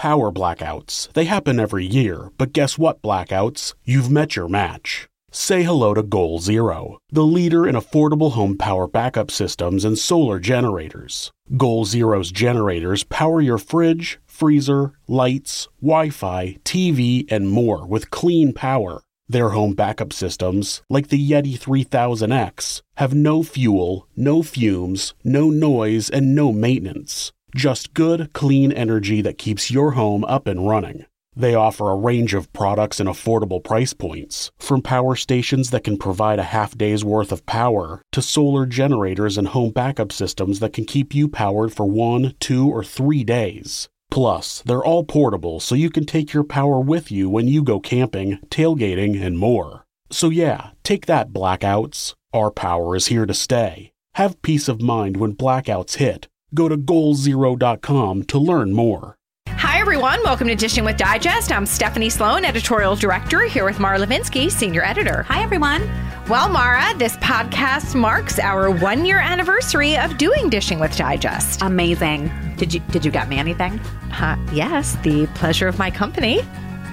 Power 0.00 0.32
blackouts. 0.32 1.12
They 1.12 1.26
happen 1.26 1.60
every 1.60 1.84
year, 1.84 2.30
but 2.38 2.54
guess 2.54 2.78
what, 2.78 3.02
blackouts? 3.02 3.74
You've 3.84 4.10
met 4.10 4.34
your 4.34 4.48
match. 4.48 5.06
Say 5.30 5.62
hello 5.62 5.92
to 5.92 6.02
Goal 6.02 6.38
Zero, 6.38 6.96
the 7.12 7.22
leader 7.22 7.68
in 7.68 7.74
affordable 7.74 8.32
home 8.32 8.56
power 8.56 8.86
backup 8.86 9.30
systems 9.30 9.84
and 9.84 9.98
solar 9.98 10.38
generators. 10.38 11.32
Goal 11.58 11.84
Zero's 11.84 12.32
generators 12.32 13.04
power 13.04 13.42
your 13.42 13.58
fridge, 13.58 14.18
freezer, 14.24 14.92
lights, 15.06 15.68
Wi 15.82 16.08
Fi, 16.08 16.56
TV, 16.64 17.30
and 17.30 17.50
more 17.50 17.86
with 17.86 18.10
clean 18.10 18.54
power. 18.54 19.02
Their 19.28 19.50
home 19.50 19.74
backup 19.74 20.14
systems, 20.14 20.80
like 20.88 21.08
the 21.08 21.30
Yeti 21.30 21.58
3000X, 21.58 22.80
have 22.96 23.12
no 23.12 23.42
fuel, 23.42 24.08
no 24.16 24.42
fumes, 24.42 25.12
no 25.22 25.50
noise, 25.50 26.08
and 26.08 26.34
no 26.34 26.54
maintenance. 26.54 27.32
Just 27.54 27.94
good, 27.94 28.32
clean 28.32 28.70
energy 28.70 29.20
that 29.22 29.38
keeps 29.38 29.70
your 29.70 29.92
home 29.92 30.24
up 30.24 30.46
and 30.46 30.68
running. 30.68 31.04
They 31.34 31.54
offer 31.54 31.90
a 31.90 31.96
range 31.96 32.32
of 32.32 32.52
products 32.52 33.00
and 33.00 33.08
affordable 33.08 33.62
price 33.62 33.92
points, 33.92 34.50
from 34.58 34.82
power 34.82 35.16
stations 35.16 35.70
that 35.70 35.84
can 35.84 35.96
provide 35.96 36.38
a 36.38 36.44
half 36.44 36.76
day's 36.76 37.04
worth 37.04 37.32
of 37.32 37.46
power 37.46 38.02
to 38.12 38.22
solar 38.22 38.66
generators 38.66 39.36
and 39.36 39.48
home 39.48 39.70
backup 39.70 40.12
systems 40.12 40.60
that 40.60 40.72
can 40.72 40.84
keep 40.84 41.14
you 41.14 41.28
powered 41.28 41.72
for 41.72 41.86
one, 41.86 42.34
two, 42.40 42.68
or 42.68 42.84
three 42.84 43.24
days. 43.24 43.88
Plus, 44.10 44.62
they're 44.66 44.84
all 44.84 45.04
portable 45.04 45.60
so 45.60 45.74
you 45.74 45.90
can 45.90 46.04
take 46.04 46.32
your 46.32 46.44
power 46.44 46.80
with 46.80 47.10
you 47.10 47.28
when 47.28 47.48
you 47.48 47.62
go 47.62 47.80
camping, 47.80 48.38
tailgating, 48.48 49.20
and 49.20 49.38
more. 49.38 49.86
So, 50.10 50.30
yeah, 50.30 50.70
take 50.82 51.06
that, 51.06 51.32
blackouts. 51.32 52.14
Our 52.32 52.50
power 52.50 52.94
is 52.94 53.06
here 53.06 53.26
to 53.26 53.34
stay. 53.34 53.92
Have 54.14 54.42
peace 54.42 54.68
of 54.68 54.80
mind 54.82 55.16
when 55.16 55.34
blackouts 55.34 55.96
hit 55.96 56.28
Go 56.54 56.68
to 56.68 56.76
goalzero.com 56.76 58.24
to 58.24 58.38
learn 58.38 58.72
more. 58.72 59.16
Hi, 59.48 59.78
everyone. 59.78 60.22
Welcome 60.22 60.48
to 60.48 60.54
Dishing 60.54 60.84
with 60.84 60.96
Digest. 60.96 61.52
I'm 61.52 61.66
Stephanie 61.66 62.10
Sloane, 62.10 62.44
editorial 62.44 62.96
director, 62.96 63.42
here 63.44 63.64
with 63.64 63.78
Mara 63.78 63.98
Levinsky, 63.98 64.50
senior 64.50 64.82
editor. 64.82 65.22
Hi, 65.24 65.42
everyone. 65.42 65.88
Well, 66.28 66.48
Mara, 66.48 66.96
this 66.96 67.16
podcast 67.18 67.94
marks 67.94 68.38
our 68.38 68.70
one 68.70 69.04
year 69.04 69.18
anniversary 69.18 69.96
of 69.96 70.16
doing 70.16 70.48
Dishing 70.48 70.80
with 70.80 70.96
Digest. 70.96 71.62
Amazing. 71.62 72.30
Did 72.56 72.72
you 72.74 72.80
did 72.90 73.04
you 73.04 73.10
get 73.10 73.28
me 73.28 73.38
anything? 73.38 73.78
Uh, 74.12 74.36
yes, 74.52 74.96
the 75.02 75.26
pleasure 75.34 75.68
of 75.68 75.78
my 75.78 75.90
company. 75.90 76.40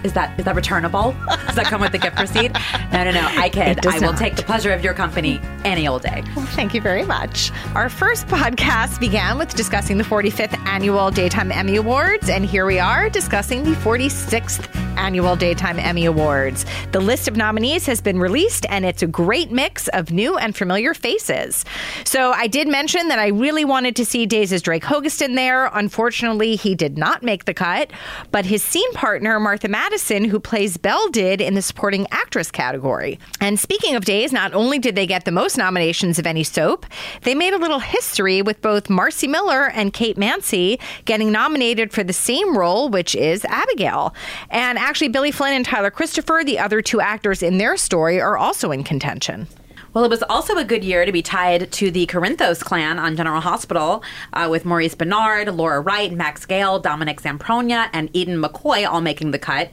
Is 0.03 0.13
that 0.13 0.37
is 0.39 0.45
that 0.45 0.55
returnable? 0.55 1.15
Does 1.27 1.55
that 1.55 1.65
come 1.65 1.81
with 1.81 1.91
the 1.91 1.97
gift 1.97 2.19
receipt? 2.21 2.51
No, 2.91 3.03
no, 3.03 3.11
no. 3.11 3.27
I 3.31 3.49
kid. 3.49 3.85
I 3.85 3.95
will 3.99 4.11
not. 4.11 4.17
take 4.17 4.35
the 4.35 4.43
pleasure 4.43 4.71
of 4.71 4.83
your 4.83 4.93
company 4.93 5.39
any 5.63 5.87
old 5.87 6.03
day. 6.03 6.23
Well, 6.35 6.45
thank 6.45 6.73
you 6.73 6.81
very 6.81 7.05
much. 7.05 7.51
Our 7.75 7.89
first 7.89 8.27
podcast 8.27 8.99
began 8.99 9.37
with 9.37 9.55
discussing 9.55 9.97
the 9.97 10.03
45th 10.03 10.57
annual 10.67 11.11
Daytime 11.11 11.51
Emmy 11.51 11.75
Awards, 11.77 12.29
and 12.29 12.45
here 12.45 12.65
we 12.65 12.79
are 12.79 13.09
discussing 13.09 13.63
the 13.63 13.71
46th 13.71 14.86
annual 14.97 15.35
Daytime 15.35 15.79
Emmy 15.79 16.05
Awards. 16.05 16.65
The 16.91 16.99
list 16.99 17.27
of 17.27 17.37
nominees 17.37 17.85
has 17.85 18.01
been 18.01 18.19
released, 18.19 18.65
and 18.69 18.85
it's 18.85 19.01
a 19.01 19.07
great 19.07 19.51
mix 19.51 19.87
of 19.89 20.11
new 20.11 20.37
and 20.37 20.55
familiar 20.55 20.93
faces. 20.93 21.63
So 22.03 22.31
I 22.31 22.47
did 22.47 22.67
mention 22.67 23.07
that 23.07 23.19
I 23.19 23.27
really 23.27 23.63
wanted 23.63 23.95
to 23.97 24.05
see 24.05 24.25
Days' 24.25 24.61
Drake 24.61 24.83
Hogestyn 24.83 25.35
there. 25.35 25.67
Unfortunately, 25.67 26.55
he 26.55 26.75
did 26.75 26.97
not 26.97 27.23
make 27.23 27.45
the 27.45 27.53
cut, 27.53 27.91
but 28.31 28.45
his 28.45 28.63
scene 28.63 28.91
partner, 28.93 29.39
Martha 29.39 29.67
Madison, 29.67 30.25
who 30.25 30.39
plays 30.39 30.77
Belle, 30.77 31.09
did 31.09 31.39
in 31.39 31.53
the 31.53 31.61
supporting 31.61 32.07
actress 32.11 32.51
category. 32.51 33.19
And 33.39 33.59
speaking 33.59 33.95
of 33.95 34.05
Days, 34.05 34.31
not 34.33 34.53
only 34.53 34.79
did 34.79 34.95
they 34.95 35.05
get 35.05 35.25
the 35.25 35.31
most 35.31 35.57
nominations 35.57 36.17
of 36.17 36.25
any 36.25 36.43
soap, 36.43 36.85
they 37.23 37.35
made 37.35 37.53
a 37.53 37.57
little 37.57 37.79
history 37.79 38.41
with 38.41 38.61
both 38.61 38.87
Marci 38.87 39.29
Miller 39.29 39.69
and 39.69 39.93
Kate 39.93 40.17
Mansi 40.17 40.79
getting 41.05 41.31
nominated 41.31 41.91
for 41.91 42.03
the 42.03 42.13
same 42.13 42.57
role, 42.57 42.89
which 42.89 43.15
is 43.15 43.45
Abigail. 43.45 44.15
And 44.49 44.79
actually, 44.87 45.09
Billy 45.09 45.31
Flynn 45.31 45.53
and 45.53 45.65
Tyler 45.65 45.91
Christopher, 45.91 46.43
the 46.45 46.57
other 46.57 46.81
two 46.81 47.01
actors 47.01 47.43
in 47.43 47.57
their 47.57 47.75
story, 47.75 48.21
are 48.21 48.37
also 48.37 48.71
in 48.71 48.83
contention. 48.83 49.47
Well, 49.93 50.05
it 50.05 50.09
was 50.09 50.23
also 50.23 50.55
a 50.57 50.63
good 50.63 50.83
year 50.83 51.05
to 51.05 51.11
be 51.11 51.21
tied 51.21 51.71
to 51.73 51.91
the 51.91 52.05
Corinthos 52.07 52.63
clan 52.63 52.97
on 52.97 53.17
General 53.17 53.41
Hospital 53.41 54.03
uh, 54.31 54.47
with 54.49 54.63
Maurice 54.63 54.95
Benard, 54.95 55.53
Laura 55.55 55.81
Wright, 55.81 56.13
Max 56.13 56.45
Gail, 56.45 56.79
Dominic 56.79 57.21
Zamprogna, 57.21 57.89
and 57.91 58.09
Eden 58.13 58.41
McCoy 58.41 58.87
all 58.87 59.01
making 59.01 59.31
the 59.31 59.39
cut. 59.39 59.69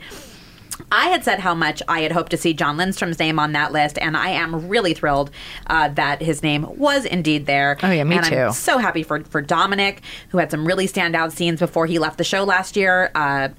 I 0.91 1.06
had 1.06 1.22
said 1.22 1.41
how 1.41 1.54
much 1.54 1.82
I 1.88 2.00
had 2.00 2.12
hoped 2.12 2.31
to 2.32 2.36
see 2.36 2.52
Jon 2.52 2.76
Lindstrom's 2.76 3.19
name 3.19 3.38
on 3.38 3.52
that 3.52 3.70
list, 3.70 3.98
and 3.98 4.16
I 4.16 4.31
am 4.31 4.69
really 4.69 4.94
thrilled 4.94 5.31
uh, 5.69 5.88
that 5.91 6.22
his 6.22 6.42
name 6.42 6.66
was 6.76 7.04
indeed 7.04 7.46
there. 7.46 7.76
Oh, 7.82 7.91
yeah, 7.91 8.02
me 8.04 8.16
and 8.16 8.26
too. 8.26 8.36
I'm 8.36 8.52
so 8.52 8.78
happy 8.78 9.02
for, 9.02 9.22
for 9.25 9.41
Dominic, 9.41 10.02
who 10.31 10.38
had 10.38 10.50
some 10.50 10.66
really 10.66 10.88
standout 10.88 11.32
scenes 11.32 11.60
before 11.60 11.86
he 11.86 11.98
left 11.98 12.19
the 12.19 12.25
show 12.25 12.42
last 12.44 12.76
year. 12.76 13.10
Uh, 13.14 13.50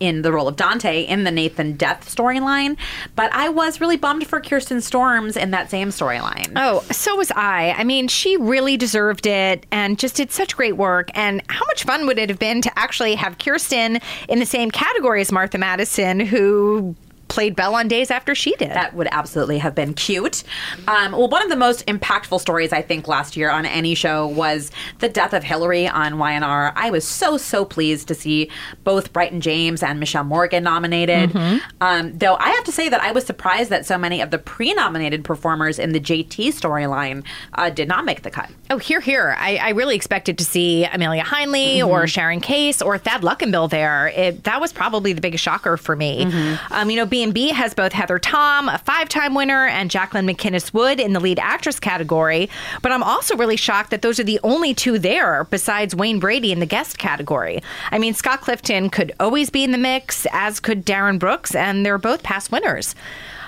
in 0.00 0.22
the 0.22 0.32
role 0.32 0.48
of 0.48 0.56
Dante 0.56 1.02
in 1.02 1.24
the 1.24 1.30
Nathan 1.30 1.76
death 1.76 2.12
storyline, 2.12 2.76
but 3.14 3.32
I 3.32 3.50
was 3.50 3.80
really 3.80 3.96
bummed 3.96 4.26
for 4.26 4.40
Kirsten 4.40 4.80
Storms 4.80 5.36
in 5.36 5.50
that 5.52 5.70
same 5.70 5.90
storyline. 5.90 6.52
Oh, 6.56 6.80
so 6.90 7.16
was 7.16 7.30
I. 7.32 7.74
I 7.76 7.84
mean, 7.84 8.08
she 8.08 8.36
really 8.36 8.76
deserved 8.76 9.26
it 9.26 9.66
and 9.70 9.98
just 9.98 10.16
did 10.16 10.32
such 10.32 10.56
great 10.56 10.76
work. 10.76 11.10
And 11.14 11.42
how 11.48 11.64
much 11.66 11.84
fun 11.84 12.06
would 12.06 12.18
it 12.18 12.30
have 12.30 12.38
been 12.38 12.62
to 12.62 12.78
actually 12.78 13.14
have 13.14 13.38
Kirsten 13.38 14.00
in 14.28 14.38
the 14.38 14.46
same 14.46 14.70
category 14.70 15.20
as 15.20 15.30
Martha 15.30 15.58
Madison, 15.58 16.18
who 16.18 16.96
played 17.30 17.56
Belle 17.56 17.74
on 17.74 17.88
days 17.88 18.10
after 18.10 18.34
she 18.34 18.54
did. 18.56 18.70
That 18.70 18.94
would 18.94 19.08
absolutely 19.10 19.58
have 19.58 19.74
been 19.74 19.94
cute. 19.94 20.44
Um, 20.86 21.12
well, 21.12 21.28
one 21.28 21.42
of 21.42 21.48
the 21.48 21.56
most 21.56 21.86
impactful 21.86 22.40
stories 22.40 22.72
I 22.72 22.82
think 22.82 23.08
last 23.08 23.36
year 23.36 23.50
on 23.50 23.64
any 23.64 23.94
show 23.94 24.26
was 24.26 24.70
the 24.98 25.08
death 25.08 25.32
of 25.32 25.42
Hillary 25.44 25.88
on 25.88 26.14
YNR. 26.14 26.72
I 26.76 26.90
was 26.90 27.06
so 27.06 27.36
so 27.38 27.64
pleased 27.64 28.08
to 28.08 28.14
see 28.14 28.50
both 28.84 29.12
Bryton 29.12 29.40
James 29.40 29.82
and 29.82 29.98
Michelle 29.98 30.24
Morgan 30.24 30.64
nominated. 30.64 31.30
Mm-hmm. 31.30 31.58
Um, 31.80 32.18
though 32.18 32.34
I 32.34 32.50
have 32.50 32.64
to 32.64 32.72
say 32.72 32.88
that 32.88 33.00
I 33.00 33.12
was 33.12 33.24
surprised 33.24 33.70
that 33.70 33.86
so 33.86 33.96
many 33.96 34.20
of 34.20 34.30
the 34.30 34.38
pre-nominated 34.38 35.24
performers 35.24 35.78
in 35.78 35.92
the 35.92 36.00
JT 36.00 36.48
storyline 36.48 37.24
uh, 37.54 37.70
did 37.70 37.88
not 37.88 38.04
make 38.04 38.22
the 38.22 38.30
cut. 38.30 38.50
Oh, 38.70 38.78
here, 38.78 39.00
here. 39.00 39.34
I, 39.38 39.56
I 39.56 39.68
really 39.70 39.96
expected 39.96 40.36
to 40.38 40.44
see 40.44 40.84
Amelia 40.84 41.22
Heinle 41.22 41.50
Mm-hmm. 41.50 41.88
or 41.88 42.06
Sharon 42.06 42.40
Case 42.40 42.80
or 42.82 42.98
Thad 42.98 43.22
Luckinbill 43.22 43.70
there. 43.70 44.08
It, 44.08 44.44
that 44.44 44.60
was 44.60 44.72
probably 44.72 45.12
the 45.12 45.20
biggest 45.20 45.44
shocker 45.44 45.76
for 45.76 45.94
me. 45.96 46.24
Mm-hmm. 46.24 46.72
Um, 46.72 46.90
you 46.90 46.96
know, 46.96 47.06
B&B 47.20 47.50
has 47.50 47.74
both 47.74 47.92
Heather 47.92 48.18
Tom, 48.18 48.70
a 48.70 48.78
five-time 48.78 49.34
winner, 49.34 49.66
and 49.66 49.90
Jacqueline 49.90 50.26
MacInnes 50.26 50.72
Wood 50.72 50.98
in 50.98 51.12
the 51.12 51.20
lead 51.20 51.38
actress 51.38 51.78
category. 51.78 52.48
But 52.80 52.92
I'm 52.92 53.02
also 53.02 53.36
really 53.36 53.58
shocked 53.58 53.90
that 53.90 54.00
those 54.00 54.18
are 54.18 54.24
the 54.24 54.40
only 54.42 54.72
two 54.72 54.98
there 54.98 55.44
besides 55.44 55.94
Wayne 55.94 56.18
Brady 56.18 56.50
in 56.50 56.60
the 56.60 56.66
guest 56.66 56.96
category. 56.96 57.62
I 57.90 57.98
mean, 57.98 58.14
Scott 58.14 58.40
Clifton 58.40 58.88
could 58.88 59.12
always 59.20 59.50
be 59.50 59.62
in 59.62 59.70
the 59.70 59.76
mix, 59.76 60.26
as 60.32 60.60
could 60.60 60.82
Darin 60.82 61.18
Brooks, 61.18 61.54
and 61.54 61.84
they're 61.84 61.98
both 61.98 62.22
past 62.22 62.50
winners. 62.50 62.94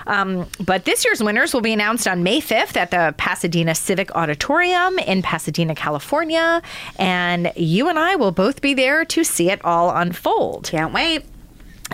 Um, 0.05 0.47
but 0.59 0.85
this 0.85 1.03
year's 1.03 1.23
winners 1.23 1.51
will 1.51 1.61
be 1.61 1.73
announced 1.73 2.07
on 2.07 2.21
May 2.21 2.41
5th 2.41 2.77
at 2.77 2.91
the 2.91 3.15
Pasadena 3.17 3.73
Civic 3.73 4.15
Auditorium 4.15 4.99
in 4.99 5.23
Pasadena, 5.23 5.73
California. 5.73 6.61
And 6.99 7.51
you 7.55 7.89
and 7.89 7.97
I 7.97 8.17
will 8.17 8.31
both 8.31 8.61
be 8.61 8.75
there 8.75 9.03
to 9.05 9.23
see 9.23 9.49
it 9.49 9.65
all 9.65 9.89
unfold. 9.89 10.67
Can't 10.67 10.93
wait. 10.93 11.25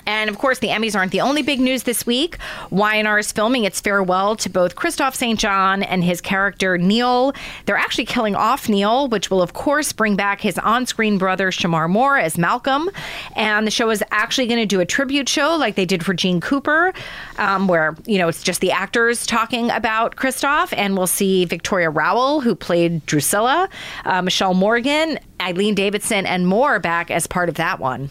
And 0.06 0.30
of 0.30 0.38
course, 0.38 0.60
the 0.60 0.68
Emmys 0.68 0.96
aren't 0.96 1.12
the 1.12 1.22
only 1.22 1.42
big 1.42 1.60
news 1.60 1.84
this 1.84 2.06
week. 2.06 2.38
Y&R 2.70 3.20
is 3.20 3.32
filming 3.32 3.64
its 3.64 3.80
farewell 3.80 4.36
to 4.38 4.50
both 4.50 4.76
Kristoff 4.76 5.16
St. 5.16 5.40
John 5.40 5.84
and 5.84 6.04
his 6.04 6.22
character 6.22 6.78
Neil. 6.78 7.34
They're 7.66 7.78
actually 7.78 8.06
killing 8.06 8.36
off 8.36 8.70
Neil, 8.70 9.08
which 9.08 9.30
will, 9.30 9.42
of 9.42 9.54
course, 9.54 9.94
bring 9.94 10.16
back 10.16 10.42
his 10.42 10.58
on 10.60 10.86
screen 10.86 11.18
brother 11.18 11.52
Shemar 11.52 11.90
Moore 11.90 12.18
as 12.18 12.38
Malcolm. 12.38 12.90
And 13.36 13.66
the 13.66 13.72
show 13.72 13.90
is 13.90 14.04
actually 14.12 14.48
going 14.48 14.60
to 14.60 14.66
do 14.66 14.80
a 14.80 14.86
tribute 14.86 15.30
show 15.30 15.56
like 15.56 15.76
they 15.76 15.86
did 15.86 16.04
for 16.06 16.14
Jeanne 16.14 16.42
Cooper, 16.42 16.94
um, 17.38 17.68
where, 17.68 17.96
you 18.06 18.18
know, 18.18 18.28
it's 18.28 18.44
just 18.44 18.62
the 18.62 18.72
actors 18.72 19.26
talking 19.26 19.70
about 19.72 20.16
Kristoff. 20.16 20.74
And 20.76 20.98
we'll 20.98 21.08
see 21.08 21.46
Victoria 21.46 21.90
Rowell, 21.90 22.42
who 22.42 22.56
played 22.56 23.06
Drusilla, 23.06 23.70
uh, 24.06 24.22
Michelle 24.22 24.54
Morgan, 24.54 25.20
Eileen 25.42 25.76
Davidson, 25.76 26.26
and 26.26 26.48
more 26.48 26.80
back 26.80 27.12
as 27.12 27.28
part 27.28 27.50
of 27.50 27.56
that 27.56 27.80
one. 27.80 28.10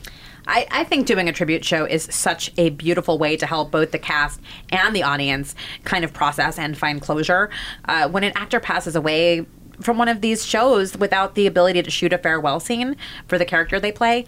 I, 0.48 0.66
I, 0.70 0.84
think 0.84 1.06
doing 1.06 1.28
a 1.28 1.32
tribute 1.32 1.62
show 1.62 1.84
is 1.84 2.08
such 2.10 2.50
a 2.56 2.70
beautiful 2.70 3.18
way 3.18 3.36
to 3.36 3.44
help 3.44 3.70
both 3.70 3.92
the 3.92 3.98
cast 3.98 4.40
and 4.70 4.96
the 4.96 5.02
audience 5.02 5.54
kind 5.84 6.04
of 6.04 6.14
process 6.14 6.58
and 6.58 6.76
find 6.76 7.02
closure. 7.02 7.50
Uh, 7.84 8.08
when 8.08 8.24
an 8.24 8.32
actor 8.34 8.58
passes 8.58 8.96
away, 8.96 9.46
from 9.80 9.98
one 9.98 10.08
of 10.08 10.20
these 10.20 10.44
shows 10.44 10.96
without 10.96 11.34
the 11.34 11.46
ability 11.46 11.82
to 11.82 11.90
shoot 11.90 12.12
a 12.12 12.18
farewell 12.18 12.60
scene 12.60 12.96
for 13.26 13.38
the 13.38 13.44
character 13.44 13.78
they 13.78 13.92
play. 13.92 14.24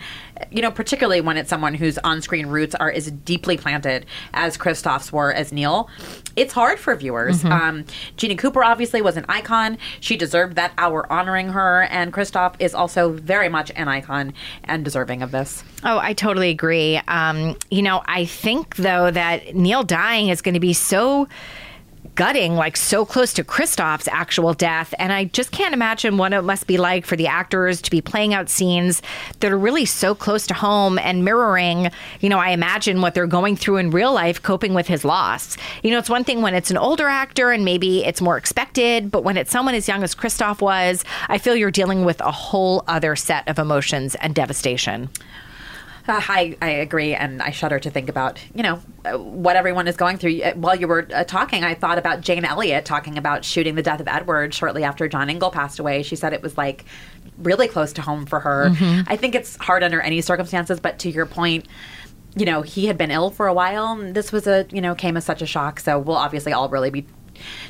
You 0.51 0.63
know, 0.63 0.71
particularly 0.71 1.21
when 1.21 1.37
it's 1.37 1.51
someone 1.51 1.75
whose 1.75 1.99
on-screen 1.99 2.47
roots 2.47 2.75
are 2.75 2.91
as 2.91 3.11
deeply 3.11 3.57
planted 3.57 4.07
as 4.33 4.57
Kristoff's 4.57 5.13
were 5.13 5.33
as 5.33 5.53
Neil. 5.53 5.89
It's 6.37 6.53
hard 6.53 6.79
for 6.79 6.95
viewers. 6.95 7.43
Mm-hmm. 7.43 7.53
Um, 7.53 7.85
Jeanne 8.17 8.37
Cooper 8.37 8.65
obviously 8.65 9.03
was 9.03 9.17
an 9.17 9.27
icon. 9.29 9.79
She 10.01 10.17
deserved 10.17 10.57
that 10.57 10.73
hour 10.79 11.11
honoring 11.13 11.51
her, 11.51 11.83
and 11.91 12.13
Kristoff 12.13 12.55
is 12.59 12.75
also 12.75 13.13
very 13.13 13.49
much 13.49 13.71
an 13.77 13.89
icon 13.89 14.33
and 14.65 14.85
deserving 14.85 15.23
of 15.23 15.31
this. 15.31 15.63
Oh, 15.85 15.99
I 15.99 16.13
totally 16.13 16.51
agree. 16.51 17.01
Um, 17.09 17.57
you 17.71 17.83
know, 17.83 18.03
I 18.07 18.25
think 18.25 18.77
though 18.77 19.11
that 19.11 19.55
Neil 19.55 19.83
dying 19.83 20.29
is 20.29 20.41
going 20.43 20.55
to 20.55 20.61
be 20.61 20.73
so 20.73 21.29
gutting, 22.21 22.55
like 22.55 22.77
so 22.77 23.07
close 23.07 23.33
to 23.33 23.43
Kristoff's 23.43 24.07
actual 24.07 24.53
death. 24.53 24.93
And 24.99 25.11
I 25.11 25.25
just 25.25 25.53
can't 25.53 25.73
imagine 25.73 26.19
what 26.19 26.35
it 26.35 26.43
must 26.43 26.67
be 26.67 26.77
like 26.77 27.07
for 27.07 27.17
the 27.17 27.27
actors 27.27 27.81
to 27.81 27.91
be 27.91 28.03
playing 28.03 28.35
out 28.35 28.51
scenes 28.51 29.01
that 29.41 29.51
are 29.51 29.57
really 29.57 29.87
so 29.87 30.15
close 30.15 30.47
to 30.49 30.53
home 30.53 30.99
and 30.99 31.25
mirroring, 31.25 31.91
you 32.21 32.29
know, 32.29 32.39
I 32.39 32.51
imagine 32.51 33.01
what 33.01 33.15
they're 33.15 33.27
going 33.27 33.57
through 33.57 33.79
in 33.79 33.91
real 33.91 34.13
life, 34.13 34.43
coping 34.43 34.75
with 34.75 34.87
his 34.87 35.03
loss. 35.03 35.57
You 35.83 35.93
know, 35.93 35.99
it's 35.99 36.11
one 36.11 36.25
thing 36.25 36.43
when 36.43 36.53
it's 36.53 36.71
an 36.71 36.77
older 36.77 37.09
actor 37.09 37.53
and 37.53 37.65
maybe 37.65 38.05
it's 38.05 38.21
more 38.21 38.37
expected, 38.37 39.11
but 39.11 39.25
when 39.25 39.39
it's 39.39 39.51
someone 39.51 39.75
as 39.75 39.89
young 39.89 40.03
as 40.03 40.15
Kristoff 40.15 40.61
was, 40.61 41.07
I 41.29 41.39
feel 41.39 41.57
you're 41.57 41.71
dealing 41.71 42.05
with 42.05 42.21
a 42.21 42.31
whole 42.31 42.85
other 42.87 43.17
set 43.17 43.49
of 43.49 43.59
emotions 43.59 44.15
and 44.17 44.35
devastation. 44.35 45.09
Uh, 46.11 46.21
I, 46.29 46.57
I 46.61 46.69
agree, 46.71 47.15
and 47.15 47.41
I 47.41 47.51
shudder 47.51 47.79
to 47.79 47.91
think 47.91 48.09
about 48.09 48.41
you 48.55 48.63
know 48.63 48.81
uh, 49.05 49.17
what 49.17 49.57
everyone 49.57 49.87
is 49.87 49.97
going 49.97 50.17
through. 50.17 50.43
Uh, 50.43 50.55
while 50.55 50.75
you 50.75 50.89
were 50.89 51.07
uh, 51.15 51.25
talking, 51.25 51.63
I 51.63 51.75
thought 51.75 51.99
about 51.99 52.21
Jane 52.21 52.45
Elliott 52.45 52.85
talking 52.85 53.17
about 53.17 53.45
shooting 53.45 53.77
the 53.77 53.83
death 53.83 54.01
of 54.01 54.09
Edward 54.09 54.53
shortly 54.53 54.83
after 54.83 55.09
John 55.09 55.31
Ingle 55.31 55.51
passed 55.51 55.79
away. 55.79 56.03
She 56.03 56.17
said 56.17 56.33
it 56.33 56.43
was 56.43 56.59
like 56.59 56.85
really 57.39 57.69
close 57.69 57.93
to 57.95 58.03
home 58.03 58.27
for 58.27 58.41
her. 58.41 58.71
Mm-hmm. 58.71 59.03
I 59.07 59.17
think 59.17 59.35
it's 59.35 59.57
hard 59.57 59.83
under 59.83 60.01
any 60.01 60.21
circumstances, 60.21 60.81
but 60.81 60.99
to 61.01 61.11
your 61.11 61.27
point, 61.27 61.67
you 62.37 62.45
know, 62.45 62.63
he 62.63 62.87
had 62.87 62.99
been 62.99 63.11
ill 63.11 63.31
for 63.31 63.47
a 63.47 63.55
while, 63.55 63.93
and 63.93 64.15
this 64.15 64.33
was 64.33 64.47
a 64.47 64.67
you 64.73 64.81
know 64.81 64.95
came 64.95 65.17
as 65.17 65.25
such 65.25 65.43
a 65.43 65.47
shock. 65.47 65.81
So 65.81 65.99
we'll 65.99 66.17
obviously 66.17 66.53
all 66.53 66.69
really 66.69 66.91
be 66.91 67.07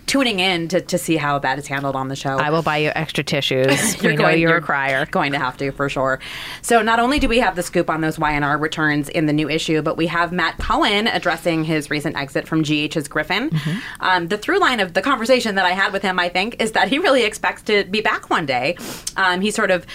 tuning 0.07 0.41
in 0.41 0.69
to, 0.69 0.81
to 0.81 0.99
see 0.99 1.17
how 1.17 1.39
that 1.39 1.59
is 1.59 1.67
handled 1.67 1.97
on 1.97 2.09
the 2.09 2.17
show. 2.17 2.39
I 2.39 2.51
will 2.51 2.63
buy 2.63 2.79
you 2.79 2.93
extra 2.95 3.25
tissues. 3.25 3.67
you're 4.03 4.13
we 4.13 4.17
going, 4.17 4.19
know 4.19 4.29
you're, 4.31 4.51
you're, 4.51 4.59
a 4.59 4.63
crier. 4.63 5.07
Going 5.07 5.33
to 5.33 5.39
have 5.39 5.57
to 5.59 5.73
for 5.73 5.89
sure. 5.89 6.21
So 6.63 6.83
not 6.83 6.99
only 6.99 7.19
do 7.19 7.29
we 7.29 7.39
have 7.39 7.57
the 7.57 7.63
scoop 7.63 7.91
on 7.91 8.01
those 8.01 8.19
Y&R 8.19 8.59
returns 8.59 9.09
in 9.09 9.27
the 9.27 9.33
new 9.33 9.49
issue, 9.49 9.83
but 9.83 9.97
we 9.97 10.07
have 10.07 10.33
Matt 10.33 10.59
Cohen 10.59 11.07
addressing 11.07 11.65
his 11.65 11.91
recent 11.91 12.17
exit 12.17 12.47
from 12.47 12.63
GH's 12.63 13.09
Griffin. 13.09 13.51
Mm-hmm. 13.51 13.79
Um, 14.01 14.29
the 14.29 14.39
through 14.39 14.61
line 14.61 14.81
of 14.81 14.95
the 14.95 15.03
conversation 15.03 15.55
that 15.55 15.65
I 15.65 15.73
had 15.73 15.93
with 15.93 16.03
him, 16.03 16.19
I 16.19 16.29
think, 16.29 16.61
is 16.61 16.73
that 16.73 16.89
he 16.89 16.99
really 16.99 17.25
expects 17.25 17.63
to 17.63 17.85
be 17.85 18.01
back 18.01 18.31
one 18.31 18.47
day. 18.47 18.77
Um, 19.17 19.41
he 19.41 19.51
sort 19.51 19.71
of 19.71 19.87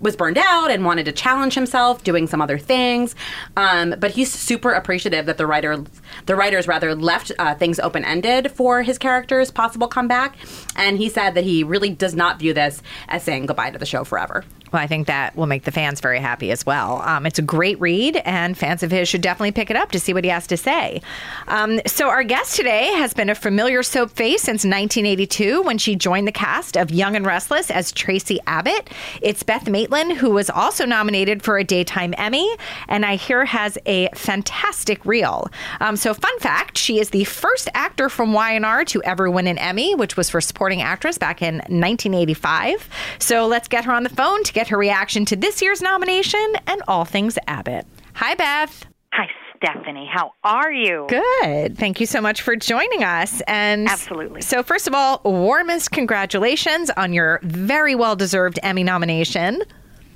was 0.00 0.16
burned 0.16 0.38
out 0.38 0.70
and 0.70 0.84
wanted 0.84 1.04
to 1.04 1.12
challenge 1.12 1.54
himself 1.54 2.02
doing 2.02 2.26
some 2.26 2.40
other 2.40 2.58
things. 2.58 3.14
Um, 3.56 3.94
but 3.98 4.12
he's 4.12 4.32
super 4.32 4.72
appreciative 4.72 5.26
that 5.26 5.38
the 5.38 5.46
writer, 5.46 5.84
the 6.26 6.36
writers 6.36 6.66
rather 6.66 6.94
left 6.94 7.32
uh, 7.38 7.54
things 7.54 7.78
open 7.78 8.04
ended 8.04 8.50
for 8.50 8.82
his 8.82 8.98
character's 8.98 9.50
possible 9.50 9.88
comeback. 9.88 10.36
And 10.76 10.98
he 10.98 11.08
said 11.08 11.34
that 11.34 11.44
he 11.44 11.62
really 11.64 11.90
does 11.90 12.14
not 12.14 12.38
view 12.38 12.54
this 12.54 12.82
as 13.08 13.22
saying 13.22 13.46
goodbye 13.46 13.70
to 13.70 13.78
the 13.78 13.86
show 13.86 14.04
forever. 14.04 14.44
Well, 14.72 14.82
I 14.82 14.86
think 14.86 15.08
that 15.08 15.34
will 15.34 15.46
make 15.46 15.64
the 15.64 15.72
fans 15.72 16.00
very 16.00 16.20
happy 16.20 16.50
as 16.52 16.64
well. 16.64 17.02
Um, 17.02 17.26
it's 17.26 17.38
a 17.38 17.42
great 17.42 17.80
read, 17.80 18.16
and 18.24 18.56
fans 18.56 18.82
of 18.82 18.90
his 18.90 19.08
should 19.08 19.20
definitely 19.20 19.52
pick 19.52 19.70
it 19.70 19.76
up 19.76 19.90
to 19.92 20.00
see 20.00 20.14
what 20.14 20.22
he 20.22 20.30
has 20.30 20.46
to 20.46 20.56
say. 20.56 21.02
Um, 21.48 21.80
so, 21.86 22.08
our 22.08 22.22
guest 22.22 22.54
today 22.54 22.86
has 22.94 23.12
been 23.12 23.30
a 23.30 23.34
familiar 23.34 23.82
soap 23.82 24.10
face 24.10 24.42
since 24.42 24.64
1982 24.64 25.62
when 25.62 25.76
she 25.78 25.96
joined 25.96 26.28
the 26.28 26.32
cast 26.32 26.76
of 26.76 26.90
Young 26.90 27.16
and 27.16 27.26
Restless 27.26 27.70
as 27.70 27.90
Tracy 27.90 28.38
Abbott. 28.46 28.90
It's 29.20 29.42
Beth 29.42 29.68
Maitland, 29.68 30.12
who 30.12 30.30
was 30.30 30.48
also 30.48 30.84
nominated 30.84 31.42
for 31.42 31.58
a 31.58 31.64
Daytime 31.64 32.14
Emmy, 32.16 32.48
and 32.86 33.04
I 33.04 33.16
hear 33.16 33.44
has 33.44 33.76
a 33.86 34.08
fantastic 34.14 35.04
reel. 35.04 35.48
Um, 35.80 35.96
so, 35.96 36.14
fun 36.14 36.38
fact 36.38 36.78
she 36.78 37.00
is 37.00 37.10
the 37.10 37.24
first 37.24 37.68
actor 37.74 38.08
from 38.08 38.32
Y&R 38.32 38.84
to 38.84 39.02
ever 39.02 39.28
win 39.28 39.48
an 39.48 39.58
Emmy, 39.58 39.96
which 39.96 40.16
was 40.16 40.30
for 40.30 40.40
supporting 40.40 40.80
actress 40.80 41.18
back 41.18 41.42
in 41.42 41.56
1985. 41.56 42.88
So, 43.18 43.48
let's 43.48 43.66
get 43.66 43.84
her 43.84 43.92
on 43.92 44.04
the 44.04 44.08
phone 44.08 44.44
to 44.44 44.52
get 44.52 44.59
get 44.60 44.68
her 44.68 44.76
reaction 44.76 45.24
to 45.24 45.36
this 45.36 45.62
year's 45.62 45.80
nomination 45.80 46.52
and 46.66 46.82
all 46.86 47.06
things 47.06 47.38
Abbott. 47.46 47.86
Hi, 48.12 48.34
Beth. 48.34 48.84
Hi, 49.14 49.26
Stephanie. 49.56 50.06
How 50.12 50.32
are 50.44 50.70
you? 50.70 51.06
Good. 51.08 51.78
Thank 51.78 51.98
you 51.98 52.04
so 52.04 52.20
much 52.20 52.42
for 52.42 52.54
joining 52.56 53.02
us. 53.02 53.40
And 53.48 53.88
absolutely. 53.88 54.42
So, 54.42 54.62
first 54.62 54.86
of 54.86 54.92
all, 54.92 55.22
warmest 55.24 55.92
congratulations 55.92 56.90
on 56.90 57.14
your 57.14 57.40
very 57.42 57.94
well 57.94 58.16
deserved 58.16 58.58
Emmy 58.62 58.84
nomination. 58.84 59.62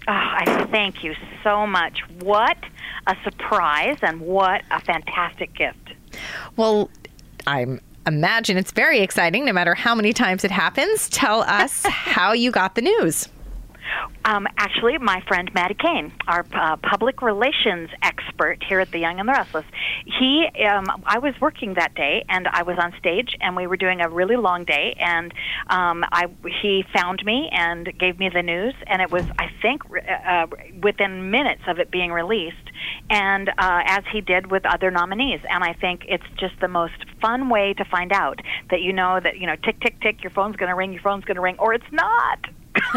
Oh, 0.06 0.12
I 0.12 0.66
thank 0.70 1.02
you 1.02 1.14
so 1.42 1.66
much. 1.66 2.00
What 2.20 2.58
a 3.06 3.16
surprise 3.24 3.96
and 4.02 4.20
what 4.20 4.60
a 4.70 4.80
fantastic 4.82 5.54
gift. 5.54 5.94
Well, 6.56 6.90
I'm 7.46 7.80
imagine 8.06 8.58
it's 8.58 8.72
very 8.72 9.00
exciting 9.00 9.46
no 9.46 9.54
matter 9.54 9.74
how 9.74 9.94
many 9.94 10.12
times 10.12 10.44
it 10.44 10.50
happens. 10.50 11.08
Tell 11.08 11.40
us 11.40 11.82
how 11.88 12.32
you 12.34 12.50
got 12.50 12.74
the 12.74 12.82
news. 12.82 13.30
Um, 14.24 14.46
actually, 14.56 14.98
my 14.98 15.22
friend 15.28 15.50
Maddie 15.54 15.74
Kane, 15.74 16.12
our 16.26 16.44
uh, 16.52 16.76
public 16.76 17.22
relations 17.22 17.90
expert 18.02 18.62
here 18.66 18.80
at 18.80 18.90
the 18.90 18.98
Young 18.98 19.20
and 19.20 19.28
the 19.28 19.32
Restless, 19.32 19.66
he, 20.04 20.46
um, 20.66 20.86
I 21.04 21.18
was 21.18 21.34
working 21.40 21.74
that 21.74 21.94
day, 21.94 22.24
and 22.28 22.48
I 22.48 22.62
was 22.62 22.78
on 22.78 22.94
stage, 22.98 23.36
and 23.40 23.56
we 23.56 23.66
were 23.66 23.76
doing 23.76 24.00
a 24.00 24.08
really 24.08 24.36
long 24.36 24.64
day, 24.64 24.96
and 24.98 25.32
um, 25.68 26.04
I, 26.10 26.26
he 26.62 26.84
found 26.94 27.24
me 27.24 27.48
and 27.52 27.86
gave 27.98 28.18
me 28.18 28.30
the 28.32 28.42
news, 28.42 28.74
and 28.86 29.02
it 29.02 29.10
was, 29.10 29.24
I 29.38 29.50
think, 29.60 29.82
uh, 30.26 30.46
within 30.82 31.30
minutes 31.30 31.62
of 31.66 31.78
it 31.78 31.90
being 31.90 32.10
released, 32.12 32.56
and 33.10 33.48
uh, 33.50 33.82
as 33.86 34.04
he 34.12 34.20
did 34.20 34.50
with 34.50 34.64
other 34.64 34.90
nominees, 34.90 35.40
and 35.48 35.62
I 35.62 35.74
think 35.74 36.04
it's 36.08 36.24
just 36.38 36.58
the 36.60 36.68
most 36.68 37.04
fun 37.20 37.48
way 37.48 37.74
to 37.74 37.84
find 37.84 38.12
out 38.12 38.40
that 38.70 38.80
you 38.80 38.92
know 38.92 39.20
that 39.20 39.38
you 39.38 39.46
know, 39.46 39.56
tick 39.56 39.80
tick 39.80 40.00
tick, 40.00 40.22
your 40.22 40.30
phone's 40.30 40.56
going 40.56 40.70
to 40.70 40.74
ring, 40.74 40.92
your 40.92 41.02
phone's 41.02 41.24
going 41.24 41.36
to 41.36 41.40
ring, 41.40 41.56
or 41.58 41.74
it's 41.74 41.84
not. 41.92 42.38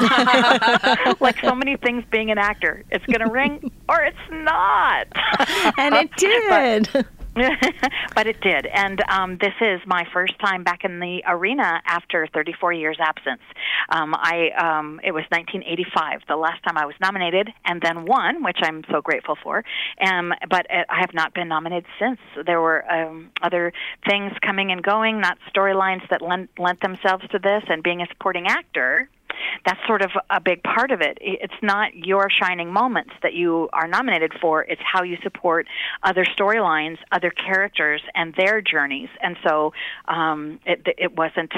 like 1.19 1.39
so 1.39 1.55
many 1.55 1.77
things 1.77 2.03
being 2.12 2.31
an 2.31 2.38
actor. 2.38 2.84
It's 2.91 3.05
going 3.05 3.22
to 3.22 3.31
ring 3.31 3.72
or 3.89 4.01
it's 4.01 4.17
not. 4.29 5.07
and 5.77 5.96
it 5.96 6.12
did. 6.17 6.89
But, 6.93 7.05
but 8.15 8.27
it 8.27 8.41
did. 8.41 8.65
And 8.65 9.01
um, 9.10 9.38
this 9.38 9.53
is 9.62 9.79
my 9.86 10.07
first 10.12 10.38
time 10.39 10.63
back 10.63 10.84
in 10.84 11.00
the 11.00 11.22
arena 11.27 11.81
after 11.86 12.27
34 12.34 12.74
years 12.74 12.98
absence. 13.00 13.41
Um, 13.89 14.15
I 14.15 14.50
um, 14.57 15.00
it 15.03 15.12
was 15.12 15.24
1985, 15.29 16.22
the 16.27 16.36
last 16.36 16.63
time 16.63 16.77
I 16.77 16.86
was 16.86 16.96
nominated, 17.00 17.50
and 17.65 17.81
then 17.81 18.05
won, 18.05 18.43
which 18.43 18.57
I'm 18.62 18.84
so 18.91 19.01
grateful 19.01 19.38
for. 19.41 19.63
Um, 20.01 20.34
but 20.50 20.65
uh, 20.72 20.84
I 20.89 21.00
have 21.00 21.13
not 21.13 21.34
been 21.34 21.48
nominated 21.48 21.86
since. 22.00 22.19
There 22.46 22.60
were 22.60 22.89
um, 22.91 23.29
other 23.41 23.72
things 24.07 24.34
coming 24.41 24.72
and 24.72 24.81
going, 24.81 25.22
not 25.22 25.38
storylines 25.53 26.07
that 26.10 26.22
lent, 26.22 26.50
lent 26.57 26.81
themselves 26.81 27.25
to 27.31 27.39
this, 27.39 27.63
and 27.67 27.84
being 27.84 28.01
a 28.01 28.07
supporting 28.07 28.48
actor 28.48 29.10
that's 29.65 29.79
sort 29.88 30.01
of 30.01 30.12
a 30.29 30.39
big 30.39 30.63
part 30.63 30.91
of 30.91 31.01
it. 31.01 31.17
It's 31.22 31.53
not 31.62 31.96
your 31.96 32.29
shining 32.29 32.72
moments 32.72 33.12
that 33.24 33.34
you 33.34 33.70
are 33.74 33.88
nominated 33.88 34.34
for, 34.41 34.63
it's 34.63 34.82
how 34.82 35.03
you 35.03 35.17
support 35.24 35.67
other 36.03 36.25
storylines, 36.25 36.98
other 37.12 37.32
characters, 37.32 38.01
and 38.15 38.34
their 38.36 38.62
journeys. 38.62 39.10
And 39.22 39.38
so 39.46 39.74
um, 40.08 40.60
it, 40.65 40.88
it 40.98 41.15
wasn't 41.15 41.51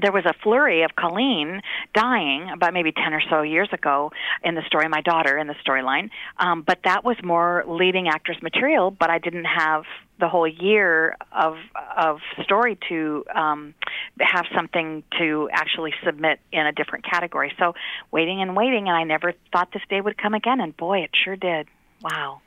there 0.00 0.12
was 0.12 0.24
a 0.24 0.34
flurry 0.42 0.82
of 0.82 0.96
Colleen 0.96 1.62
dying 1.94 2.50
about 2.52 2.74
maybe 2.74 2.92
10 2.92 3.14
or 3.14 3.22
so 3.30 3.42
years 3.42 3.68
ago 3.72 4.10
in 4.42 4.54
the 4.54 4.62
story, 4.66 4.88
my 4.88 5.00
daughter 5.00 5.38
in 5.38 5.46
the 5.46 5.54
storyline. 5.66 6.10
Um, 6.38 6.62
but 6.66 6.80
that 6.84 7.04
was 7.04 7.16
more 7.22 7.64
leading 7.66 8.08
actress 8.08 8.38
material, 8.42 8.90
but 8.90 9.10
I 9.10 9.18
didn't 9.18 9.44
have 9.44 9.84
the 10.20 10.28
whole 10.28 10.46
year 10.46 11.16
of 11.32 11.56
of 11.96 12.18
story 12.42 12.78
to 12.88 13.24
um, 13.34 13.74
have 14.20 14.46
something 14.54 15.02
to 15.18 15.48
actually 15.52 15.92
submit 16.04 16.40
in 16.52 16.66
a 16.66 16.72
different 16.72 17.04
category. 17.04 17.52
So 17.58 17.74
waiting 18.10 18.40
and 18.40 18.56
waiting, 18.56 18.88
and 18.88 18.96
I 18.96 19.04
never 19.04 19.32
thought 19.52 19.70
this 19.72 19.82
day 19.88 20.00
would 20.00 20.16
come 20.16 20.34
again, 20.34 20.60
and 20.60 20.76
boy, 20.76 21.00
it 21.00 21.10
sure 21.24 21.36
did. 21.36 21.68
Wow. 22.02 22.40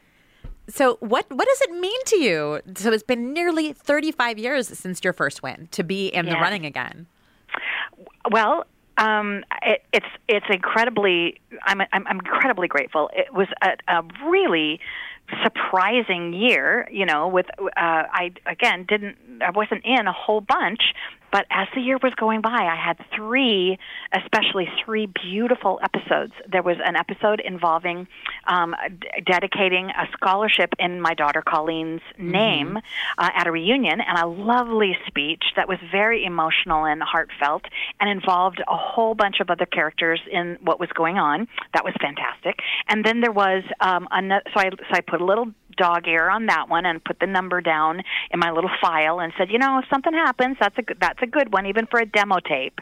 So 0.70 0.98
what 1.00 1.26
what 1.30 1.48
does 1.48 1.62
it 1.62 1.72
mean 1.80 2.04
to 2.06 2.18
you? 2.18 2.62
So 2.76 2.92
it's 2.92 3.04
been 3.04 3.34
nearly 3.34 3.74
35 3.74 4.38
years 4.38 4.68
since 4.68 5.04
your 5.04 5.14
first 5.14 5.42
win 5.42 5.68
to 5.72 5.84
be 5.84 6.08
in 6.08 6.26
the 6.26 6.34
running 6.34 6.66
again. 6.66 7.08
Well, 8.30 8.66
um, 8.98 9.44
it, 9.62 9.84
it's 9.94 10.06
it's 10.28 10.46
incredibly. 10.50 11.40
I'm 11.66 11.82
I'm, 11.82 12.08
I'm 12.08 12.18
incredibly 12.18 12.68
grateful. 12.68 13.10
It 13.14 13.34
was 13.34 13.48
a, 13.62 13.78
a 13.88 14.04
really 14.28 14.80
surprising 15.44 16.34
year. 16.34 16.88
You 16.92 17.06
know, 17.06 17.28
with 17.28 17.48
uh, 17.60 17.70
I 17.76 18.32
again 18.46 18.86
didn't 18.88 19.18
I 19.42 19.52
wasn't 19.52 19.84
in 19.86 20.08
a 20.08 20.14
whole 20.14 20.42
bunch, 20.42 20.94
but 21.32 21.46
as 21.50 21.68
the 21.76 21.82
year 21.82 21.98
was 22.02 22.14
going 22.16 22.42
by, 22.42 22.50
I 22.50 22.76
had 22.76 22.98
three, 23.16 23.78
especially 24.14 24.68
three 24.84 25.08
beautiful 25.08 25.80
episodes. 25.84 26.34
There 26.50 26.64
was 26.64 26.78
an 26.84 26.96
episode 26.96 27.42
involving 27.42 28.08
um, 28.48 28.76
d- 29.00 29.08
dedicating 29.26 29.90
a 29.90 30.08
scholarship 30.14 30.74
in 30.80 31.02
my 31.02 31.14
daughter 31.14 31.44
Colleen's 31.46 32.02
name 32.18 32.78
uh, 32.78 33.30
at 33.36 33.48
a 33.48 33.52
reunion, 33.52 34.00
and 34.02 34.18
a 34.18 34.28
lovely 34.28 34.98
speech 35.08 35.44
that 35.56 35.68
was 35.68 35.78
very 35.92 36.24
emotional 36.24 36.86
and 36.86 37.02
heartfelt, 37.02 37.64
and 38.00 38.10
involved 38.10 38.60
a 38.68 38.78
whole 38.78 39.16
bunch 39.16 39.40
of 39.40 39.50
other 39.50 39.66
characters 39.66 40.22
in 40.32 40.58
what 40.62 40.80
was 40.80 40.90
going 40.96 41.18
on. 41.18 41.48
That 41.74 41.84
was 41.84 41.94
fantastic. 42.02 42.60
And 42.88 43.06
then 43.06 43.22
there 43.22 43.32
was 43.32 43.64
um, 43.80 44.08
another. 44.12 44.44
So 44.54 44.60
I 44.60 44.70
so 44.70 44.94
I 44.94 45.02
put 45.02 45.22
a 45.22 45.26
little 45.26 45.52
dog 45.78 46.08
ear 46.08 46.30
on 46.30 46.48
that 46.48 46.68
one 46.68 46.86
and 46.86 47.04
put 47.04 47.20
the 47.20 47.28
number 47.28 47.62
down 47.62 48.02
in 48.32 48.40
my 48.40 48.52
little 48.52 48.70
file 48.82 49.20
and 49.20 49.32
said, 49.38 49.50
you 49.50 49.60
know, 49.60 49.80
if 49.80 49.86
something 49.90 50.14
happens, 50.14 50.58
that's 50.60 50.78
a 50.78 50.82
good, 50.82 50.98
that's 51.18 51.28
a 51.28 51.32
good 51.32 51.54
one, 51.54 51.66
even 51.66 51.86
for 51.88 52.00
a 52.00 52.06
demo 52.06 52.38
tape. 52.40 52.80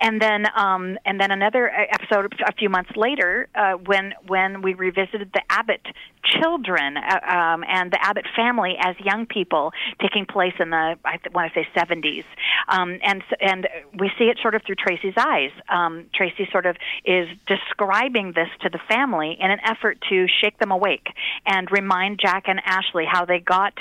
And 0.00 0.20
then 0.20 0.46
um, 0.56 0.98
and 1.04 1.20
then 1.20 1.30
another 1.30 1.70
episode 1.70 2.32
a 2.46 2.52
few 2.52 2.68
months 2.68 2.90
later 2.96 3.48
uh, 3.54 3.72
when 3.72 4.14
when 4.26 4.62
we 4.62 4.74
revisited 4.74 5.30
the 5.32 5.42
Abbott 5.50 5.82
children 6.24 6.96
uh, 6.96 7.30
um, 7.30 7.64
and 7.68 7.90
the 7.90 7.98
Abbott 8.00 8.26
family 8.34 8.76
as 8.80 8.96
young 9.00 9.26
people, 9.26 9.72
taking 10.00 10.24
place 10.26 10.54
in 10.58 10.70
the 10.70 10.96
I 11.04 11.18
want 11.34 11.52
to 11.52 11.60
say 11.60 11.68
70s, 11.76 12.24
um, 12.68 12.98
and 13.02 13.22
and 13.40 13.68
we 13.98 14.10
see 14.18 14.24
it 14.24 14.38
sort 14.40 14.54
of 14.54 14.62
through 14.64 14.76
Tracy's 14.76 15.14
eyes. 15.18 15.50
Um, 15.68 16.06
Tracy 16.14 16.48
sort 16.50 16.66
of 16.66 16.76
is 17.04 17.28
describing 17.46 18.32
this 18.34 18.48
to 18.62 18.70
the 18.70 18.80
family 18.88 19.36
in 19.38 19.50
an 19.50 19.58
effort 19.64 19.98
to 20.08 20.26
shake 20.42 20.58
them 20.58 20.70
awake 20.70 21.08
and 21.46 21.68
remind 21.70 22.20
Jack 22.20 22.44
and 22.46 22.60
Ashley 22.64 23.04
how 23.10 23.24
they 23.24 23.38
got 23.40 23.74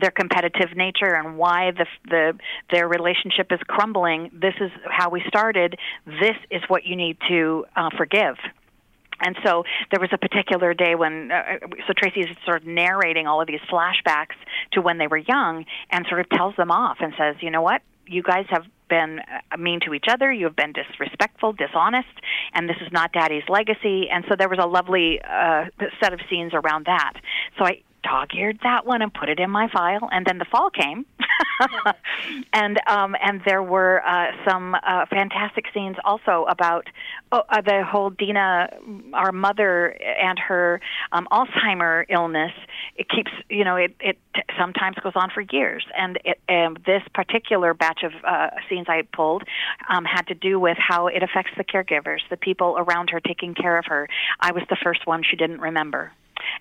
their 0.00 0.10
competitive 0.10 0.76
nature 0.76 1.14
and 1.14 1.38
why 1.38 1.70
the 1.70 1.86
the 2.08 2.38
their 2.70 2.88
relationship 2.88 3.52
is 3.52 3.60
crumbling. 3.66 4.30
This 4.32 4.54
is 4.60 4.70
how 4.88 5.10
we 5.10 5.22
started. 5.28 5.76
This 6.06 6.36
is 6.50 6.62
what 6.68 6.84
you 6.84 6.96
need 6.96 7.16
to 7.28 7.64
uh, 7.76 7.90
forgive. 7.96 8.36
And 9.20 9.36
so 9.44 9.64
there 9.90 10.00
was 10.00 10.10
a 10.12 10.18
particular 10.18 10.74
day 10.74 10.96
when, 10.96 11.30
uh, 11.30 11.58
so 11.86 11.92
Tracy 11.96 12.20
is 12.28 12.36
sort 12.44 12.60
of 12.62 12.66
narrating 12.66 13.28
all 13.28 13.40
of 13.40 13.46
these 13.46 13.60
flashbacks 13.70 14.34
to 14.72 14.82
when 14.82 14.98
they 14.98 15.06
were 15.06 15.18
young 15.18 15.64
and 15.90 16.04
sort 16.08 16.20
of 16.20 16.28
tells 16.30 16.56
them 16.56 16.70
off 16.70 16.98
and 17.00 17.14
says, 17.16 17.36
you 17.40 17.50
know 17.50 17.62
what? 17.62 17.80
You 18.06 18.22
guys 18.22 18.46
have 18.50 18.64
been 18.88 19.20
uh, 19.20 19.56
mean 19.56 19.80
to 19.86 19.94
each 19.94 20.06
other. 20.10 20.32
You 20.32 20.46
have 20.46 20.56
been 20.56 20.72
disrespectful, 20.72 21.52
dishonest, 21.52 22.08
and 22.52 22.68
this 22.68 22.76
is 22.84 22.92
not 22.92 23.12
Daddy's 23.12 23.48
legacy. 23.48 24.10
And 24.10 24.24
so 24.28 24.34
there 24.36 24.48
was 24.48 24.58
a 24.60 24.66
lovely 24.66 25.20
uh, 25.22 25.66
set 26.02 26.12
of 26.12 26.20
scenes 26.28 26.52
around 26.52 26.86
that. 26.86 27.14
So 27.58 27.64
I 27.64 27.82
dog-eared 28.04 28.60
that 28.62 28.86
one 28.86 29.02
and 29.02 29.12
put 29.12 29.28
it 29.28 29.40
in 29.40 29.50
my 29.50 29.68
file. 29.68 30.08
And 30.12 30.26
then 30.26 30.38
the 30.38 30.44
fall 30.44 30.70
came, 30.70 31.06
and 32.52 32.80
um, 32.86 33.16
and 33.20 33.40
there 33.46 33.62
were 33.62 34.02
uh, 34.06 34.32
some 34.48 34.74
uh, 34.74 35.06
fantastic 35.10 35.66
scenes 35.72 35.96
also 36.04 36.44
about 36.48 36.88
oh, 37.32 37.42
uh, 37.48 37.60
the 37.60 37.82
whole 37.84 38.10
Dina, 38.10 38.68
our 39.12 39.32
mother, 39.32 39.88
and 39.88 40.38
her 40.38 40.80
um, 41.12 41.26
Alzheimer 41.32 42.04
illness. 42.08 42.52
It 42.96 43.08
keeps, 43.08 43.30
you 43.48 43.64
know, 43.64 43.76
it 43.76 43.94
it 44.00 44.18
sometimes 44.58 44.96
goes 45.02 45.14
on 45.16 45.30
for 45.34 45.40
years. 45.40 45.84
And 45.96 46.18
it, 46.24 46.38
um, 46.48 46.76
this 46.86 47.02
particular 47.14 47.74
batch 47.74 48.02
of 48.02 48.12
uh, 48.24 48.50
scenes 48.68 48.86
I 48.88 49.02
pulled 49.12 49.44
um, 49.88 50.04
had 50.04 50.26
to 50.28 50.34
do 50.34 50.58
with 50.58 50.76
how 50.78 51.06
it 51.06 51.22
affects 51.22 51.52
the 51.56 51.64
caregivers, 51.64 52.20
the 52.30 52.36
people 52.36 52.76
around 52.78 53.10
her 53.10 53.20
taking 53.20 53.54
care 53.54 53.78
of 53.78 53.86
her. 53.86 54.08
I 54.40 54.52
was 54.52 54.62
the 54.68 54.76
first 54.82 55.06
one 55.06 55.22
she 55.28 55.36
didn't 55.36 55.60
remember 55.60 56.12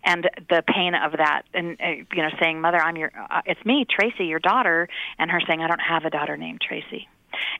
and 0.04 0.30
the 0.50 0.64
pain 0.68 0.94
of 0.96 1.14
that 1.14 1.44
and 1.54 1.78
uh, 1.82 1.90
you 2.14 2.22
know 2.22 2.30
saying 2.40 2.62
mother 2.62 2.78
i'm 2.78 2.96
your 2.96 3.12
uh, 3.30 3.42
it's 3.46 3.64
me 3.66 3.86
tracy 3.90 4.26
your 4.26 4.40
daughter 4.40 4.88
and 5.18 5.32
her 5.32 5.42
saying 5.48 5.62
i 5.62 5.68
don't 5.68 5.80
have 5.80 6.06
a 6.06 6.10
daughter 6.10 6.38
named 6.38 6.62
tracy. 6.62 7.08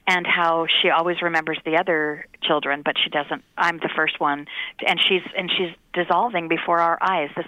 And 0.06 0.28
how 0.28 0.68
she 0.82 0.90
always 0.90 1.22
remembers 1.24 1.58
the 1.66 1.78
other 1.78 2.28
children 2.44 2.84
but 2.86 2.96
she 3.04 3.10
doesn't 3.10 3.44
i'm 3.58 3.78
the 3.78 3.90
first 3.96 4.20
one. 4.20 4.46
And 4.86 5.00
she's 5.02 5.24
and 5.36 5.50
she's 5.50 5.76
dissolving 5.94 6.48
before 6.48 6.80
our 6.80 6.98
eyes. 7.02 7.30
This 7.36 7.48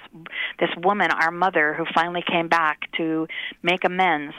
this 0.59 0.69
woman 0.77 1.11
our 1.11 1.31
mother 1.31 1.75
who 1.75 1.85
finally 1.93 2.23
came 2.27 2.47
back 2.47 2.91
to 2.97 3.27
make 3.61 3.83
amends 3.83 4.33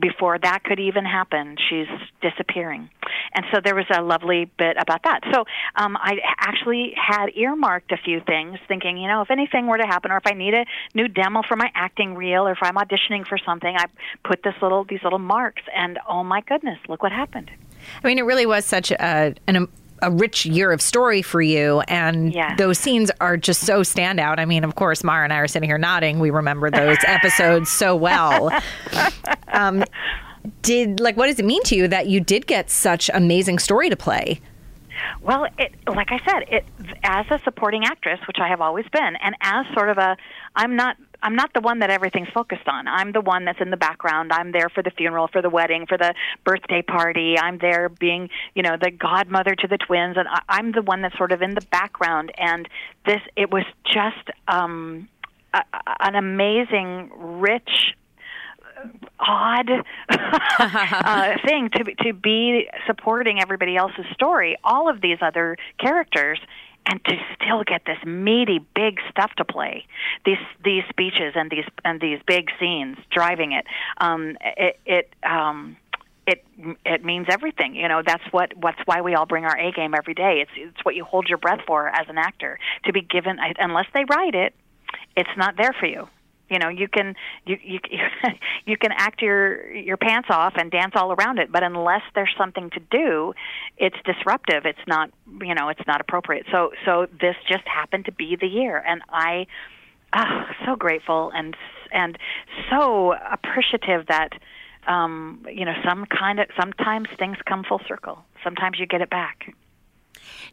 before 0.00 0.38
that 0.38 0.64
could 0.64 0.80
even 0.80 1.04
happen 1.04 1.56
she's 1.68 1.86
disappearing. 2.20 2.88
And 3.34 3.44
so 3.52 3.60
there 3.62 3.74
was 3.74 3.86
a 3.94 4.02
lovely 4.02 4.50
bit 4.58 4.76
about 4.78 5.02
that. 5.04 5.20
So 5.32 5.44
um, 5.76 5.96
i 6.00 6.18
actually 6.38 6.92
had 6.96 7.26
earmarked 7.34 7.92
a 7.92 7.96
few 7.96 8.20
things 8.20 8.58
thinking 8.68 8.96
you 8.96 9.08
know 9.08 9.22
if 9.22 9.30
anything 9.30 9.66
were 9.66 9.78
to 9.78 9.86
happen 9.86 10.10
or 10.10 10.16
if 10.16 10.26
i 10.26 10.32
need 10.32 10.54
a 10.54 10.64
new 10.94 11.08
demo 11.08 11.42
for 11.46 11.56
my 11.56 11.70
acting 11.74 12.14
reel 12.14 12.46
or 12.46 12.52
if 12.52 12.58
i'm 12.62 12.76
auditioning 12.76 13.26
for 13.26 13.38
something 13.38 13.74
i 13.76 13.86
put 14.24 14.42
this 14.42 14.54
little 14.62 14.84
these 14.84 15.02
little 15.02 15.18
marks 15.18 15.62
and 15.74 15.98
oh 16.08 16.22
my 16.22 16.40
goodness 16.42 16.78
look 16.88 17.02
what 17.02 17.12
happened. 17.12 17.50
I 18.02 18.06
mean, 18.06 18.18
it 18.18 18.22
really 18.22 18.46
was 18.46 18.64
such 18.64 18.92
a 18.92 19.34
an, 19.46 19.68
a 20.02 20.10
rich 20.10 20.44
year 20.44 20.72
of 20.72 20.82
story 20.82 21.22
for 21.22 21.40
you, 21.40 21.80
and 21.88 22.36
those 22.58 22.78
scenes 22.78 23.10
are 23.20 23.36
just 23.36 23.62
so 23.62 23.80
standout. 23.80 24.38
I 24.38 24.44
mean, 24.44 24.64
of 24.64 24.74
course, 24.74 25.02
Mara 25.02 25.24
and 25.24 25.32
I 25.32 25.38
are 25.38 25.48
sitting 25.48 25.68
here 25.68 25.78
nodding. 25.78 26.18
We 26.18 26.30
remember 26.30 26.70
those 26.70 26.98
episodes 27.06 27.70
so 27.70 27.96
well. 27.96 28.50
Um, 29.48 29.84
did 30.62 31.00
like 31.00 31.16
what 31.16 31.28
does 31.28 31.38
it 31.38 31.44
mean 31.44 31.62
to 31.64 31.76
you 31.76 31.88
that 31.88 32.08
you 32.08 32.20
did 32.20 32.46
get 32.46 32.68
such 32.68 33.08
amazing 33.14 33.58
story 33.58 33.88
to 33.88 33.96
play? 33.96 34.40
Well, 35.20 35.46
it 35.58 35.72
like 35.86 36.10
I 36.10 36.18
said, 36.18 36.44
it 36.48 36.64
as 37.04 37.26
a 37.30 37.38
supporting 37.44 37.84
actress, 37.84 38.20
which 38.26 38.38
I 38.40 38.48
have 38.48 38.60
always 38.60 38.86
been, 38.88 39.16
and 39.16 39.36
as 39.40 39.66
sort 39.72 39.88
of 39.88 39.98
a 39.98 40.16
I'm 40.56 40.76
not 40.76 40.96
I'm 41.22 41.36
not 41.36 41.52
the 41.54 41.60
one 41.60 41.78
that 41.80 41.90
everything's 41.90 42.28
focused 42.34 42.66
on. 42.66 42.88
I'm 42.88 43.12
the 43.12 43.20
one 43.20 43.44
that's 43.44 43.60
in 43.60 43.70
the 43.70 43.76
background. 43.76 44.32
I'm 44.32 44.52
there 44.52 44.68
for 44.68 44.82
the 44.82 44.90
funeral, 44.90 45.28
for 45.28 45.42
the 45.42 45.50
wedding, 45.50 45.86
for 45.86 45.96
the 45.96 46.14
birthday 46.44 46.82
party. 46.82 47.36
I'm 47.38 47.58
there 47.58 47.88
being, 47.88 48.28
you 48.54 48.62
know, 48.62 48.76
the 48.80 48.90
godmother 48.90 49.54
to 49.54 49.68
the 49.68 49.78
twins 49.78 50.16
and 50.16 50.28
I, 50.28 50.40
I'm 50.48 50.72
the 50.72 50.82
one 50.82 51.02
that's 51.02 51.16
sort 51.16 51.32
of 51.32 51.42
in 51.42 51.54
the 51.54 51.66
background 51.70 52.32
and 52.36 52.68
this 53.06 53.20
it 53.36 53.50
was 53.50 53.64
just 53.84 54.30
um 54.48 55.08
a, 55.54 55.62
an 56.00 56.14
amazing 56.14 57.10
rich 57.16 57.94
odd 59.18 59.70
uh, 60.08 61.34
thing 61.46 61.70
to 61.76 61.84
be- 61.84 61.94
to 62.02 62.12
be 62.12 62.68
supporting 62.86 63.40
everybody 63.40 63.76
else's 63.76 64.06
story, 64.12 64.56
all 64.64 64.88
of 64.88 65.00
these 65.00 65.18
other 65.20 65.56
characters, 65.78 66.40
and 66.86 67.04
to 67.04 67.16
still 67.34 67.62
get 67.64 67.82
this 67.86 67.98
meaty, 68.04 68.58
big 68.74 68.98
stuff 69.10 69.32
to 69.36 69.44
play. 69.44 69.86
These 70.24 70.38
these 70.64 70.82
speeches 70.88 71.34
and 71.34 71.50
these 71.50 71.64
and 71.84 72.00
these 72.00 72.18
big 72.26 72.48
scenes 72.58 72.98
driving 73.10 73.52
it. 73.52 73.66
Um, 73.98 74.36
it 74.56 74.80
it. 74.86 75.14
Um, 75.22 75.76
it 76.24 76.44
it 76.86 77.04
means 77.04 77.26
everything. 77.28 77.74
You 77.74 77.88
know, 77.88 78.02
that's 78.06 78.22
what 78.30 78.56
what's 78.56 78.78
why 78.84 79.00
we 79.00 79.14
all 79.14 79.26
bring 79.26 79.44
our 79.44 79.58
A 79.58 79.72
game 79.72 79.92
every 79.92 80.14
day. 80.14 80.40
It's 80.40 80.50
it's 80.56 80.84
what 80.84 80.94
you 80.94 81.04
hold 81.04 81.28
your 81.28 81.38
breath 81.38 81.60
for 81.66 81.88
as 81.88 82.08
an 82.08 82.18
actor 82.18 82.58
to 82.84 82.92
be 82.92 83.00
given 83.00 83.38
unless 83.58 83.86
they 83.92 84.04
write 84.08 84.34
it, 84.34 84.54
it's 85.16 85.36
not 85.36 85.56
there 85.56 85.74
for 85.78 85.86
you. 85.86 86.08
You 86.52 86.58
know, 86.58 86.68
you 86.68 86.86
can 86.86 87.14
you 87.46 87.56
you 87.62 87.80
you 88.66 88.76
can 88.76 88.92
act 88.92 89.22
your 89.22 89.72
your 89.72 89.96
pants 89.96 90.28
off 90.30 90.52
and 90.56 90.70
dance 90.70 90.92
all 90.94 91.12
around 91.12 91.38
it, 91.38 91.50
but 91.50 91.62
unless 91.62 92.02
there's 92.14 92.34
something 92.36 92.68
to 92.70 92.80
do, 92.90 93.32
it's 93.78 93.96
disruptive. 94.04 94.66
It's 94.66 94.86
not 94.86 95.10
you 95.40 95.54
know 95.54 95.70
it's 95.70 95.86
not 95.86 96.00
appropriate. 96.02 96.44
So 96.52 96.72
so 96.84 97.06
this 97.20 97.36
just 97.48 97.66
happened 97.66 98.04
to 98.04 98.12
be 98.12 98.36
the 98.36 98.46
year, 98.46 98.84
and 98.86 99.00
I 99.08 99.46
oh, 100.14 100.44
so 100.66 100.76
grateful 100.76 101.32
and 101.34 101.56
and 101.90 102.18
so 102.70 103.14
appreciative 103.14 104.06
that 104.08 104.30
um, 104.86 105.46
you 105.50 105.64
know 105.64 105.74
some 105.88 106.04
kind 106.06 106.38
of 106.38 106.48
sometimes 106.58 107.08
things 107.18 107.38
come 107.46 107.64
full 107.64 107.80
circle. 107.88 108.18
Sometimes 108.44 108.78
you 108.78 108.86
get 108.86 109.00
it 109.00 109.10
back. 109.10 109.54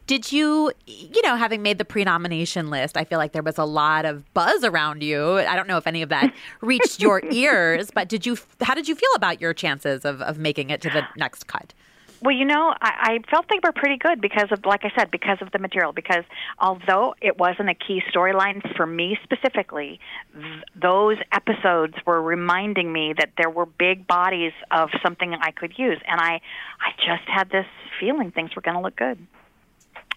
Did 0.06 0.32
you, 0.32 0.72
you 0.86 1.22
know, 1.22 1.36
having 1.36 1.62
made 1.62 1.78
the 1.78 1.84
pre 1.84 2.04
nomination 2.04 2.70
list, 2.70 2.96
I 2.96 3.04
feel 3.04 3.18
like 3.18 3.32
there 3.32 3.42
was 3.42 3.58
a 3.58 3.64
lot 3.64 4.04
of 4.04 4.32
buzz 4.34 4.64
around 4.64 5.02
you. 5.02 5.38
I 5.38 5.56
don't 5.56 5.68
know 5.68 5.76
if 5.76 5.86
any 5.86 6.02
of 6.02 6.08
that 6.08 6.32
reached 6.60 7.00
your 7.00 7.22
ears, 7.30 7.90
but 7.94 8.08
did 8.08 8.26
you, 8.26 8.36
how 8.60 8.74
did 8.74 8.88
you 8.88 8.94
feel 8.94 9.10
about 9.14 9.40
your 9.40 9.54
chances 9.54 10.04
of, 10.04 10.20
of 10.22 10.38
making 10.38 10.70
it 10.70 10.80
to 10.82 10.90
the 10.90 11.06
next 11.16 11.46
cut? 11.46 11.74
Well, 12.22 12.36
you 12.36 12.44
know, 12.44 12.74
I, 12.82 13.22
I 13.24 13.30
felt 13.30 13.46
they 13.48 13.60
were 13.64 13.72
pretty 13.72 13.96
good 13.96 14.20
because 14.20 14.48
of, 14.50 14.66
like 14.66 14.84
I 14.84 14.92
said, 14.94 15.10
because 15.10 15.38
of 15.40 15.52
the 15.52 15.58
material. 15.58 15.92
Because 15.92 16.24
although 16.58 17.14
it 17.22 17.38
wasn't 17.38 17.70
a 17.70 17.74
key 17.74 18.02
storyline 18.14 18.60
for 18.76 18.84
me 18.84 19.18
specifically, 19.24 20.00
th- 20.34 20.64
those 20.74 21.16
episodes 21.32 21.94
were 22.04 22.20
reminding 22.20 22.92
me 22.92 23.14
that 23.18 23.30
there 23.38 23.48
were 23.48 23.64
big 23.64 24.06
bodies 24.06 24.52
of 24.70 24.90
something 25.02 25.34
I 25.34 25.50
could 25.50 25.78
use, 25.78 25.98
and 26.06 26.20
I, 26.20 26.40
I 26.80 26.90
just 26.98 27.26
had 27.26 27.48
this 27.50 27.66
feeling 27.98 28.30
things 28.32 28.54
were 28.54 28.62
going 28.62 28.76
to 28.76 28.82
look 28.82 28.96
good. 28.96 29.26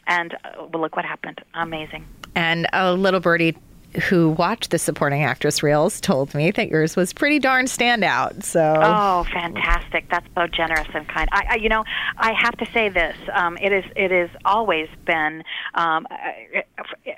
And 0.07 0.33
uh, 0.33 0.67
well, 0.71 0.81
look 0.81 0.95
what 0.95 1.05
happened! 1.05 1.41
Amazing. 1.53 2.05
And 2.35 2.67
a 2.73 2.93
little 2.93 3.19
birdie 3.19 3.55
who 4.09 4.31
watched 4.31 4.71
the 4.71 4.79
supporting 4.79 5.21
actress 5.23 5.61
reels 5.61 6.01
told 6.01 6.33
me 6.33 6.49
that 6.49 6.67
yours 6.67 6.95
was 6.95 7.13
pretty 7.13 7.37
darn 7.37 7.65
standout. 7.65 8.43
So 8.43 8.79
Oh, 8.81 9.23
fantastic! 9.31 10.09
That's 10.09 10.25
so 10.35 10.47
generous 10.47 10.87
and 10.93 11.07
kind. 11.07 11.29
I, 11.31 11.45
I 11.51 11.55
you 11.55 11.69
know, 11.69 11.83
I 12.17 12.33
have 12.33 12.57
to 12.57 12.65
say 12.71 12.89
this. 12.89 13.15
Um, 13.33 13.57
it 13.57 13.71
is. 13.71 13.85
It 13.95 14.11
has 14.11 14.29
always 14.45 14.89
been. 15.05 15.43
Um, 15.75 16.07
uh, 16.09 17.11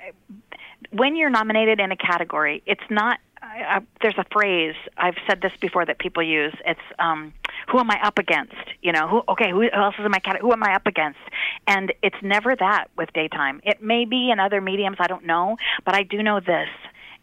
when 0.92 1.16
you're 1.16 1.30
nominated 1.30 1.80
in 1.80 1.92
a 1.92 1.96
category, 1.96 2.62
it's 2.66 2.84
not. 2.90 3.18
Uh, 3.56 3.80
there's 4.02 4.18
a 4.18 4.24
phrase 4.32 4.74
I've 4.96 5.16
said 5.28 5.40
this 5.40 5.52
before 5.60 5.86
that 5.86 5.98
people 5.98 6.22
use. 6.22 6.54
It's 6.64 6.80
um, 6.98 7.32
"Who 7.70 7.78
am 7.78 7.90
I 7.90 7.98
up 8.02 8.18
against?" 8.18 8.54
You 8.82 8.92
know, 8.92 9.08
who? 9.08 9.22
Okay, 9.32 9.50
who 9.50 9.68
else 9.70 9.94
is 9.98 10.04
in 10.04 10.10
my 10.10 10.18
category? 10.18 10.48
Who 10.48 10.52
am 10.52 10.62
I 10.62 10.74
up 10.74 10.86
against? 10.86 11.18
And 11.66 11.92
it's 12.02 12.16
never 12.22 12.54
that 12.56 12.86
with 12.96 13.12
daytime. 13.12 13.60
It 13.64 13.82
may 13.82 14.04
be 14.04 14.30
in 14.30 14.40
other 14.40 14.60
mediums. 14.60 14.96
I 15.00 15.06
don't 15.06 15.24
know, 15.24 15.56
but 15.84 15.94
I 15.94 16.02
do 16.02 16.22
know 16.22 16.40
this: 16.40 16.68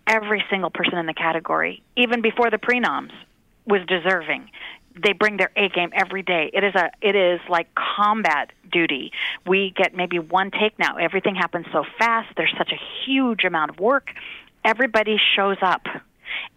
every 0.08 0.44
single 0.50 0.70
person 0.70 0.98
in 0.98 1.06
the 1.06 1.14
category, 1.14 1.84
even 1.96 2.22
before 2.22 2.50
the 2.50 2.58
prenoms, 2.58 3.12
was 3.66 3.82
deserving 3.88 4.50
they 5.02 5.14
bring 5.14 5.38
their 5.38 5.52
A 5.56 5.70
game 5.70 5.90
every 5.94 6.22
day. 6.22 6.50
It 6.54 6.64
is 6.64 6.76
a 6.76 6.92
it 7.02 7.16
is 7.16 7.40
like 7.50 7.68
combat 7.76 8.52
duty. 8.72 9.12
We 9.46 9.74
get 9.76 9.96
maybe 9.96 10.20
one 10.20 10.52
take 10.52 10.78
now. 10.78 10.98
Everything 10.98 11.36
happens 11.36 11.66
so 11.72 11.84
fast. 11.98 12.30
There's 12.38 12.54
such 12.58 12.72
a 12.72 12.80
huge 13.06 13.44
amount 13.44 13.72
of 13.72 13.80
work. 13.80 14.10
Everybody 14.64 15.18
shows 15.36 15.58
up. 15.62 15.86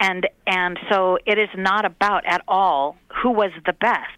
And 0.01 0.29
and 0.47 0.79
so 0.91 1.19
it 1.27 1.39
is 1.39 1.49
not 1.57 1.85
about 1.85 2.25
at 2.27 2.43
all 2.49 2.97
who 3.23 3.31
was 3.31 3.51
the 3.65 3.73
best. 3.73 4.11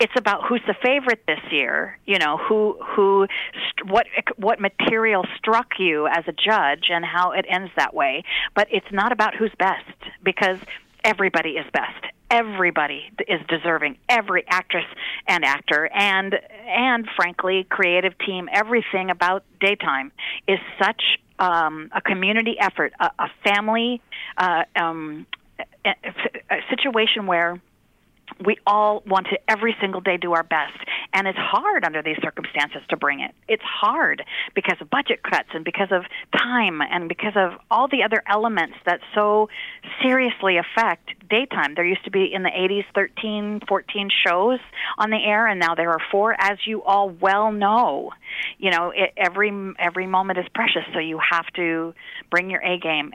It's 0.00 0.12
about 0.16 0.44
who's 0.48 0.62
the 0.66 0.74
favorite 0.82 1.24
this 1.26 1.40
year. 1.50 1.98
You 2.06 2.18
know 2.18 2.36
who 2.36 2.76
who 2.82 3.26
what 3.86 4.06
what 4.36 4.60
material 4.60 5.24
struck 5.36 5.78
you 5.78 6.06
as 6.06 6.24
a 6.26 6.32
judge 6.32 6.90
and 6.90 7.04
how 7.04 7.32
it 7.32 7.44
ends 7.48 7.70
that 7.76 7.94
way. 7.94 8.24
But 8.54 8.68
it's 8.70 8.90
not 8.90 9.12
about 9.12 9.34
who's 9.34 9.52
best 9.58 9.86
because 10.22 10.58
everybody 11.04 11.50
is 11.50 11.66
best 11.72 12.04
everybody 12.32 13.04
is 13.28 13.40
deserving 13.46 13.98
every 14.08 14.42
actress 14.48 14.86
and 15.28 15.44
actor 15.44 15.86
and 15.94 16.34
and 16.66 17.06
frankly 17.14 17.66
creative 17.68 18.16
team 18.24 18.48
everything 18.50 19.10
about 19.10 19.44
daytime 19.60 20.10
is 20.48 20.58
such 20.82 21.02
um, 21.42 21.90
a 21.92 22.00
community 22.00 22.56
effort 22.58 22.92
a, 23.00 23.10
a 23.18 23.28
family 23.44 24.00
uh, 24.38 24.62
um, 24.76 25.26
a, 25.84 25.94
a 26.50 26.58
situation 26.70 27.26
where 27.26 27.60
we 28.44 28.56
all 28.66 29.02
want 29.06 29.26
to 29.28 29.38
every 29.48 29.74
single 29.80 30.00
day 30.00 30.16
do 30.16 30.32
our 30.32 30.42
best. 30.42 30.78
And 31.12 31.26
it's 31.26 31.38
hard 31.38 31.84
under 31.84 32.02
these 32.02 32.16
circumstances 32.22 32.82
to 32.90 32.96
bring 32.96 33.20
it. 33.20 33.32
It's 33.48 33.62
hard 33.62 34.22
because 34.54 34.76
of 34.80 34.88
budget 34.90 35.22
cuts 35.22 35.48
and 35.54 35.64
because 35.64 35.88
of 35.90 36.04
time 36.36 36.80
and 36.80 37.08
because 37.08 37.34
of 37.36 37.52
all 37.70 37.88
the 37.88 38.02
other 38.02 38.22
elements 38.26 38.76
that 38.86 39.00
so 39.14 39.48
seriously 40.02 40.56
affect 40.58 41.10
daytime. 41.28 41.74
There 41.74 41.84
used 41.84 42.04
to 42.04 42.10
be 42.10 42.32
in 42.32 42.42
the 42.42 42.50
80s 42.50 42.84
13 42.94 43.60
14 43.68 44.08
shows 44.26 44.58
on 44.98 45.10
the 45.10 45.18
air 45.22 45.46
and 45.46 45.60
now 45.60 45.74
there 45.74 45.90
are 45.90 46.00
four 46.10 46.34
as 46.38 46.58
you 46.66 46.82
all 46.82 47.10
well 47.10 47.52
know. 47.52 48.10
You 48.58 48.70
know 48.70 48.92
it, 48.94 49.12
every 49.16 49.52
every 49.78 50.06
moment 50.06 50.38
is 50.38 50.46
precious 50.54 50.82
so 50.92 50.98
you 50.98 51.18
have 51.30 51.46
to 51.56 51.94
bring 52.30 52.50
your 52.50 52.62
a 52.62 52.78
game 52.78 53.12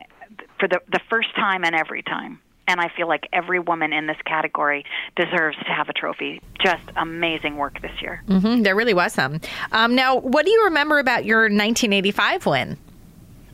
for 0.60 0.68
the 0.68 0.80
the 0.92 1.00
first 1.10 1.34
time 1.36 1.64
and 1.64 1.76
every 1.76 2.04
time 2.04 2.40
and 2.68 2.80
I 2.82 2.90
feel 2.96 3.08
like 3.08 3.28
every 3.34 3.60
woman 3.60 3.94
in 3.94 4.08
this 4.08 4.18
category 4.26 4.84
deserves 5.16 5.58
to 5.58 5.72
have 5.72 5.90
a 5.90 5.94
trophy. 5.94 6.42
Just 6.64 6.84
amazing 6.96 7.58
work 7.58 7.82
this 7.82 8.02
year. 8.02 8.24
Mm-hmm, 8.28 8.64
there 8.64 8.76
really 8.76 8.94
was 8.94 9.14
some. 9.14 9.40
Um, 9.72 9.96
now, 9.96 10.18
what 10.18 10.46
do 10.46 10.52
you 10.52 10.66
remember 10.66 11.00
about 11.00 11.26
your 11.26 11.44
1985 11.44 12.46
win? 12.46 12.78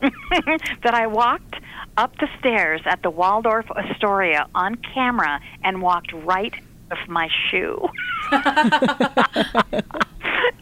that 0.00 0.94
I 0.94 1.06
walked 1.06 1.56
up 1.96 2.16
the 2.18 2.28
stairs 2.38 2.82
at 2.84 3.02
the 3.02 3.10
Waldorf 3.10 3.66
Astoria 3.70 4.46
on 4.54 4.74
camera 4.76 5.40
and 5.62 5.80
walked 5.80 6.12
right 6.12 6.54
off 6.90 6.98
my 7.08 7.28
shoe. 7.50 7.88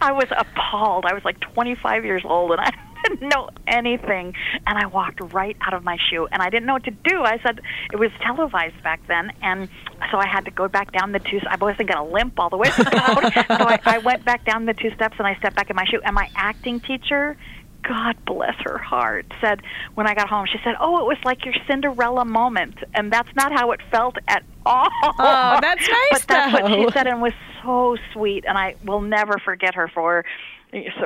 I 0.00 0.12
was 0.12 0.28
appalled. 0.37 1.06
I 1.06 1.14
was 1.14 1.25
like 1.25 1.40
25 1.40 2.04
years 2.04 2.23
old 2.25 2.52
and 2.52 2.61
I 2.61 2.73
didn't 3.02 3.28
know 3.35 3.50
anything. 3.66 4.35
And 4.66 4.78
I 4.78 4.87
walked 4.87 5.21
right 5.32 5.56
out 5.61 5.75
of 5.75 5.85
my 5.85 5.97
shoe 6.11 6.29
and 6.31 6.42
I 6.42 6.50
didn't 6.50 6.66
know 6.66 6.74
what 6.74 6.85
to 6.85 6.90
do. 6.90 7.22
I 7.22 7.38
said 7.44 7.61
it 7.92 7.98
was 7.98 8.11
televised 8.20 8.83
back 8.83 9.00
then. 9.09 9.33
And 9.42 9.68
so 10.11 10.18
I 10.18 10.27
had 10.27 10.44
to 10.44 10.50
go 10.50 10.68
back 10.68 10.92
down 10.92 11.12
the 11.12 11.20
two. 11.20 11.40
I 11.48 11.57
wasn't 11.57 11.88
going 11.88 12.07
to 12.07 12.12
limp 12.12 12.38
all 12.38 12.50
the 12.50 12.57
way 12.57 12.70
to 12.70 12.85
the 12.85 12.90
crowd. 12.90 13.33
so 13.59 13.64
I, 13.66 13.81
I 13.85 13.98
went 13.98 14.24
back 14.24 14.44
down 14.44 14.66
the 14.66 14.74
two 14.74 14.92
steps 14.94 15.16
and 15.18 15.27
I 15.27 15.35
stepped 15.37 15.57
back 15.57 15.70
in 15.70 15.77
my 15.77 15.85
shoe. 15.85 16.00
And 16.05 16.14
my 16.14 16.29
acting 16.35 16.81
teacher, 16.81 17.37
God 17.83 18.16
bless 18.24 18.55
her 18.61 18.79
heart, 18.79 19.27
said 19.40 19.61
when 19.94 20.07
I 20.07 20.14
got 20.14 20.29
home, 20.29 20.46
she 20.46 20.59
said, 20.62 20.77
"Oh, 20.79 20.98
it 20.98 21.05
was 21.05 21.18
like 21.24 21.44
your 21.44 21.55
Cinderella 21.66 22.24
moment," 22.24 22.77
and 22.94 23.12
that's 23.12 23.35
not 23.35 23.50
how 23.50 23.72
it 23.72 23.81
felt 23.90 24.16
at 24.29 24.44
all. 24.64 24.88
Oh, 25.03 25.59
that's 25.61 25.88
nice. 25.88 26.09
but 26.12 26.22
that's 26.29 26.57
though. 26.57 26.62
what 26.62 26.72
she 26.72 26.92
said, 26.92 27.07
and 27.09 27.20
was 27.20 27.33
so 27.62 27.96
sweet, 28.12 28.44
and 28.46 28.57
I 28.57 28.77
will 28.85 29.00
never 29.00 29.38
forget 29.38 29.74
her 29.74 29.88
for 29.88 30.24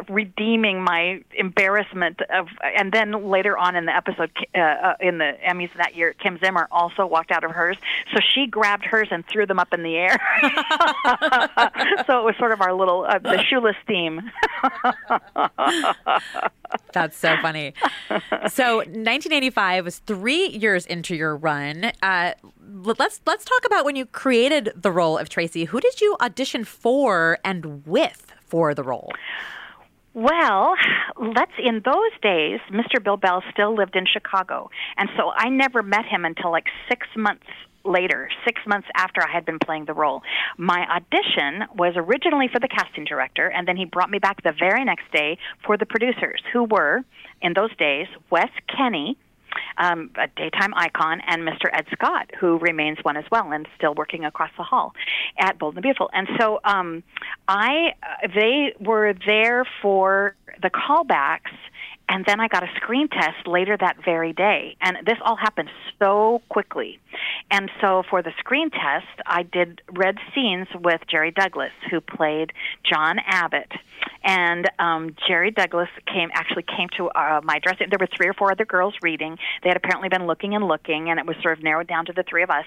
redeeming 0.08 0.82
my 0.82 1.22
embarrassment 1.34 2.20
of 2.30 2.48
and 2.62 2.92
then 2.92 3.28
later 3.28 3.58
on 3.58 3.74
in 3.74 3.86
the 3.86 3.94
episode 3.94 4.30
uh, 4.54 4.58
uh, 4.58 4.94
in 5.00 5.18
the 5.18 5.36
emmys 5.46 5.70
that 5.76 5.96
year 5.96 6.12
kim 6.14 6.38
zimmer 6.38 6.68
also 6.70 7.04
walked 7.04 7.30
out 7.32 7.42
of 7.42 7.50
hers 7.50 7.76
so 8.12 8.20
she 8.20 8.46
grabbed 8.46 8.84
hers 8.84 9.08
and 9.10 9.26
threw 9.26 9.44
them 9.44 9.58
up 9.58 9.72
in 9.72 9.82
the 9.82 9.96
air 9.96 10.20
so 12.06 12.20
it 12.20 12.24
was 12.24 12.34
sort 12.38 12.52
of 12.52 12.60
our 12.60 12.72
little 12.72 13.04
uh, 13.04 13.18
the 13.18 13.42
shoeless 13.42 13.76
theme 13.86 14.30
That's 16.92 17.16
so 17.16 17.36
funny. 17.42 17.74
So 18.48 18.78
1985 18.78 19.84
was 19.84 19.98
three 19.98 20.48
years 20.48 20.86
into 20.86 21.14
your 21.14 21.36
run. 21.36 21.92
Uh, 22.02 22.32
let's 22.60 23.20
let's 23.26 23.44
talk 23.44 23.64
about 23.66 23.84
when 23.84 23.96
you 23.96 24.06
created 24.06 24.72
the 24.74 24.90
role 24.90 25.18
of 25.18 25.28
Tracy. 25.28 25.64
Who 25.64 25.80
did 25.80 26.00
you 26.00 26.16
audition 26.20 26.64
for 26.64 27.38
and 27.44 27.86
with 27.86 28.32
for 28.46 28.74
the 28.74 28.82
role? 28.82 29.12
Well, 30.14 30.74
let's 31.20 31.52
in 31.58 31.82
those 31.84 32.12
days, 32.22 32.60
Mr. 32.70 33.04
Bill 33.04 33.18
Bell 33.18 33.42
still 33.52 33.74
lived 33.74 33.96
in 33.96 34.06
Chicago, 34.06 34.70
and 34.96 35.10
so 35.16 35.30
I 35.34 35.50
never 35.50 35.82
met 35.82 36.06
him 36.06 36.24
until 36.24 36.50
like 36.50 36.66
six 36.88 37.06
months 37.14 37.44
later, 37.84 38.28
six 38.44 38.60
months 38.66 38.88
after 38.96 39.22
I 39.22 39.30
had 39.30 39.44
been 39.44 39.58
playing 39.58 39.84
the 39.84 39.94
role. 39.94 40.22
My 40.56 40.86
audition 40.90 41.68
was 41.76 41.94
originally 41.96 42.48
for 42.52 42.60
the 42.60 42.68
casting 42.68 43.04
director, 43.04 43.48
and 43.48 43.68
then 43.68 43.76
he 43.76 43.84
brought 43.84 44.10
me 44.10 44.18
back 44.18 44.42
the 44.42 44.54
very 44.58 44.84
next 44.84 45.04
day 45.12 45.38
for 45.64 45.76
the 45.76 45.86
producers, 45.86 46.40
who 46.52 46.64
were, 46.64 47.04
in 47.42 47.52
those 47.54 47.74
days, 47.76 48.06
Wes 48.30 48.50
Kenney, 48.74 49.18
um, 49.78 50.10
a 50.16 50.28
daytime 50.36 50.74
icon, 50.74 51.20
and 51.26 51.42
Mr. 51.42 51.68
Ed 51.72 51.86
Scott, 51.92 52.30
who 52.38 52.58
remains 52.58 52.98
one 53.02 53.16
as 53.16 53.24
well 53.30 53.52
and 53.52 53.66
still 53.76 53.94
working 53.94 54.24
across 54.24 54.50
the 54.56 54.62
hall 54.62 54.92
at 55.38 55.58
Bold 55.58 55.74
and 55.74 55.82
Beautiful. 55.82 56.10
And 56.12 56.28
so 56.38 56.60
um, 56.64 57.02
I, 57.48 57.94
uh, 58.02 58.28
they 58.34 58.74
were 58.80 59.14
there 59.26 59.64
for 59.82 60.34
the 60.62 60.70
callbacks 60.70 61.52
and 62.08 62.24
then 62.24 62.40
I 62.40 62.48
got 62.48 62.62
a 62.62 62.68
screen 62.76 63.08
test 63.08 63.46
later 63.46 63.76
that 63.78 63.96
very 64.04 64.32
day. 64.32 64.76
And 64.80 64.98
this 65.04 65.16
all 65.22 65.36
happened 65.36 65.70
so 65.98 66.40
quickly. 66.48 67.00
And 67.50 67.70
so 67.80 68.02
for 68.08 68.22
the 68.22 68.32
screen 68.38 68.70
test, 68.70 69.06
I 69.26 69.42
did 69.42 69.80
read 69.92 70.16
scenes 70.34 70.68
with 70.74 71.00
Jerry 71.08 71.30
Douglas, 71.30 71.72
who 71.90 72.00
played 72.00 72.52
John 72.84 73.18
Abbott. 73.26 73.70
And 74.24 74.68
um, 74.78 75.14
Jerry 75.26 75.50
Douglas 75.50 75.88
came 76.12 76.30
actually 76.32 76.64
came 76.64 76.88
to 76.96 77.08
uh, 77.08 77.40
my 77.42 77.58
dressing. 77.60 77.88
There 77.90 77.98
were 78.00 78.08
three 78.16 78.28
or 78.28 78.34
four 78.34 78.50
other 78.50 78.64
girls 78.64 78.94
reading. 79.02 79.38
They 79.62 79.70
had 79.70 79.76
apparently 79.76 80.08
been 80.08 80.26
looking 80.26 80.54
and 80.54 80.66
looking, 80.66 81.10
and 81.10 81.18
it 81.18 81.26
was 81.26 81.36
sort 81.42 81.56
of 81.58 81.64
narrowed 81.64 81.86
down 81.86 82.06
to 82.06 82.12
the 82.12 82.24
three 82.28 82.42
of 82.42 82.50
us 82.50 82.64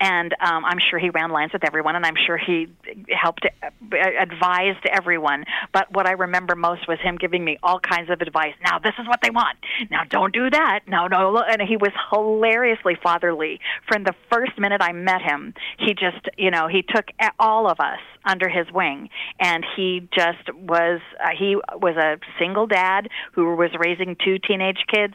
and 0.00 0.34
um, 0.40 0.64
I'm 0.64 0.78
sure 0.90 0.98
he 0.98 1.10
ran 1.10 1.30
lines 1.30 1.52
with 1.52 1.62
everyone, 1.64 1.94
and 1.94 2.06
I'm 2.06 2.14
sure 2.26 2.38
he 2.38 2.68
helped 3.10 3.44
uh, 3.44 3.96
advised 4.18 4.86
everyone. 4.90 5.44
But 5.72 5.92
what 5.92 6.06
I 6.06 6.12
remember 6.12 6.56
most 6.56 6.88
was 6.88 6.98
him 7.00 7.16
giving 7.16 7.44
me 7.44 7.58
all 7.62 7.78
kinds 7.78 8.10
of 8.10 8.22
advice. 8.22 8.54
Now 8.64 8.78
this 8.78 8.94
is 8.98 9.06
what 9.06 9.20
they 9.22 9.30
want. 9.30 9.58
Now 9.90 10.04
don't 10.08 10.32
do 10.32 10.48
that. 10.48 10.80
No, 10.86 11.06
no. 11.06 11.38
And 11.38 11.60
he 11.60 11.76
was 11.76 11.92
hilariously 12.10 12.96
fatherly. 13.02 13.60
From 13.90 14.04
the 14.04 14.14
first 14.30 14.56
minute 14.56 14.80
I 14.80 14.92
met 14.92 15.20
him, 15.20 15.52
he 15.78 15.94
just, 15.94 16.28
you 16.38 16.52
know, 16.52 16.68
he 16.68 16.82
took 16.82 17.06
all 17.40 17.68
of 17.68 17.80
us 17.80 17.98
under 18.24 18.48
his 18.48 18.70
wing, 18.72 19.08
and 19.40 19.66
he 19.76 20.08
just 20.14 20.54
was. 20.54 21.00
Uh, 21.18 21.30
he 21.36 21.56
was 21.56 21.96
a 21.96 22.18
single 22.38 22.68
dad 22.68 23.08
who 23.32 23.56
was 23.56 23.70
raising 23.76 24.16
two 24.24 24.38
teenage 24.38 24.84
kids 24.86 25.14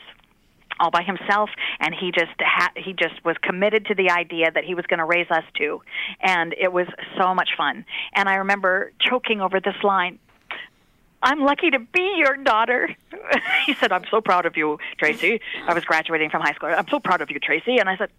all 0.78 0.92
by 0.92 1.04
himself 1.04 1.50
and 1.80 1.96
he 1.98 2.12
just 2.12 2.34
ha- 2.42 2.74
he 2.76 2.92
just 2.92 3.24
was 3.24 3.38
committed 3.42 3.86
to 3.86 3.96
the 3.96 4.10
idea 4.10 4.52
that 4.52 4.66
he 4.66 4.76
was 4.76 4.86
going 4.88 4.98
to 5.00 5.06
raise 5.06 5.32
us 5.32 5.46
two 5.58 5.82
and 6.20 6.54
it 6.60 6.74
was 6.74 6.86
so 7.18 7.34
much 7.34 7.52
fun 7.56 7.86
and 8.14 8.28
i 8.28 8.36
remember 8.36 8.92
choking 9.00 9.40
over 9.40 9.62
this 9.62 9.82
line 9.84 10.20
I'm 11.24 11.40
lucky 11.40 11.72
to 11.72 11.80
be 11.80 12.16
your 12.18 12.38
daughter. 12.38 12.96
he 13.66 13.74
said, 13.74 13.92
I'm 13.92 14.04
so 14.12 14.22
proud 14.22 14.46
of 14.46 14.56
you, 14.56 14.78
Tracy. 15.00 15.42
I 15.66 15.74
was 15.74 15.84
graduating 15.84 16.30
from 16.30 16.44
high 16.44 16.54
school. 16.54 16.70
I'm 16.70 16.88
so 16.88 17.00
proud 17.00 17.22
of 17.22 17.32
you, 17.32 17.40
Tracy. 17.40 17.78
And 17.80 17.90
I 17.90 17.98
said, 17.98 18.12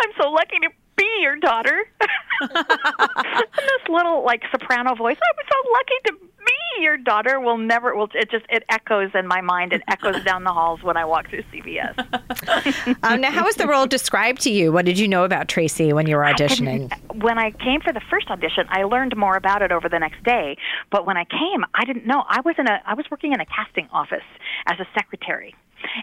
I'm 0.00 0.10
so 0.20 0.30
lucky 0.30 0.58
to 0.60 0.70
be 0.96 1.08
your 1.20 1.36
daughter. 1.36 1.84
and 2.40 2.50
this 2.50 3.88
little, 3.88 4.24
like, 4.24 4.42
soprano 4.50 4.94
voice, 4.94 5.18
I'm 5.22 5.46
so 5.48 5.70
lucky 5.72 5.94
to 6.06 6.12
be 6.44 6.82
Your 6.82 6.96
daughter 6.96 7.40
will 7.40 7.56
never. 7.56 7.96
Will 7.96 8.08
it 8.14 8.30
just 8.30 8.44
it 8.48 8.64
echoes 8.68 9.10
in 9.14 9.26
my 9.26 9.40
mind. 9.40 9.72
It 9.72 9.82
echoes 9.88 10.22
down 10.24 10.44
the 10.44 10.52
halls 10.52 10.82
when 10.82 10.96
I 10.96 11.04
walk 11.04 11.30
through 11.30 11.42
CVS. 11.44 12.98
um, 13.02 13.20
now, 13.20 13.30
how 13.30 13.44
was 13.44 13.56
the 13.56 13.66
role 13.66 13.86
described 13.86 14.42
to 14.42 14.50
you? 14.50 14.72
What 14.72 14.84
did 14.84 14.98
you 14.98 15.08
know 15.08 15.24
about 15.24 15.48
Tracy 15.48 15.92
when 15.92 16.06
you 16.06 16.16
were 16.16 16.24
auditioning? 16.24 16.92
when 17.22 17.38
I 17.38 17.52
came 17.52 17.80
for 17.80 17.92
the 17.92 18.02
first 18.10 18.28
audition, 18.28 18.66
I 18.68 18.82
learned 18.84 19.16
more 19.16 19.36
about 19.36 19.62
it 19.62 19.72
over 19.72 19.88
the 19.88 19.98
next 19.98 20.22
day. 20.24 20.56
But 20.90 21.06
when 21.06 21.16
I 21.16 21.24
came, 21.24 21.64
I 21.74 21.84
didn't 21.84 22.06
know. 22.06 22.24
I 22.28 22.40
was 22.40 22.56
in 22.58 22.66
a. 22.66 22.80
I 22.84 22.94
was 22.94 23.06
working 23.10 23.32
in 23.32 23.40
a 23.40 23.46
casting 23.46 23.88
office 23.92 24.26
as 24.66 24.78
a 24.80 24.86
secretary 24.94 25.54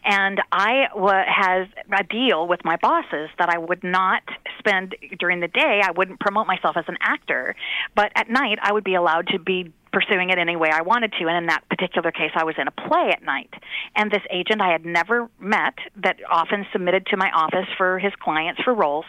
and 0.04 0.42
I 0.52 0.88
w- 0.94 1.24
has 1.28 1.68
a 1.92 2.04
deal 2.04 2.48
with 2.48 2.64
my 2.64 2.78
bosses 2.78 3.30
that 3.38 3.50
I 3.50 3.58
would 3.58 3.84
not 3.84 4.24
spend 4.60 4.96
during 5.20 5.40
the 5.40 5.48
day. 5.48 5.82
I 5.84 5.92
wouldn't 5.92 6.20
promote 6.20 6.48
myself 6.48 6.78
as 6.78 6.86
an 6.88 6.98
actor, 7.02 7.56
but 7.96 8.12
at 8.16 8.30
night 8.30 8.60
I 8.62 8.74
would 8.74 8.84
be 8.84 8.96
allowed 8.96 9.28
to 9.28 9.40
be 9.40 9.72
pursuing 9.92 10.30
it 10.30 10.38
any 10.38 10.56
way 10.56 10.70
I 10.72 10.82
wanted 10.82 11.14
to. 11.20 11.28
And 11.28 11.38
in 11.38 11.46
that 11.48 11.68
particular 11.70 12.12
case, 12.12 12.32
I 12.36 12.44
was 12.44 12.56
in 12.58 12.68
a 12.68 12.72
play 12.72 13.10
at 13.12 13.24
night. 13.24 13.54
And 13.96 14.10
this 14.10 14.22
agent 14.32 14.62
I 14.62 14.72
had 14.72 14.86
never 14.86 15.30
met, 15.40 15.74
that 15.98 16.18
often 16.30 16.66
submitted 16.72 17.08
to 17.08 17.18
my 17.18 17.30
office 17.32 17.68
for 17.78 18.00
his 18.00 18.14
clients 18.20 18.62
for 18.64 18.74
roles, 18.74 19.06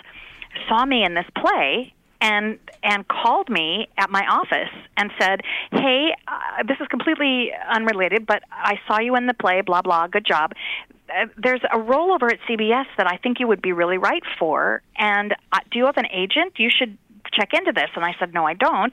saw 0.69 0.85
me 0.85 1.05
in 1.05 1.15
this 1.15 1.27
play 1.37 1.95
and 2.23 2.59
and 2.83 3.07
called 3.09 3.51
me 3.51 3.89
at 3.99 4.09
my 4.09 4.25
office 4.27 4.73
and 4.97 5.11
said, 5.21 5.43
"Hey, 5.73 6.15
uh, 6.29 6.63
this 6.67 6.79
is 6.81 6.87
completely 6.89 7.51
unrelated, 7.69 8.25
but 8.27 8.43
I 8.51 8.79
saw 8.87 9.01
you 9.01 9.17
in 9.17 9.27
the 9.27 9.35
play. 9.35 9.61
Blah 9.61 9.83
blah. 9.83 10.07
Good 10.07 10.25
job. 10.25 10.53
Uh, 11.11 11.27
there's 11.37 11.61
a 11.71 11.79
role 11.79 12.13
over 12.13 12.29
at 12.29 12.39
CBS 12.49 12.87
that 12.97 13.07
I 13.07 13.19
think 13.19 13.41
you 13.41 13.49
would 13.49 13.61
be 13.61 13.73
really 13.73 13.99
right 13.99 14.23
for. 14.39 14.81
And 14.97 15.35
uh, 15.53 15.59
do 15.71 15.79
you 15.79 15.87
have 15.87 15.99
an 15.99 16.09
agent? 16.11 16.55
You 16.57 16.71
should." 16.71 16.97
Check 17.33 17.55
into 17.55 17.73
this, 17.73 17.89
and 17.95 18.05
I 18.05 18.15
said, 18.19 18.35
No, 18.35 18.45
I 18.45 18.53
don't. 18.53 18.93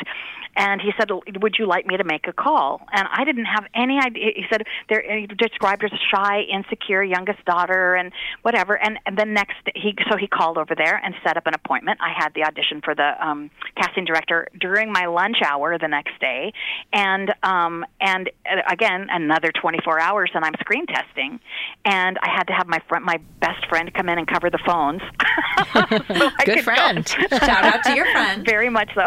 And 0.59 0.81
he 0.81 0.91
said, 0.99 1.09
"Would 1.41 1.55
you 1.57 1.65
like 1.65 1.85
me 1.87 1.95
to 1.95 2.03
make 2.03 2.27
a 2.27 2.33
call?" 2.33 2.81
And 2.91 3.07
I 3.09 3.23
didn't 3.23 3.45
have 3.45 3.65
any 3.73 3.97
idea. 3.97 4.31
He 4.35 4.43
said, 4.51 4.63
"There." 4.89 5.01
He 5.09 5.25
described 5.25 5.83
her 5.83 5.87
as 5.87 5.93
a 5.93 6.03
shy, 6.13 6.41
insecure 6.41 7.01
youngest 7.01 7.45
daughter, 7.45 7.95
and 7.95 8.11
whatever. 8.41 8.75
And, 8.75 8.99
and 9.05 9.17
then 9.17 9.33
next, 9.33 9.55
he 9.73 9.95
so 10.11 10.17
he 10.17 10.27
called 10.27 10.57
over 10.57 10.75
there 10.75 10.99
and 11.01 11.15
set 11.25 11.37
up 11.37 11.47
an 11.47 11.53
appointment. 11.53 11.99
I 12.01 12.11
had 12.13 12.33
the 12.35 12.43
audition 12.43 12.81
for 12.83 12.93
the 12.93 13.13
um, 13.25 13.49
casting 13.77 14.03
director 14.03 14.49
during 14.59 14.91
my 14.91 15.05
lunch 15.05 15.37
hour 15.45 15.77
the 15.77 15.87
next 15.87 16.19
day, 16.19 16.51
and 16.91 17.33
um, 17.41 17.85
and 18.01 18.29
uh, 18.45 18.61
again 18.69 19.07
another 19.09 19.51
24 19.53 19.99
hours, 20.01 20.29
and 20.33 20.43
I'm 20.43 20.55
screen 20.59 20.85
testing, 20.87 21.39
and 21.85 22.17
I 22.21 22.29
had 22.35 22.47
to 22.47 22.53
have 22.53 22.67
my 22.67 22.79
friend, 22.89 23.05
my 23.05 23.19
best 23.39 23.65
friend, 23.69 23.93
come 23.93 24.09
in 24.09 24.17
and 24.17 24.27
cover 24.27 24.49
the 24.49 24.59
phones. 24.65 25.01
so 26.17 26.29
Good 26.45 26.63
friend. 26.63 27.07
Shout 27.07 27.63
out 27.63 27.83
to 27.83 27.95
your 27.95 28.05
friend. 28.11 28.45
Very 28.49 28.69
much 28.69 28.89
so. 28.93 29.05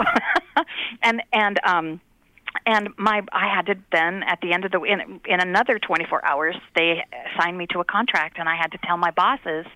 and 1.02 1.22
and 1.32 1.60
um 1.64 2.00
and 2.66 2.88
my 2.98 3.22
I 3.32 3.52
had 3.54 3.66
to 3.66 3.74
then 3.90 4.22
at 4.22 4.40
the 4.40 4.52
end 4.52 4.64
of 4.64 4.72
the 4.72 4.82
in 4.82 5.20
in 5.26 5.40
another 5.40 5.78
24 5.78 6.24
hours 6.24 6.56
they 6.76 7.04
signed 7.38 7.56
me 7.56 7.66
to 7.72 7.80
a 7.80 7.84
contract 7.84 8.38
and 8.38 8.48
I 8.48 8.56
had 8.56 8.72
to 8.72 8.78
tell 8.84 8.96
my 8.96 9.10
bosses 9.10 9.66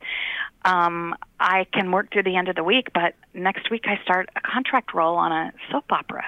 um 0.65 1.15
I 1.41 1.67
can 1.73 1.91
work 1.91 2.13
through 2.13 2.25
the 2.25 2.37
end 2.37 2.49
of 2.49 2.57
the 2.57 2.65
week 2.65 2.89
but 2.93 3.15
next 3.35 3.71
week 3.71 3.85
I 3.87 4.03
start 4.03 4.29
a 4.37 4.41
contract 4.41 4.95
role 4.95 5.17
on 5.17 5.33
a 5.33 5.53
soap 5.71 5.91
opera. 5.91 6.25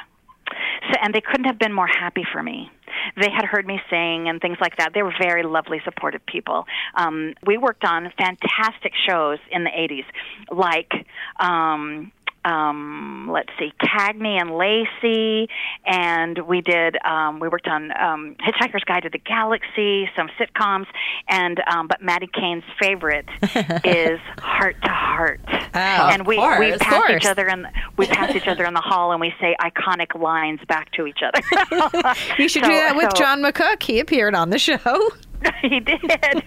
So 0.91 0.95
and 1.03 1.15
they 1.15 1.21
couldn't 1.21 1.45
have 1.45 1.59
been 1.59 1.73
more 1.73 1.87
happy 1.87 2.25
for 2.33 2.43
me. 2.43 2.71
They 3.17 3.31
had 3.31 3.45
heard 3.45 3.67
me 3.67 3.81
sing 3.91 4.29
and 4.29 4.41
things 4.41 4.59
like 4.61 4.77
that. 4.79 4.93
They 4.95 5.03
were 5.03 5.15
very 5.21 5.43
lovely, 5.43 5.81
supportive 5.85 6.25
people. 6.27 6.65
Um, 6.95 7.35
we 7.47 7.59
worked 7.59 7.85
on 7.85 8.11
fantastic 8.17 8.93
shows 9.07 9.39
in 9.51 9.65
the 9.65 9.71
80s, 9.71 10.05
like 10.51 10.93
um, 11.39 12.13
um, 12.45 13.29
let's 13.31 13.51
see, 13.59 13.73
Cagney 13.81 14.41
and 14.41 14.57
Lacey, 14.57 15.49
and 15.87 16.39
we 16.47 16.61
did 16.61 16.97
um, 17.05 17.41
we 17.41 17.49
worked 17.49 17.69
on 17.69 17.91
um, 18.01 18.37
Hitchhiker's 18.41 18.85
Guide 18.85 19.03
to 19.03 19.11
the 19.11 19.19
Galaxy, 19.19 20.09
some 20.17 20.29
sitcoms, 20.39 20.87
and 21.29 21.61
um, 21.71 21.89
but 21.89 22.03
Maddie 22.03 22.31
Kane's 22.33 22.65
favorite 22.81 23.27
is 23.85 24.21
Hart 24.39 24.77
to 24.83 24.91
Hart, 24.91 25.41
oh, 25.49 25.59
and 25.75 26.27
we 26.27 26.37
course, 26.37 26.59
we 26.59 26.77
pass 26.79 27.11
each 27.11 27.27
other 27.27 27.49
and 27.49 27.67
we 27.97 28.07
pass 28.07 28.35
each 28.35 28.47
other 28.47 28.65
in 28.65 28.75
the 28.75 28.81
hall 28.81 29.13
and 29.13 29.21
we 29.21 29.33
say 29.41 29.57
iconic 29.61 30.19
lines 30.19 30.61
back 30.69 30.91
to 30.93 31.07
each 31.07 31.21
other. 31.23 32.15
you 32.39 32.49
should 32.49 32.63
so, 32.63 32.69
do 32.69 32.75
that 32.75 32.95
with 32.97 33.11
so, 33.11 33.17
John 33.17 33.43
McCook. 33.43 33.83
He 33.83 34.01
appeared 34.01 34.35
on 34.35 34.51
the 34.51 34.59
show. 34.59 35.11
he 35.63 35.81
did, 35.81 36.01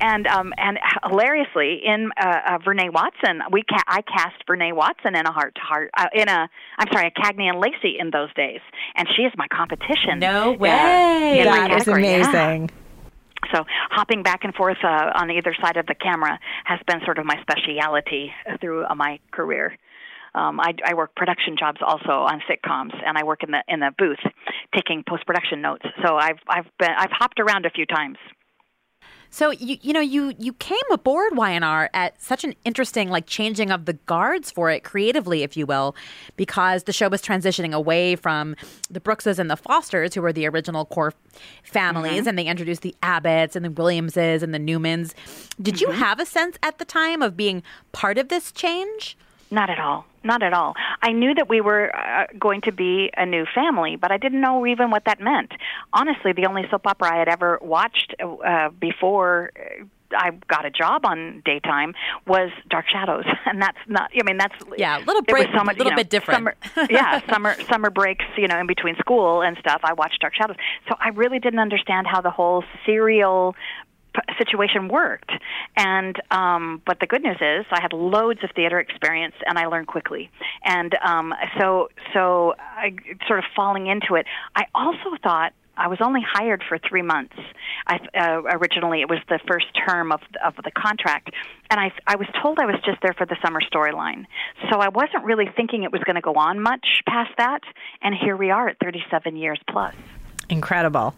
and 0.00 0.26
um, 0.26 0.52
and 0.56 0.78
hilariously 1.04 1.80
in 1.84 2.10
uh, 2.20 2.26
uh, 2.26 2.58
Vernee 2.58 2.92
Watson, 2.92 3.42
we 3.50 3.62
ca- 3.62 3.82
I 3.86 4.02
cast 4.02 4.46
Vernee 4.48 4.74
Watson 4.74 5.16
in 5.16 5.26
a 5.26 5.32
hart 5.32 5.54
to 5.54 5.60
hart 5.60 5.90
uh, 5.96 6.06
in 6.14 6.28
a 6.28 6.48
I'm 6.78 6.88
sorry, 6.92 7.12
a 7.14 7.20
Cagney 7.20 7.48
and 7.48 7.58
Lacey 7.58 7.96
in 7.98 8.10
those 8.10 8.32
days, 8.34 8.60
and 8.94 9.08
she 9.16 9.22
is 9.22 9.32
my 9.36 9.48
competition. 9.48 10.18
No 10.18 10.52
way, 10.52 11.40
uh, 11.40 11.44
that 11.44 11.72
is 11.72 11.88
amazing. 11.88 12.70
Yeah. 12.70 12.76
So 13.52 13.64
hopping 13.90 14.22
back 14.22 14.44
and 14.44 14.54
forth 14.54 14.78
uh, 14.82 15.12
on 15.14 15.30
either 15.30 15.54
side 15.60 15.76
of 15.76 15.86
the 15.86 15.94
camera 15.94 16.38
has 16.64 16.80
been 16.86 17.00
sort 17.04 17.18
of 17.18 17.26
my 17.26 17.36
speciality 17.42 18.32
through 18.60 18.84
uh, 18.84 18.94
my 18.94 19.18
career. 19.30 19.76
Um, 20.36 20.60
I, 20.60 20.74
I 20.84 20.94
work 20.94 21.14
production 21.16 21.56
jobs 21.58 21.80
also 21.80 22.10
on 22.10 22.42
sitcoms, 22.48 22.92
and 23.04 23.16
I 23.16 23.24
work 23.24 23.42
in 23.42 23.52
the 23.52 23.64
in 23.68 23.80
the 23.80 23.90
booth 23.96 24.20
taking 24.74 25.02
post 25.08 25.26
production 25.26 25.62
notes. 25.62 25.86
So 26.04 26.16
I've 26.16 26.38
I've 26.46 26.66
been 26.78 26.90
I've 26.96 27.10
hopped 27.10 27.40
around 27.40 27.64
a 27.64 27.70
few 27.70 27.86
times. 27.86 28.18
So 29.30 29.50
you 29.50 29.78
you 29.80 29.92
know 29.94 30.00
you 30.00 30.34
you 30.38 30.52
came 30.52 30.78
aboard 30.90 31.32
YNR 31.32 31.88
at 31.94 32.20
such 32.22 32.44
an 32.44 32.54
interesting 32.64 33.08
like 33.08 33.26
changing 33.26 33.70
of 33.70 33.86
the 33.86 33.94
guards 33.94 34.50
for 34.50 34.70
it 34.70 34.84
creatively, 34.84 35.42
if 35.42 35.56
you 35.56 35.64
will, 35.64 35.96
because 36.36 36.84
the 36.84 36.92
show 36.92 37.08
was 37.08 37.22
transitioning 37.22 37.72
away 37.72 38.14
from 38.14 38.56
the 38.90 39.00
Brookses 39.00 39.38
and 39.38 39.50
the 39.50 39.56
Fosters, 39.56 40.14
who 40.14 40.20
were 40.20 40.34
the 40.34 40.46
original 40.46 40.84
core 40.84 41.14
families, 41.64 42.20
mm-hmm. 42.20 42.28
and 42.28 42.38
they 42.38 42.46
introduced 42.46 42.82
the 42.82 42.94
Abbotts 43.02 43.56
and 43.56 43.64
the 43.64 43.70
Williamses 43.70 44.42
and 44.42 44.52
the 44.52 44.58
Newmans. 44.58 45.14
Did 45.60 45.76
mm-hmm. 45.76 45.92
you 45.92 45.96
have 45.96 46.20
a 46.20 46.26
sense 46.26 46.58
at 46.62 46.78
the 46.78 46.84
time 46.84 47.22
of 47.22 47.38
being 47.38 47.62
part 47.92 48.18
of 48.18 48.28
this 48.28 48.52
change? 48.52 49.16
Not 49.50 49.70
at 49.70 49.78
all. 49.78 50.06
Not 50.26 50.42
at 50.42 50.52
all. 50.52 50.74
I 51.00 51.12
knew 51.12 51.34
that 51.34 51.48
we 51.48 51.60
were 51.60 51.94
uh, 51.94 52.26
going 52.38 52.60
to 52.62 52.72
be 52.72 53.10
a 53.16 53.24
new 53.24 53.46
family, 53.54 53.94
but 53.94 54.10
I 54.10 54.18
didn't 54.18 54.40
know 54.40 54.66
even 54.66 54.90
what 54.90 55.04
that 55.04 55.20
meant. 55.20 55.52
Honestly, 55.92 56.32
the 56.32 56.46
only 56.46 56.64
soap 56.68 56.86
opera 56.86 57.14
I 57.14 57.18
had 57.18 57.28
ever 57.28 57.60
watched 57.62 58.12
uh, 58.20 58.70
before 58.70 59.52
uh, 59.56 59.84
I 60.16 60.30
got 60.48 60.64
a 60.64 60.70
job 60.70 61.04
on 61.04 61.42
daytime 61.44 61.94
was 62.26 62.50
Dark 62.70 62.86
Shadows, 62.88 63.24
and 63.46 63.62
that's 63.62 63.78
not. 63.86 64.10
I 64.14 64.22
mean, 64.24 64.36
that's 64.36 64.54
yeah, 64.76 64.98
a 64.98 65.04
little 65.04 65.22
break, 65.22 65.48
so 65.56 65.62
much, 65.62 65.76
a 65.76 65.78
little 65.78 65.84
you 65.86 65.90
know, 65.90 65.96
bit 65.96 66.10
different. 66.10 66.38
Summer, 66.38 66.54
yeah, 66.90 67.20
summer 67.28 67.54
summer 67.68 67.90
breaks, 67.90 68.24
you 68.36 68.48
know, 68.48 68.58
in 68.58 68.66
between 68.66 68.96
school 68.96 69.42
and 69.42 69.56
stuff. 69.58 69.80
I 69.84 69.92
watched 69.92 70.20
Dark 70.20 70.34
Shadows, 70.34 70.56
so 70.88 70.96
I 71.00 71.08
really 71.10 71.38
didn't 71.38 71.60
understand 71.60 72.06
how 72.06 72.20
the 72.20 72.30
whole 72.30 72.64
serial 72.84 73.54
situation 74.38 74.88
worked. 74.88 75.30
And 75.76 76.20
um, 76.30 76.82
but 76.86 77.00
the 77.00 77.06
good 77.06 77.22
news 77.22 77.38
is 77.40 77.66
I 77.70 77.80
had 77.80 77.92
loads 77.92 78.40
of 78.42 78.50
theater 78.54 78.78
experience 78.78 79.34
and 79.46 79.58
I 79.58 79.66
learned 79.66 79.86
quickly. 79.86 80.30
And 80.64 80.94
um, 81.04 81.34
so 81.58 81.88
so 82.14 82.54
I 82.58 82.94
sort 83.26 83.38
of 83.38 83.44
falling 83.54 83.86
into 83.86 84.14
it. 84.14 84.26
I 84.54 84.64
also 84.74 85.16
thought 85.22 85.52
I 85.76 85.88
was 85.88 85.98
only 86.00 86.20
hired 86.26 86.64
for 86.66 86.78
three 86.78 87.02
months. 87.02 87.34
I, 87.86 87.98
uh, 88.18 88.42
originally, 88.44 89.02
it 89.02 89.10
was 89.10 89.18
the 89.28 89.38
first 89.46 89.66
term 89.86 90.10
of 90.10 90.20
of 90.44 90.54
the 90.56 90.70
contract, 90.70 91.30
and 91.70 91.78
I 91.78 91.92
I 92.06 92.16
was 92.16 92.28
told 92.42 92.58
I 92.58 92.66
was 92.66 92.76
just 92.84 92.98
there 93.02 93.12
for 93.12 93.26
the 93.26 93.36
summer 93.44 93.60
storyline. 93.60 94.24
So 94.70 94.78
I 94.78 94.88
wasn't 94.88 95.24
really 95.24 95.46
thinking 95.54 95.82
it 95.82 95.92
was 95.92 96.02
going 96.04 96.16
to 96.16 96.22
go 96.22 96.34
on 96.34 96.60
much 96.60 97.02
past 97.06 97.30
that. 97.38 97.60
And 98.00 98.14
here 98.14 98.36
we 98.36 98.50
are 98.50 98.68
at 98.68 98.78
37 98.82 99.36
years 99.36 99.58
plus. 99.68 99.94
Incredible. 100.48 101.14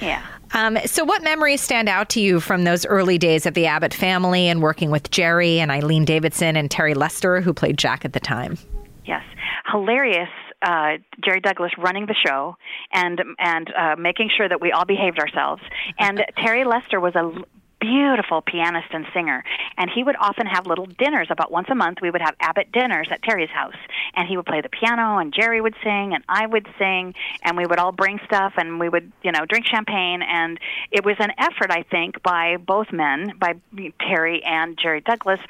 Yeah. 0.00 0.24
Um, 0.52 0.78
so, 0.84 1.04
what 1.04 1.22
memories 1.22 1.60
stand 1.60 1.88
out 1.88 2.08
to 2.10 2.20
you 2.20 2.40
from 2.40 2.64
those 2.64 2.84
early 2.86 3.18
days 3.18 3.46
of 3.46 3.54
the 3.54 3.66
Abbott 3.66 3.94
family 3.94 4.48
and 4.48 4.60
working 4.60 4.90
with 4.90 5.10
Jerry 5.10 5.60
and 5.60 5.70
Eileen 5.70 6.04
Davidson 6.04 6.56
and 6.56 6.70
Terry 6.70 6.94
Lester, 6.94 7.40
who 7.40 7.54
played 7.54 7.78
Jack 7.78 8.04
at 8.04 8.12
the 8.12 8.20
time? 8.20 8.58
Yes, 9.04 9.22
hilarious. 9.70 10.28
Uh, 10.62 10.98
Jerry 11.24 11.40
Douglas 11.40 11.70
running 11.78 12.06
the 12.06 12.14
show 12.26 12.56
and 12.92 13.20
and 13.38 13.72
uh, 13.72 13.96
making 13.96 14.30
sure 14.36 14.48
that 14.48 14.60
we 14.60 14.72
all 14.72 14.84
behaved 14.84 15.18
ourselves. 15.18 15.62
And 15.98 16.22
Terry 16.36 16.64
Lester 16.64 17.00
was 17.00 17.14
a 17.14 17.32
beautiful 17.80 18.42
pianist 18.42 18.88
and 18.92 19.06
singer. 19.14 19.42
And 19.76 19.90
he 19.90 20.04
would 20.04 20.16
often 20.16 20.46
have 20.46 20.66
little 20.66 20.86
dinners. 20.86 21.28
About 21.30 21.50
once 21.50 21.68
a 21.70 21.74
month, 21.74 21.98
we 22.02 22.10
would 22.10 22.20
have 22.20 22.34
Abbott 22.40 22.70
dinners 22.72 23.08
at 23.10 23.22
Terry's 23.22 23.50
house. 23.50 23.76
And 24.14 24.28
he 24.28 24.36
would 24.36 24.46
play 24.46 24.60
the 24.60 24.68
piano, 24.68 25.18
and 25.18 25.32
Jerry 25.32 25.60
would 25.60 25.74
sing, 25.82 26.14
and 26.14 26.22
I 26.28 26.46
would 26.46 26.68
sing, 26.78 27.14
and 27.42 27.56
we 27.56 27.66
would 27.66 27.78
all 27.78 27.92
bring 27.92 28.20
stuff, 28.24 28.54
and 28.56 28.78
we 28.78 28.88
would, 28.88 29.10
you 29.22 29.32
know, 29.32 29.46
drink 29.46 29.66
champagne. 29.66 30.22
And 30.22 30.58
it 30.90 31.04
was 31.04 31.16
an 31.18 31.32
effort, 31.38 31.70
I 31.70 31.82
think, 31.82 32.22
by 32.22 32.56
both 32.56 32.92
men, 32.92 33.32
by 33.38 33.54
Terry 34.00 34.42
and 34.44 34.78
Jerry 34.78 35.00
Douglas, 35.00 35.40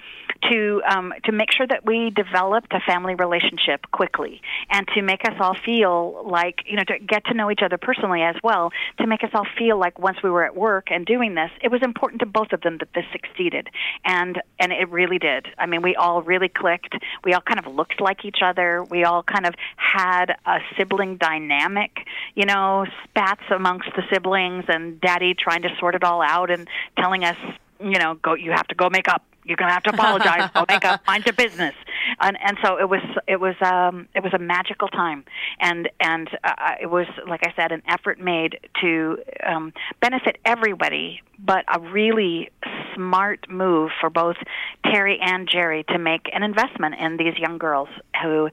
to 0.50 0.82
um, 0.88 1.12
to 1.24 1.32
make 1.32 1.52
sure 1.52 1.66
that 1.66 1.84
we 1.84 2.10
developed 2.10 2.72
a 2.72 2.80
family 2.80 3.14
relationship 3.14 3.90
quickly, 3.90 4.40
and 4.70 4.86
to 4.94 5.02
make 5.02 5.24
us 5.24 5.34
all 5.40 5.54
feel 5.54 6.26
like, 6.26 6.62
you 6.66 6.76
know, 6.76 6.84
to 6.84 6.98
get 6.98 7.24
to 7.26 7.34
know 7.34 7.50
each 7.50 7.60
other 7.62 7.76
personally 7.76 8.22
as 8.22 8.36
well, 8.42 8.72
to 8.98 9.06
make 9.06 9.22
us 9.24 9.30
all 9.34 9.46
feel 9.58 9.78
like 9.78 9.98
once 9.98 10.18
we 10.22 10.30
were 10.30 10.44
at 10.44 10.56
work 10.56 10.90
and 10.90 11.04
doing 11.04 11.34
this, 11.34 11.50
it 11.62 11.70
was 11.70 11.82
important 11.82 12.19
to 12.20 12.26
both 12.26 12.52
of 12.52 12.61
them 12.61 12.78
that 12.78 12.92
this 12.94 13.04
succeeded. 13.12 13.68
And 14.04 14.30
and 14.30 14.42
and 14.59 14.72
it 14.72 14.88
really 14.90 15.18
did. 15.18 15.48
I 15.59 15.66
mean, 15.66 15.83
we 15.83 15.96
all 15.96 16.22
really 16.22 16.48
clicked. 16.48 16.94
We 17.24 17.33
all 17.33 17.40
kind 17.40 17.59
of 17.59 17.66
looked 17.72 18.00
like 18.00 18.24
each 18.24 18.38
other. 18.42 18.85
We 18.85 19.04
all 19.04 19.22
kind 19.22 19.46
of 19.46 19.54
had 19.76 20.37
a 20.46 20.59
sibling 20.76 21.16
dynamic, 21.16 22.06
you 22.35 22.44
know, 22.44 22.87
spats 23.04 23.42
amongst 23.50 23.88
the 23.96 24.02
siblings, 24.12 24.64
and 24.68 25.00
Daddy 25.00 25.35
trying 25.35 25.62
to 25.62 25.70
sort 25.78 25.94
it 25.94 26.04
all 26.04 26.22
out 26.22 26.50
and 26.50 26.68
telling 26.98 27.24
us, 27.24 27.37
you 27.82 27.98
know, 27.98 28.14
go. 28.14 28.34
You 28.34 28.52
have 28.52 28.66
to 28.68 28.74
go 28.74 28.90
make 28.90 29.08
up 29.08 29.24
you're 29.44 29.56
going 29.56 29.68
to 29.68 29.74
have 29.74 29.82
to 29.84 29.90
apologize. 29.90 30.50
Go 30.54 30.64
make 30.68 30.84
up, 30.84 31.04
mind 31.06 31.24
your 31.24 31.32
business. 31.32 31.74
And 32.20 32.36
and 32.40 32.56
so 32.62 32.78
it 32.78 32.88
was 32.88 33.02
it 33.26 33.40
was 33.40 33.54
um 33.62 34.08
it 34.14 34.22
was 34.22 34.32
a 34.32 34.38
magical 34.38 34.88
time, 34.88 35.24
and 35.60 35.88
and 36.00 36.28
uh, 36.44 36.74
it 36.80 36.90
was 36.90 37.06
like 37.26 37.40
I 37.46 37.52
said, 37.56 37.72
an 37.72 37.82
effort 37.88 38.20
made 38.20 38.58
to 38.80 39.18
um, 39.46 39.72
benefit 40.00 40.38
everybody, 40.44 41.22
but 41.38 41.64
a 41.72 41.80
really 41.80 42.50
smart 42.94 43.50
move 43.50 43.90
for 44.00 44.10
both 44.10 44.36
Terry 44.84 45.18
and 45.20 45.48
Jerry 45.50 45.84
to 45.84 45.98
make 45.98 46.28
an 46.32 46.42
investment 46.42 46.96
in 47.00 47.16
these 47.16 47.36
young 47.36 47.58
girls 47.58 47.88
who. 48.22 48.50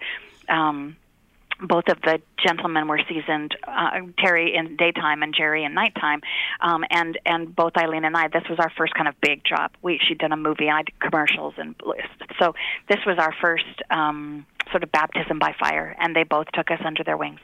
Um, 0.50 0.96
both 1.62 1.88
of 1.88 2.00
the 2.02 2.22
gentlemen 2.44 2.88
were 2.88 3.02
seasoned, 3.08 3.56
uh, 3.68 4.00
Terry 4.20 4.56
in 4.56 4.76
daytime 4.76 5.24
and 5.24 5.34
Jerry 5.36 5.64
in 5.64 5.74
nighttime, 5.74 6.22
um, 6.62 6.84
and 6.90 7.18
and 7.26 7.56
both 7.56 7.76
Eileen 7.78 8.06
and 8.06 8.16
I. 8.16 8.28
This 8.28 8.44
was 8.50 8.60
our 8.60 8.72
first 8.78 8.94
kind 8.94 9.08
of 9.08 9.20
big 9.22 9.44
job. 9.44 9.72
We 9.82 10.00
she'd 10.08 10.20
done 10.20 10.32
a 10.32 10.38
movie, 10.38 10.68
and 10.68 10.78
I 10.78 10.84
did 10.84 11.00
commercials, 11.00 11.56
and 11.58 11.76
so 12.40 12.54
this 12.88 13.00
was 13.06 13.18
our 13.18 13.34
first 13.42 13.66
um, 13.90 14.46
sort 14.72 14.84
of 14.84 14.92
baptism 14.92 15.40
by 15.40 15.56
fire, 15.60 15.96
and 16.00 16.16
they 16.16 16.24
both 16.24 16.48
took 16.54 16.70
us 16.72 16.80
under 16.86 17.04
their 17.04 17.18
wings. 17.18 17.40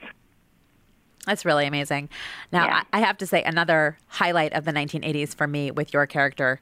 That's 1.25 1.45
really 1.45 1.65
amazing. 1.65 2.09
Now, 2.51 2.65
yeah. 2.65 2.83
I 2.91 2.99
have 2.99 3.17
to 3.19 3.25
say, 3.25 3.43
another 3.43 3.97
highlight 4.07 4.51
of 4.53 4.65
the 4.65 4.73
1980s 4.73 5.33
for 5.33 5.47
me 5.47 5.71
with 5.71 5.93
your 5.93 6.05
character 6.05 6.59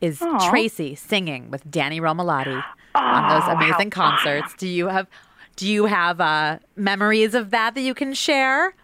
is 0.00 0.20
Aww. 0.20 0.48
Tracy 0.48 0.94
singing 0.94 1.50
with 1.50 1.68
Danny 1.70 2.00
Romalotti 2.00 2.62
oh, 2.94 2.98
on 2.98 3.28
those 3.28 3.48
amazing 3.48 3.90
concerts. 3.90 4.54
Do 4.54 4.68
you 4.68 4.86
have 4.86 5.08
do 5.56 5.66
you 5.66 5.86
have 5.86 6.20
uh, 6.20 6.58
memories 6.76 7.34
of 7.34 7.50
that 7.50 7.74
that 7.74 7.80
you 7.80 7.94
can 7.94 8.14
share? 8.14 8.74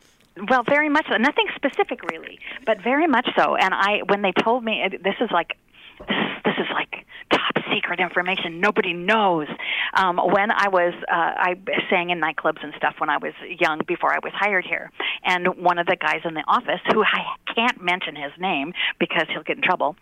Well, 0.49 0.63
very 0.67 0.89
much 0.89 1.07
so. 1.11 1.17
Nothing 1.19 1.47
specific, 1.55 2.03
really, 2.11 2.39
but 2.65 2.83
very 2.83 3.07
much 3.07 3.29
so. 3.37 3.55
And 3.57 3.75
I, 3.75 4.01
when 4.09 4.23
they 4.23 4.33
told 4.43 4.65
me 4.65 4.83
this 5.05 5.15
is 5.21 5.31
like 5.31 5.59
this 5.99 6.09
is, 6.09 6.43
this 6.45 6.55
is 6.59 6.67
like 6.73 7.07
top 7.31 7.62
secret 7.75 8.01
information 8.01 8.61
nobody 8.61 8.93
knows. 8.93 9.47
Um, 9.95 10.19
when 10.19 10.51
I 10.51 10.69
was, 10.69 10.95
uh, 11.11 11.15
I 11.15 11.55
sang 11.91 12.11
in 12.11 12.21
nightclubs 12.21 12.63
and 12.63 12.73
stuff 12.77 12.95
when 12.99 13.11
I 13.11 13.19
was 13.19 13.33
young 13.61 13.81
before 13.87 14.13
I 14.13 14.19
was 14.23 14.33
hired 14.35 14.65
here. 14.65 14.91
And 15.25 15.57
one 15.57 15.79
of 15.79 15.87
the 15.87 15.97
guys 15.97 16.21
in 16.25 16.35
the 16.35 16.45
office, 16.47 16.81
who 16.93 17.03
I 17.03 17.25
can't 17.55 17.83
mention 17.83 18.17
his 18.17 18.33
name 18.39 18.73
because 18.99 19.27
he'll 19.29 19.43
get 19.43 19.57
in 19.57 19.63
trouble, 19.63 19.97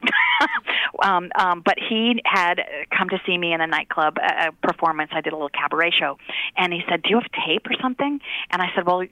um, 1.03 1.31
um, 1.37 1.63
but 1.65 1.77
he 1.79 2.21
had 2.25 2.61
come 2.97 3.09
to 3.11 3.19
see 3.27 3.37
me 3.37 3.53
in 3.53 3.61
a 3.61 3.67
nightclub 3.67 4.19
a 4.19 4.53
performance. 4.67 5.11
I 5.13 5.21
did 5.21 5.33
a 5.33 5.37
little 5.37 5.51
cabaret 5.51 5.93
show. 5.99 6.19
And 6.57 6.73
he 6.73 6.81
said, 6.89 7.03
Do 7.03 7.11
you 7.11 7.21
have 7.21 7.31
tape 7.47 7.67
or 7.67 7.75
something? 7.81 8.21
And 8.51 8.63
I 8.63 8.67
said, 8.75 8.87
Well, 8.87 9.05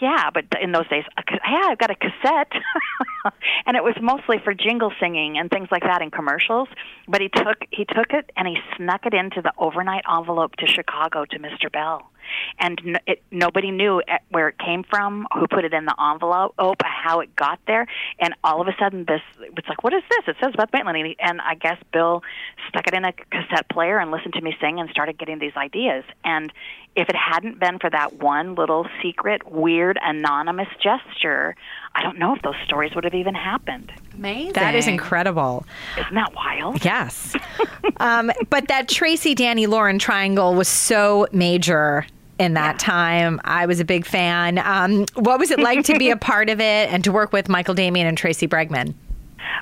yeah, 0.00 0.30
but 0.32 0.44
in 0.60 0.72
those 0.72 0.88
days, 0.88 1.04
yeah, 1.30 1.68
I've 1.68 1.78
got 1.78 1.90
a 1.90 1.94
cassette, 1.94 2.52
and 3.66 3.76
it 3.76 3.84
was 3.84 3.94
mostly 4.00 4.38
for 4.42 4.54
jingle 4.54 4.92
singing 5.00 5.38
and 5.38 5.50
things 5.50 5.68
like 5.70 5.82
that 5.82 6.02
in 6.02 6.10
commercials. 6.10 6.68
But 7.08 7.20
he 7.20 7.28
took 7.28 7.58
he 7.70 7.84
took 7.84 8.10
it 8.10 8.30
and 8.36 8.46
he 8.48 8.56
snuck 8.76 9.06
it 9.06 9.14
into 9.14 9.42
the 9.42 9.52
overnight 9.58 10.04
envelope 10.10 10.56
to 10.56 10.66
Chicago 10.66 11.24
to 11.24 11.38
Mr. 11.38 11.70
Bell 11.70 12.10
and 12.58 13.00
it, 13.06 13.22
nobody 13.30 13.70
knew 13.70 14.02
uh, 14.08 14.18
where 14.30 14.48
it 14.48 14.58
came 14.58 14.84
from, 14.88 15.26
who 15.34 15.46
put 15.46 15.64
it 15.64 15.72
in 15.72 15.84
the 15.84 15.94
envelope, 16.00 16.54
how 16.82 17.20
it 17.20 17.34
got 17.36 17.58
there, 17.66 17.86
and 18.18 18.34
all 18.42 18.60
of 18.60 18.68
a 18.68 18.72
sudden 18.78 19.04
this 19.06 19.20
it's 19.40 19.68
like, 19.68 19.82
what 19.82 19.92
is 19.92 20.02
this? 20.10 20.28
It 20.28 20.36
says 20.42 20.54
Beth 20.56 20.70
Maitland, 20.72 21.16
and 21.20 21.40
I 21.40 21.54
guess 21.54 21.78
Bill 21.92 22.22
stuck 22.68 22.86
it 22.86 22.94
in 22.94 23.04
a 23.04 23.12
cassette 23.12 23.68
player 23.70 23.98
and 23.98 24.10
listened 24.10 24.34
to 24.34 24.40
me 24.40 24.56
sing 24.60 24.80
and 24.80 24.88
started 24.90 25.18
getting 25.18 25.38
these 25.38 25.56
ideas. 25.56 26.04
And 26.24 26.52
if 26.96 27.10
it 27.10 27.14
hadn't 27.14 27.60
been 27.60 27.78
for 27.78 27.90
that 27.90 28.14
one 28.14 28.54
little 28.54 28.86
secret, 29.02 29.50
weird, 29.50 29.98
anonymous 30.02 30.68
gesture, 30.82 31.54
I 31.94 32.02
don't 32.02 32.18
know 32.18 32.34
if 32.34 32.42
those 32.42 32.56
stories 32.64 32.94
would 32.94 33.04
have 33.04 33.14
even 33.14 33.34
happened. 33.34 33.92
Amazing. 34.14 34.54
That 34.54 34.74
is 34.74 34.88
incredible. 34.88 35.66
Isn't 35.98 36.14
that 36.14 36.34
wild? 36.34 36.82
Yes. 36.84 37.36
um, 37.98 38.32
but 38.48 38.68
that 38.68 38.88
Tracy 38.88 39.34
Danny 39.34 39.66
Lauren 39.66 39.98
triangle 39.98 40.54
was 40.54 40.68
so 40.68 41.26
major 41.32 42.06
in 42.38 42.54
that 42.54 42.74
yeah. 42.74 42.86
time. 42.86 43.40
I 43.44 43.66
was 43.66 43.78
a 43.78 43.84
big 43.84 44.06
fan. 44.06 44.58
Um, 44.58 45.04
what 45.14 45.38
was 45.38 45.50
it 45.50 45.60
like 45.60 45.84
to 45.86 45.98
be 45.98 46.10
a 46.10 46.16
part 46.18 46.48
of 46.48 46.60
it 46.60 46.92
and 46.92 47.04
to 47.04 47.12
work 47.12 47.32
with 47.32 47.48
Michael 47.48 47.74
Damian 47.74 48.06
and 48.06 48.16
Tracy 48.16 48.48
Bregman? 48.48 48.94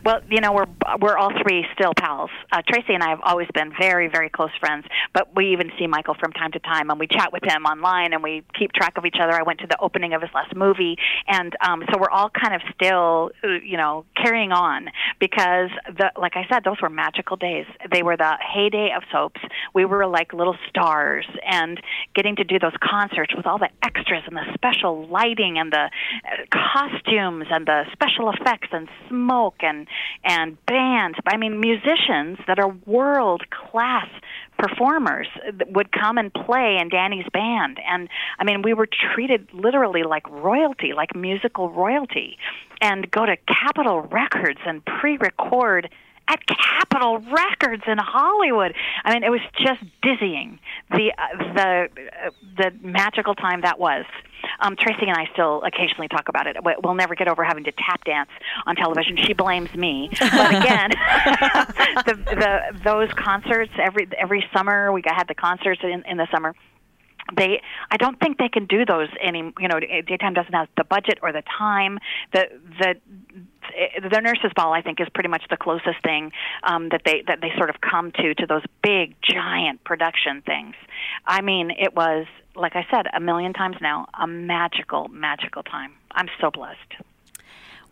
Well, 0.05 0.21
you 0.29 0.41
know, 0.41 0.53
we're 0.53 0.67
we're 1.01 1.17
all 1.17 1.33
three 1.43 1.67
still 1.75 1.93
pals. 1.95 2.31
Uh, 2.53 2.63
Tracy 2.69 2.95
and 2.95 3.03
I 3.03 3.11
have 3.11 3.21
always 3.23 3.49
been 3.55 3.73
very, 3.79 4.09
very 4.09 4.29
close 4.29 4.51
friends. 4.61 4.87
But 5.13 5.35
we 5.35 5.53
even 5.53 5.71
see 5.79 5.87
Michael 5.87 6.15
from 6.15 6.33
time 6.33 6.53
to 6.53 6.59
time, 6.59 6.91
and 6.91 6.99
we 6.99 7.07
chat 7.07 7.33
with 7.33 7.43
him 7.45 7.65
online, 7.65 8.13
and 8.13 8.23
we 8.23 8.43
keep 8.59 8.73
track 8.73 8.97
of 8.97 9.07
each 9.07 9.17
other. 9.21 9.33
I 9.33 9.43
went 9.43 9.61
to 9.61 9.67
the 9.67 9.79
opening 9.81 10.15
of 10.15 10.23
his 10.23 10.31
last 10.35 10.55
movie, 10.55 10.97
and 11.27 11.55
um, 11.61 11.83
so 11.93 11.99
we're 11.99 12.11
all 12.11 12.31
kind 12.31 12.55
of 12.55 12.63
still, 12.75 13.31
uh, 13.43 13.49
you 13.65 13.77
know, 13.77 14.05
carrying 14.17 14.53
on 14.53 14.89
because 15.21 15.71
the 15.87 16.11
like 16.17 16.37
I 16.37 16.47
said, 16.53 16.65
those 16.65 16.81
were 16.81 16.91
magical 16.91 17.37
days. 17.37 17.67
They 17.91 18.03
were 18.03 18.17
the 18.17 18.35
heyday 18.41 18.91
of 18.97 19.03
soaps. 19.13 19.41
We 19.75 19.85
were 19.85 20.07
like 20.07 20.33
little 20.33 20.57
stars, 20.69 21.27
and 21.45 21.81
getting 22.15 22.37
to 22.37 22.45
do 22.45 22.59
those 22.59 22.77
concerts 22.83 23.35
with 23.35 23.47
all 23.47 23.59
the 23.59 23.71
extras 23.83 24.23
and 24.27 24.37
the 24.37 24.47
special 24.55 25.07
lighting 25.09 25.59
and 25.59 25.73
the 25.73 25.91
uh, 26.25 26.45
costumes 26.53 27.47
and 27.51 27.67
the 27.67 27.85
special 27.93 28.31
effects 28.31 28.69
and 28.73 28.89
smoke 29.09 29.63
and 29.65 29.87
and 30.23 30.45
and 30.45 30.67
bands. 30.67 31.19
I 31.27 31.37
mean, 31.37 31.61
musicians 31.61 32.39
that 32.47 32.59
are 32.59 32.69
world 32.87 33.43
class 33.51 34.09
performers 34.59 35.27
would 35.69 35.91
come 35.93 36.19
and 36.19 36.33
play 36.33 36.79
in 36.81 36.89
Danny's 36.89 37.27
band. 37.33 37.79
And 37.89 38.09
I 38.39 38.45
mean, 38.45 38.63
we 38.63 38.75
were 38.75 38.89
treated 39.15 39.49
literally 39.53 40.03
like 40.03 40.29
royalty, 40.31 40.93
like 40.95 41.15
musical 41.15 41.71
royalty, 41.71 42.39
and 42.81 43.11
go 43.11 43.27
to 43.27 43.37
Capitol 43.49 44.03
Records 44.03 44.61
and 44.67 44.85
pre-record 44.85 45.89
at 46.29 46.41
Capitol 46.47 47.19
Records 47.19 47.83
in 47.87 47.99
Hollywood. 47.99 48.75
I 49.05 49.15
mean, 49.15 49.25
it 49.25 49.31
was 49.31 49.41
just 49.59 49.81
dizzying 50.03 50.59
the 50.91 51.13
uh, 51.17 51.55
the 51.55 51.89
uh, 52.27 52.31
the 52.57 52.73
magical 52.87 53.35
time 53.35 53.63
that 53.63 53.79
was. 53.79 54.05
Um, 54.61 54.77
Tracy 54.77 55.07
and 55.07 55.17
I 55.17 55.27
still 55.33 55.63
occasionally 55.63 56.09
talk 56.09 56.29
about 56.29 56.47
it. 56.47 56.57
We'll 56.63 56.95
never 56.95 57.15
get 57.15 57.29
over 57.29 57.43
having 57.45 57.65
to 57.65 57.73
tap 57.73 58.05
dance 58.05 58.29
on 58.67 58.77
television. 58.77 59.17
She 59.17 59.33
blames 59.33 59.73
me, 59.75 60.11
but 60.21 60.55
again, 60.55 60.91
the, 62.05 62.15
the 62.27 62.81
those 62.85 63.09
concerts 63.15 63.73
every 63.79 64.07
every 64.19 64.45
summer 64.55 64.93
we 64.93 65.03
had 65.07 65.29
the 65.29 65.35
concerts 65.35 65.81
in, 65.83 66.03
in 66.07 66.19
the 66.19 66.29
summer 66.31 66.55
they 67.37 67.61
i 67.91 67.97
don't 67.97 68.19
think 68.21 68.39
they 68.39 68.49
can 68.49 68.67
do 68.67 68.85
those 68.85 69.09
any 69.21 69.53
you 69.59 69.69
know 69.69 69.81
daytime 69.81 70.35
doesn't 70.35 70.53
have 70.53 70.69
the 70.77 70.85
budget 70.85 71.19
or 71.23 71.33
the 71.33 71.43
time 71.59 71.99
the 72.33 72.47
the 72.79 72.95
the 74.11 74.21
nurses 74.21 74.53
ball 74.55 74.73
i 74.73 74.83
think 74.83 75.01
is 75.01 75.09
pretty 75.15 75.29
much 75.29 75.43
the 75.51 75.57
closest 75.57 76.03
thing 76.03 76.31
um 76.65 76.89
that 76.91 77.03
they 77.05 77.23
that 77.27 77.41
they 77.41 77.51
sort 77.57 77.71
of 77.71 77.81
come 77.81 78.13
to 78.13 78.35
to 78.35 78.47
those 78.47 78.63
big 78.83 79.15
giant 79.23 79.83
production 79.85 80.43
things 80.43 80.75
i 81.27 81.41
mean 81.41 81.71
it 81.71 81.95
was 81.95 82.27
like 82.57 82.77
I 82.77 82.87
said 82.91 83.07
a 83.15 83.21
million 83.21 83.53
times 83.53 83.77
now, 83.81 84.07
a 84.21 84.27
magical, 84.27 85.09
magical 85.09 85.63
time. 85.63 85.93
I'm 86.13 86.29
so 86.41 86.51
blessed. 86.51 86.79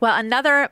Well, 0.03 0.19
another 0.19 0.69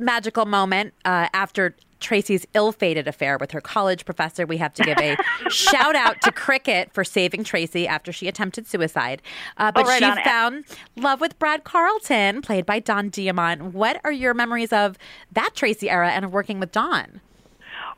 magical 0.00 0.46
moment 0.46 0.94
uh, 1.04 1.28
after 1.32 1.76
Tracy's 2.00 2.44
ill-fated 2.54 3.06
affair 3.06 3.38
with 3.38 3.52
her 3.52 3.60
college 3.60 4.04
professor, 4.04 4.46
we 4.46 4.56
have 4.56 4.74
to 4.74 4.82
give 4.82 4.98
a 4.98 5.16
shout 5.48 5.94
out 5.94 6.20
to 6.22 6.32
Cricket 6.32 6.92
for 6.92 7.04
saving 7.04 7.44
Tracy 7.44 7.86
after 7.86 8.12
she 8.12 8.26
attempted 8.26 8.66
suicide. 8.66 9.22
Uh, 9.58 9.70
but 9.70 9.84
oh, 9.84 9.88
right 9.88 10.02
she 10.02 10.24
found 10.24 10.64
love 10.96 11.20
with 11.20 11.38
Brad 11.38 11.62
Carlton, 11.62 12.42
played 12.42 12.66
by 12.66 12.80
Don 12.80 13.12
Diamont. 13.12 13.72
What 13.74 14.00
are 14.02 14.10
your 14.10 14.34
memories 14.34 14.72
of 14.72 14.98
that 15.30 15.52
Tracy 15.54 15.88
era 15.88 16.10
and 16.10 16.24
of 16.24 16.32
working 16.32 16.58
with 16.58 16.72
Don? 16.72 17.20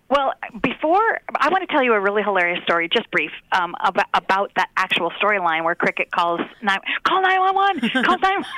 Well, 0.09 0.35
before 0.63 1.21
I 1.35 1.49
want 1.49 1.69
to 1.69 1.73
tell 1.73 1.83
you 1.83 1.93
a 1.93 2.01
really 2.01 2.23
hilarious 2.23 2.63
story, 2.63 2.89
just 2.89 3.11
brief, 3.11 3.33
um, 3.51 3.75
about, 3.85 4.07
about 4.15 4.53
that 4.55 4.69
actual 4.77 5.11
storyline 5.23 5.65
where 5.65 5.75
Cricket 5.75 6.13
calls 6.13 6.41
nine, 6.63 6.79
call 7.03 7.23
nine 7.23 7.41
one 7.41 7.55
one, 7.55 7.81
call 8.05 8.19
nine. 8.19 8.45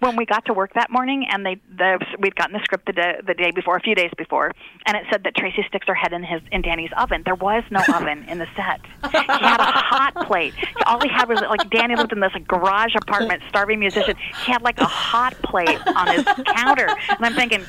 When 0.00 0.16
we 0.16 0.26
got 0.26 0.44
to 0.46 0.52
work 0.52 0.74
that 0.74 0.90
morning, 0.90 1.26
and 1.28 1.44
they 1.44 1.56
the, 1.76 1.98
we'd 2.20 2.36
gotten 2.36 2.52
the 2.52 2.62
script 2.62 2.86
the 2.86 2.92
day, 2.92 3.20
the 3.26 3.34
day 3.34 3.50
before, 3.50 3.76
a 3.76 3.80
few 3.80 3.94
days 3.94 4.10
before, 4.16 4.52
and 4.86 4.96
it 4.96 5.04
said 5.10 5.24
that 5.24 5.34
Tracy 5.34 5.64
sticks 5.66 5.86
her 5.88 5.94
head 5.94 6.12
in 6.12 6.22
his 6.22 6.40
in 6.52 6.62
Danny's 6.62 6.90
oven. 6.96 7.22
There 7.24 7.34
was 7.34 7.64
no 7.70 7.80
oven 7.94 8.24
in 8.28 8.38
the 8.38 8.46
set. 8.54 8.80
He 9.10 9.44
had 9.44 9.60
a 9.60 9.64
hot 9.64 10.14
plate. 10.26 10.54
All 10.86 11.00
he 11.00 11.08
had 11.08 11.28
was 11.28 11.40
like 11.40 11.68
Danny 11.70 11.96
lived 11.96 12.12
in 12.12 12.20
this 12.20 12.32
like, 12.34 12.46
garage 12.46 12.94
apartment, 12.94 13.42
starving 13.48 13.80
musician. 13.80 14.14
He 14.44 14.52
had 14.52 14.62
like 14.62 14.78
a 14.78 14.86
hot 14.86 15.34
plate 15.42 15.80
on 15.96 16.06
his 16.14 16.24
counter, 16.54 16.88
and 17.08 17.24
I'm 17.24 17.34
thinking, 17.34 17.64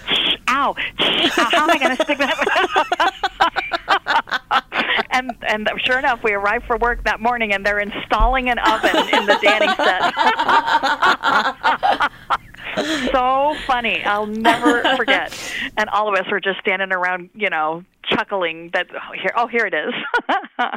ow, 0.49 0.75
how 0.97 1.63
am 1.63 1.69
I 1.69 1.77
going 1.77 1.95
to 1.95 2.03
stick 2.03 2.17
that? 2.17 3.13
and 5.11 5.31
and 5.47 5.69
sure 5.85 5.99
enough, 5.99 6.23
we 6.23 6.33
arrived 6.33 6.65
for 6.65 6.77
work 6.77 7.03
that 7.03 7.19
morning, 7.19 7.53
and 7.53 7.65
they're 7.65 7.79
installing 7.79 8.49
an 8.49 8.59
oven 8.59 8.95
in 8.95 9.25
the 9.25 9.37
Danny 9.41 9.67
set. 9.75 10.13
so 13.11 13.55
funny. 13.67 14.03
I'll 14.03 14.27
never 14.27 14.83
forget. 14.95 15.33
And 15.77 15.89
all 15.89 16.07
of 16.09 16.15
us 16.19 16.29
were 16.31 16.39
just 16.39 16.59
standing 16.59 16.91
around, 16.91 17.29
you 17.33 17.49
know, 17.49 17.83
chuckling 18.09 18.71
that 18.73 18.87
oh, 18.93 19.13
here 19.13 19.31
oh 19.35 19.47
here 19.47 19.65
it 19.65 19.73
is. 19.73 19.93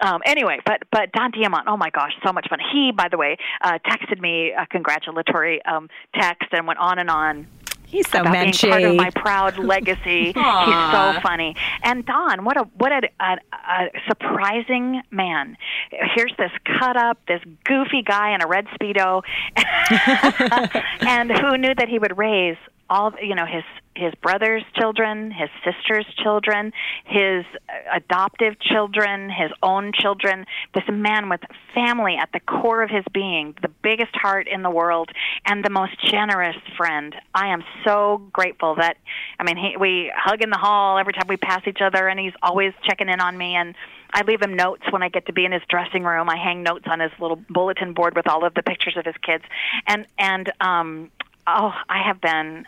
um, 0.00 0.20
anyway, 0.24 0.58
but 0.64 0.82
but 0.90 1.12
Don 1.12 1.32
Diamont, 1.32 1.64
oh 1.66 1.76
my 1.76 1.90
gosh, 1.90 2.12
so 2.24 2.32
much 2.32 2.48
fun. 2.48 2.58
He, 2.72 2.92
by 2.92 3.08
the 3.10 3.16
way, 3.16 3.36
uh, 3.60 3.78
texted 3.86 4.20
me 4.20 4.52
a 4.56 4.66
congratulatory 4.66 5.64
um, 5.64 5.88
text 6.14 6.48
and 6.52 6.66
went 6.66 6.78
on 6.78 6.98
and 6.98 7.10
on 7.10 7.46
He's 7.90 8.08
so 8.08 8.20
about 8.20 8.32
being 8.32 8.52
part 8.52 8.82
of 8.82 8.94
my 8.94 9.10
proud 9.10 9.58
legacy. 9.58 10.26
He's 10.32 10.34
so 10.34 11.14
funny. 11.22 11.56
And 11.82 12.06
Don, 12.06 12.44
what 12.44 12.56
a 12.56 12.62
what 12.78 12.92
a, 12.92 13.08
a, 13.18 13.36
a 13.52 13.90
surprising 14.06 15.02
man. 15.10 15.56
Here's 15.90 16.32
this 16.38 16.52
cut 16.78 16.96
up, 16.96 17.18
this 17.26 17.42
goofy 17.64 18.02
guy 18.02 18.34
in 18.34 18.42
a 18.42 18.46
red 18.46 18.66
speedo, 18.68 19.22
and 21.00 21.32
who 21.32 21.58
knew 21.58 21.74
that 21.74 21.88
he 21.88 21.98
would 21.98 22.16
raise 22.16 22.56
all 22.90 23.12
you 23.22 23.34
know 23.34 23.46
his 23.46 23.64
his 23.94 24.14
brother's 24.22 24.62
children, 24.76 25.30
his 25.30 25.48
sister's 25.64 26.06
children, 26.22 26.72
his 27.04 27.44
adoptive 27.92 28.58
children, 28.60 29.28
his 29.30 29.50
own 29.62 29.92
children. 29.92 30.46
This 30.74 30.84
man 30.90 31.28
with 31.28 31.40
family 31.74 32.16
at 32.16 32.30
the 32.32 32.40
core 32.40 32.82
of 32.82 32.90
his 32.90 33.04
being, 33.12 33.54
the 33.62 33.70
biggest 33.82 34.14
heart 34.14 34.48
in 34.48 34.62
the 34.62 34.70
world, 34.70 35.10
and 35.44 35.64
the 35.64 35.70
most 35.70 35.92
generous 36.04 36.56
friend. 36.76 37.14
I 37.34 37.48
am 37.48 37.62
so 37.84 38.22
grateful 38.32 38.76
that, 38.76 38.96
I 39.38 39.44
mean, 39.44 39.56
he, 39.56 39.76
we 39.76 40.12
hug 40.16 40.40
in 40.40 40.50
the 40.50 40.58
hall 40.58 40.98
every 40.98 41.12
time 41.12 41.26
we 41.28 41.36
pass 41.36 41.62
each 41.66 41.80
other, 41.80 42.08
and 42.08 42.18
he's 42.18 42.34
always 42.42 42.72
checking 42.84 43.08
in 43.08 43.20
on 43.20 43.36
me. 43.36 43.54
And 43.54 43.74
I 44.14 44.22
leave 44.22 44.40
him 44.40 44.54
notes 44.54 44.82
when 44.90 45.02
I 45.02 45.08
get 45.08 45.26
to 45.26 45.32
be 45.32 45.44
in 45.44 45.52
his 45.52 45.62
dressing 45.68 46.04
room. 46.04 46.28
I 46.30 46.36
hang 46.36 46.62
notes 46.62 46.86
on 46.86 47.00
his 47.00 47.12
little 47.20 47.42
bulletin 47.50 47.92
board 47.92 48.16
with 48.16 48.28
all 48.28 48.44
of 48.44 48.54
the 48.54 48.62
pictures 48.62 48.96
of 48.96 49.04
his 49.04 49.16
kids, 49.22 49.44
and 49.86 50.06
and 50.18 50.52
um, 50.60 51.10
oh, 51.46 51.72
I 51.88 52.02
have 52.06 52.20
been 52.20 52.66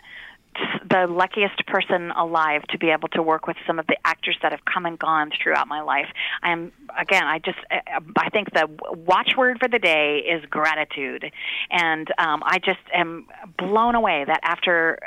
the 0.89 1.07
luckiest 1.07 1.67
person 1.67 2.11
alive 2.11 2.63
to 2.69 2.79
be 2.79 2.91
able 2.91 3.09
to 3.09 3.23
work 3.23 3.47
with 3.47 3.57
some 3.67 3.79
of 3.79 3.87
the 3.87 3.97
actors 4.05 4.37
that 4.43 4.53
have 4.53 4.65
come 4.65 4.85
and 4.85 4.99
gone 4.99 5.31
throughout 5.43 5.67
my 5.67 5.81
life. 5.81 6.09
I 6.43 6.53
am 6.53 6.73
again, 6.99 7.25
I 7.25 7.39
just 7.39 7.59
I 7.71 8.29
think 8.31 8.53
the 8.53 8.69
watchword 9.07 9.59
for 9.61 9.69
the 9.69 9.79
day 9.79 10.19
is 10.19 10.45
gratitude, 10.47 11.31
and 11.71 12.09
um, 12.19 12.43
I 12.45 12.59
just 12.59 12.81
am 12.93 13.27
blown 13.59 13.95
away 13.95 14.25
that 14.27 14.41
after 14.43 14.99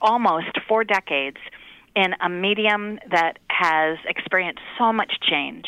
almost 0.00 0.58
four 0.66 0.84
decades 0.84 1.38
in 1.94 2.14
a 2.20 2.28
medium 2.28 2.98
that 3.10 3.38
has 3.48 3.98
experienced 4.06 4.62
so 4.78 4.92
much 4.92 5.12
change, 5.20 5.66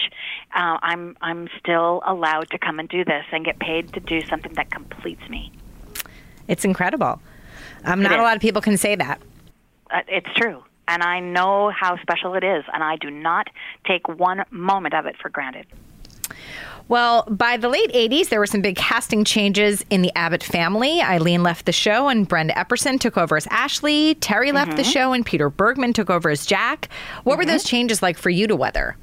uh, 0.55 0.79
I'm 0.81 1.17
I'm 1.21 1.49
still 1.59 2.03
allowed 2.07 2.49
to 2.51 2.59
come 2.59 2.79
and 2.79 2.89
do 2.89 3.05
this 3.05 3.25
and 3.31 3.45
get 3.45 3.59
paid 3.59 3.93
to 3.93 4.01
do 4.01 4.23
something 4.23 4.55
that 4.55 4.71
completes 4.71 5.29
me. 5.29 5.53
It's 6.47 6.65
incredible. 6.65 7.21
Um, 7.85 8.03
not 8.03 8.19
a 8.19 8.23
lot 8.23 8.37
of 8.37 8.43
people 8.43 8.63
can 8.63 8.77
say 8.77 8.95
that. 8.97 9.21
Uh, 9.91 10.01
it's 10.09 10.29
true. 10.37 10.63
And 10.89 11.03
I 11.03 11.21
know 11.21 11.71
how 11.71 12.01
special 12.01 12.35
it 12.35 12.45
is, 12.45 12.65
and 12.73 12.83
I 12.83 12.97
do 12.97 13.11
not 13.11 13.49
take 13.87 14.09
one 14.09 14.45
moment 14.51 14.95
of 14.95 15.07
it 15.07 15.17
for 15.21 15.29
granted. 15.29 15.67
Well, 16.89 17.25
by 17.29 17.59
the 17.59 17.69
late 17.69 17.93
80s, 17.93 18.31
there 18.31 18.39
were 18.39 18.47
some 18.47 18.63
big 18.63 18.77
casting 18.77 19.23
changes 19.23 19.85
in 19.91 20.01
the 20.01 20.11
Abbott 20.17 20.43
family. 20.43 21.03
Eileen 21.03 21.43
left 21.43 21.67
the 21.67 21.73
show, 21.73 22.09
and 22.09 22.27
Brenda 22.27 22.55
Epperson 22.55 22.99
took 22.99 23.19
over 23.19 23.37
as 23.37 23.47
Ashley. 23.49 24.15
Terry 24.15 24.53
left 24.53 24.77
the 24.77 24.85
show, 24.85 25.13
and 25.13 25.25
Peter 25.25 25.51
Bergman 25.51 25.93
took 25.93 26.09
over 26.09 26.31
as 26.31 26.47
Jack. 26.47 26.89
What 27.25 27.37
were 27.37 27.45
those 27.45 27.65
changes 27.65 28.03
like 28.03 28.17
for 28.17 28.31
you 28.31 28.47
to 28.47 28.57
weather? 28.57 28.97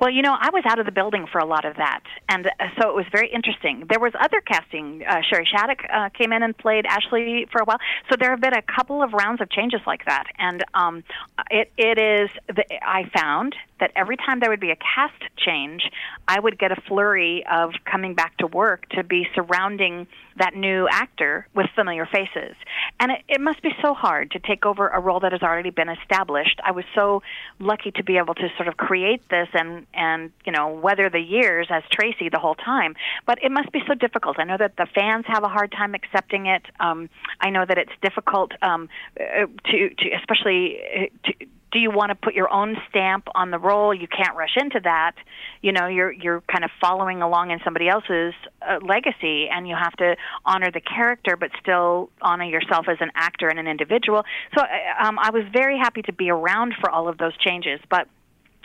Well, 0.00 0.10
you 0.10 0.22
know, 0.22 0.36
I 0.38 0.50
was 0.50 0.62
out 0.64 0.78
of 0.78 0.86
the 0.86 0.92
building 0.92 1.26
for 1.30 1.38
a 1.38 1.44
lot 1.44 1.64
of 1.64 1.76
that, 1.76 2.02
and 2.28 2.46
uh, 2.46 2.50
so 2.80 2.88
it 2.88 2.94
was 2.94 3.06
very 3.10 3.28
interesting. 3.28 3.84
There 3.88 3.98
was 3.98 4.12
other 4.18 4.40
casting. 4.40 5.02
Uh, 5.04 5.22
Shari 5.28 5.44
Shattuck 5.44 5.82
uh, 5.92 6.08
came 6.10 6.32
in 6.32 6.42
and 6.42 6.56
played 6.56 6.86
Ashley 6.86 7.46
for 7.50 7.60
a 7.60 7.64
while, 7.64 7.78
so 8.08 8.16
there 8.18 8.30
have 8.30 8.40
been 8.40 8.54
a 8.54 8.62
couple 8.62 9.02
of 9.02 9.12
rounds 9.12 9.40
of 9.40 9.50
changes 9.50 9.80
like 9.86 10.04
that, 10.06 10.24
and 10.38 10.64
um, 10.74 11.02
it 11.50 11.72
it 11.76 11.98
is. 11.98 12.30
The, 12.46 12.64
I 12.80 13.10
found 13.12 13.56
that 13.80 13.90
every 13.96 14.16
time 14.16 14.40
there 14.40 14.50
would 14.50 14.60
be 14.60 14.70
a 14.70 14.76
cast 14.76 15.22
change, 15.36 15.82
I 16.26 16.38
would 16.40 16.58
get 16.58 16.72
a 16.72 16.80
flurry 16.88 17.44
of 17.50 17.72
coming 17.90 18.14
back 18.14 18.36
to 18.38 18.46
work 18.46 18.88
to 18.90 19.04
be 19.04 19.26
surrounding 19.34 20.06
that 20.38 20.54
new 20.54 20.88
actor 20.90 21.46
with 21.54 21.66
familiar 21.74 22.06
faces. 22.06 22.54
And 23.00 23.12
it, 23.12 23.18
it 23.28 23.40
must 23.40 23.62
be 23.62 23.70
so 23.82 23.94
hard 23.94 24.30
to 24.32 24.38
take 24.38 24.64
over 24.64 24.88
a 24.88 25.00
role 25.00 25.20
that 25.20 25.32
has 25.32 25.42
already 25.42 25.70
been 25.70 25.88
established. 25.88 26.60
I 26.64 26.72
was 26.72 26.84
so 26.94 27.22
lucky 27.58 27.90
to 27.92 28.04
be 28.04 28.18
able 28.18 28.34
to 28.34 28.48
sort 28.56 28.68
of 28.68 28.76
create 28.76 29.22
this 29.30 29.48
and 29.52 29.86
and 29.94 30.30
you 30.44 30.52
know 30.52 30.68
weather 30.68 31.10
the 31.10 31.20
years 31.20 31.68
as 31.70 31.82
Tracy 31.90 32.28
the 32.30 32.38
whole 32.38 32.54
time. 32.54 32.94
But 33.26 33.38
it 33.42 33.50
must 33.50 33.72
be 33.72 33.80
so 33.86 33.94
difficult. 33.94 34.38
I 34.38 34.44
know 34.44 34.56
that 34.58 34.76
the 34.76 34.86
fans 34.94 35.24
have 35.28 35.44
a 35.44 35.48
hard 35.48 35.72
time 35.72 35.94
accepting 35.94 36.46
it. 36.46 36.62
Um, 36.80 37.08
I 37.40 37.50
know 37.50 37.64
that 37.66 37.78
it's 37.78 37.92
difficult 38.02 38.52
um, 38.62 38.88
uh, 39.18 39.46
to 39.70 39.90
to 39.90 40.10
especially 40.20 40.78
uh, 40.96 41.06
to 41.24 41.46
do 41.70 41.78
you 41.78 41.90
want 41.90 42.10
to 42.10 42.14
put 42.14 42.34
your 42.34 42.52
own 42.52 42.76
stamp 42.88 43.28
on 43.34 43.50
the 43.50 43.58
role? 43.58 43.92
You 43.92 44.08
can't 44.08 44.36
rush 44.36 44.56
into 44.56 44.80
that. 44.84 45.12
You 45.60 45.72
know, 45.72 45.86
you're 45.86 46.12
you're 46.12 46.42
kind 46.50 46.64
of 46.64 46.70
following 46.80 47.20
along 47.22 47.50
in 47.50 47.60
somebody 47.64 47.88
else's 47.88 48.34
uh, 48.62 48.78
legacy, 48.82 49.48
and 49.48 49.68
you 49.68 49.76
have 49.76 49.92
to 49.94 50.16
honor 50.44 50.70
the 50.70 50.80
character, 50.80 51.36
but 51.36 51.50
still 51.60 52.10
honor 52.22 52.44
yourself 52.44 52.86
as 52.88 52.96
an 53.00 53.10
actor 53.14 53.48
and 53.48 53.58
an 53.58 53.66
individual. 53.66 54.24
So, 54.56 54.62
uh, 54.62 55.04
um, 55.04 55.18
I 55.18 55.30
was 55.30 55.44
very 55.52 55.78
happy 55.78 56.02
to 56.02 56.12
be 56.12 56.30
around 56.30 56.74
for 56.80 56.90
all 56.90 57.08
of 57.08 57.18
those 57.18 57.36
changes, 57.38 57.80
but. 57.90 58.08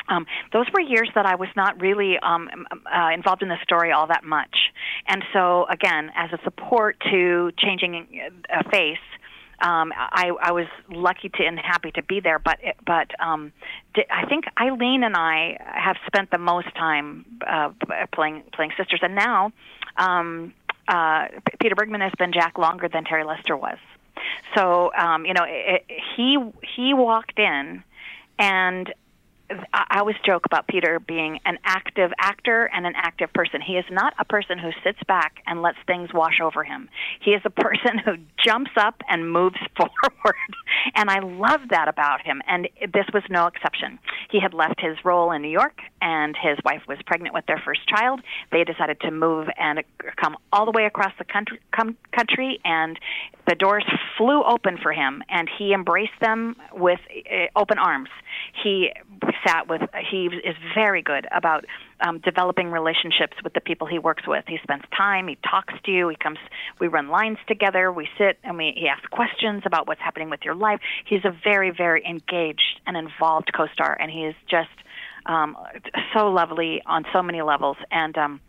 Um, 0.10 0.26
those 0.52 0.66
were 0.74 0.82
years 0.82 1.10
that 1.16 1.26
I 1.26 1.36
was 1.36 1.48
not 1.56 1.80
really 1.80 2.20
um, 2.20 2.50
uh, 2.70 3.12
involved 3.14 3.42
in 3.42 3.48
the 3.48 3.58
story 3.64 3.94
all 3.94 4.08
that 4.08 4.26
much, 4.26 4.54
and 5.08 5.24
so 5.32 5.66
again, 5.70 6.12
as 6.14 6.30
a 6.34 6.44
support 6.44 6.98
to 7.10 7.52
changing 7.58 8.20
a 8.50 8.70
face, 8.70 8.98
um, 9.64 9.94
I, 9.96 10.32
I 10.42 10.52
was 10.52 10.68
lucky 10.90 11.30
to 11.30 11.46
and 11.46 11.58
happy 11.58 11.92
to 11.92 12.04
be 12.04 12.20
there. 12.20 12.38
But 12.38 12.60
but 12.86 13.10
um, 13.20 13.54
I 14.12 14.26
think 14.28 14.44
Eileen 14.60 15.04
and 15.04 15.16
I 15.16 15.58
have 15.60 15.96
spent 16.06 16.32
the 16.32 16.38
most 16.38 16.68
time 16.76 17.26
uh, 17.48 17.70
playing 18.14 18.44
playing 18.54 18.72
sisters, 18.78 19.00
and 19.02 19.16
now 19.16 19.54
um, 19.96 20.54
uh, 20.90 21.28
Peter 21.62 21.76
Bergman 21.76 22.02
has 22.02 22.12
been 22.20 22.34
Jack 22.34 22.58
longer 22.58 22.90
than 22.90 23.06
Terry 23.06 23.24
Lester 23.24 23.56
was. 23.56 23.78
So 24.54 24.92
um, 24.98 25.26
you 25.26 25.34
know, 25.34 25.46
it, 25.48 25.86
he 26.16 26.38
he 26.76 26.94
walked 26.94 27.40
in, 27.40 27.84
and 28.38 28.94
I 29.50 30.00
always 30.00 30.16
joke 30.26 30.46
about 30.46 30.68
Peter 30.68 31.00
being 31.00 31.40
an 31.46 31.58
active 31.66 32.12
actor 32.18 32.70
and 32.74 32.86
an 32.86 32.94
active 32.96 33.32
person. 33.34 33.62
He 33.62 33.74
is 33.74 33.86
not 33.92 34.14
a 34.18 34.26
person 34.26 34.58
who 34.58 34.72
sits 34.84 35.00
back 35.08 35.44
and 35.46 35.62
lets 35.62 35.78
things 35.86 36.10
wash 36.14 36.40
over 36.42 36.64
him. 36.64 36.90
He 37.20 37.32
is 37.32 37.42
a 37.44 37.50
person 37.50 37.98
who 38.06 38.16
jumps 38.44 38.72
up 38.78 39.02
and 39.10 39.30
moves 39.30 39.58
forward. 39.78 40.36
And 40.96 41.10
I 41.10 41.20
love 41.20 41.62
that 41.70 41.88
about 41.88 42.22
him. 42.22 42.42
And 42.48 42.70
this 42.94 43.06
was 43.14 43.24
no 43.30 43.48
exception. 43.48 44.00
He 44.32 44.40
had 44.40 44.54
left 44.54 44.80
his 44.80 44.98
role 45.04 45.32
in 45.32 45.42
New 45.42 45.52
York, 45.52 45.80
and 46.02 46.36
his 46.42 46.58
wife 46.64 46.82
was 46.88 46.98
pregnant 47.06 47.34
with 47.34 47.46
their 47.46 47.62
first 47.64 47.82
child. 47.88 48.22
They 48.52 48.64
decided 48.64 49.00
to 49.02 49.12
move 49.12 49.48
and 49.58 49.84
come 50.16 50.38
all 50.52 50.66
the 50.66 50.72
way 50.72 50.86
across 50.86 51.14
the 51.18 51.26
country, 51.26 51.60
country 52.12 52.60
and 52.64 53.00
the 53.48 53.56
doors 53.56 53.86
flew 54.18 54.44
open 54.44 54.78
for 54.82 54.94
him, 54.94 55.22
and 55.30 55.50
he 55.58 55.74
embraced 55.74 56.20
them 56.22 56.56
with 56.72 57.00
uh, 57.30 57.60
open 57.60 57.78
arms. 57.78 58.10
He 58.64 58.92
sat 59.46 59.68
with 59.68 59.82
he 60.10 60.26
is 60.26 60.56
very 60.76 61.02
good 61.02 61.28
about 61.32 61.66
um, 62.02 62.20
developing 62.20 62.72
relationships 62.72 63.38
with 63.44 63.54
the 63.54 63.62
people 63.62 63.88
he 63.88 64.00
works 64.00 64.24
with. 64.28 64.44
He 64.48 64.58
spends 64.64 64.84
time, 64.96 65.28
he 65.28 65.38
talks 65.50 65.74
to 65.86 65.92
you, 65.92 66.10
he 66.10 66.16
comes, 66.16 66.38
we 66.80 66.88
run 66.88 67.10
lines 67.10 67.38
together, 67.48 67.92
we 67.92 68.08
sit 68.18 68.40
and 68.44 68.58
we 68.58 68.74
he 68.76 68.88
asks 68.88 69.06
questions 69.08 69.64
about 69.66 69.88
what's 69.88 70.02
happening 70.02 70.30
with 70.30 70.42
your 70.44 70.56
life. 70.56 70.80
He's 71.06 71.24
a 71.26 71.36
very 71.44 71.72
very 71.72 72.06
engaged 72.06 72.82
and 72.86 72.98
involved 72.98 73.52
co-star, 73.56 73.98
and 74.00 74.12
he 74.12 74.26
is 74.26 74.36
just 74.50 74.70
um, 75.26 75.56
so 76.16 76.30
lovely 76.30 76.82
on 76.86 77.06
so 77.14 77.22
many 77.22 77.42
levels 77.42 77.78
and. 77.92 78.18
um 78.18 78.42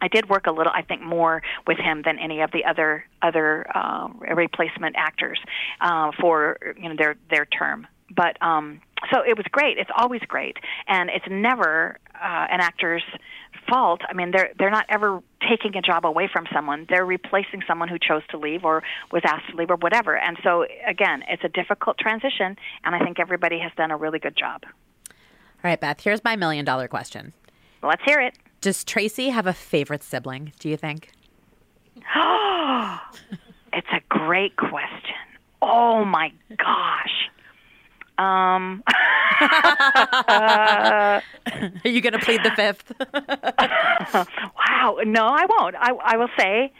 I 0.00 0.08
did 0.08 0.28
work 0.28 0.46
a 0.46 0.50
little, 0.50 0.72
I 0.74 0.82
think, 0.82 1.00
more 1.00 1.40
with 1.66 1.78
him 1.78 2.02
than 2.04 2.18
any 2.18 2.42
of 2.42 2.50
the 2.52 2.64
other 2.66 3.06
other 3.22 3.66
uh, 3.74 4.08
replacement 4.34 4.96
actors 4.98 5.38
uh, 5.80 6.10
for 6.20 6.58
you 6.76 6.90
know 6.90 6.96
their 6.96 7.16
their 7.30 7.46
term. 7.46 7.86
But 8.10 8.40
um, 8.42 8.80
so 9.12 9.20
it 9.22 9.36
was 9.36 9.46
great. 9.50 9.78
It's 9.78 9.90
always 9.96 10.20
great, 10.22 10.56
and 10.86 11.10
it's 11.10 11.24
never 11.28 11.98
uh, 12.14 12.46
an 12.50 12.60
actor's 12.60 13.02
fault. 13.68 14.00
I 14.08 14.12
mean, 14.14 14.30
they're 14.30 14.50
they're 14.58 14.70
not 14.70 14.86
ever 14.88 15.22
taking 15.48 15.76
a 15.76 15.82
job 15.82 16.06
away 16.06 16.28
from 16.32 16.46
someone. 16.52 16.86
They're 16.88 17.06
replacing 17.06 17.62
someone 17.66 17.88
who 17.88 17.98
chose 17.98 18.22
to 18.30 18.38
leave 18.38 18.64
or 18.64 18.82
was 19.12 19.22
asked 19.26 19.50
to 19.50 19.56
leave 19.56 19.70
or 19.70 19.76
whatever. 19.76 20.16
And 20.16 20.38
so 20.42 20.66
again, 20.86 21.22
it's 21.28 21.44
a 21.44 21.48
difficult 21.48 21.98
transition, 21.98 22.56
and 22.84 22.94
I 22.94 22.98
think 23.00 23.18
everybody 23.18 23.58
has 23.58 23.72
done 23.76 23.90
a 23.90 23.96
really 23.96 24.18
good 24.18 24.36
job. 24.36 24.62
All 24.64 25.70
right, 25.70 25.80
Beth. 25.80 26.00
Here's 26.00 26.22
my 26.24 26.36
million 26.36 26.64
dollar 26.64 26.88
question. 26.88 27.32
Let's 27.82 28.02
hear 28.04 28.20
it. 28.20 28.38
Does 28.60 28.84
Tracy 28.84 29.28
have 29.28 29.46
a 29.46 29.52
favorite 29.52 30.02
sibling? 30.02 30.52
Do 30.58 30.68
you 30.68 30.76
think? 30.76 31.10
it's 33.72 33.88
a 33.92 34.00
great 34.08 34.56
question. 34.56 35.14
Oh 35.60 36.04
my 36.04 36.32
gosh. 36.56 37.30
Um, 38.18 38.82
uh, 39.40 41.20
Are 41.46 41.72
you 41.84 42.00
going 42.00 42.12
to 42.12 42.18
plead 42.20 42.42
the 42.44 42.52
fifth? 42.54 42.92
wow. 44.14 44.98
No, 45.04 45.26
I 45.26 45.46
won't. 45.48 45.74
I, 45.76 45.90
I 46.04 46.16
will 46.16 46.28
say 46.38 46.72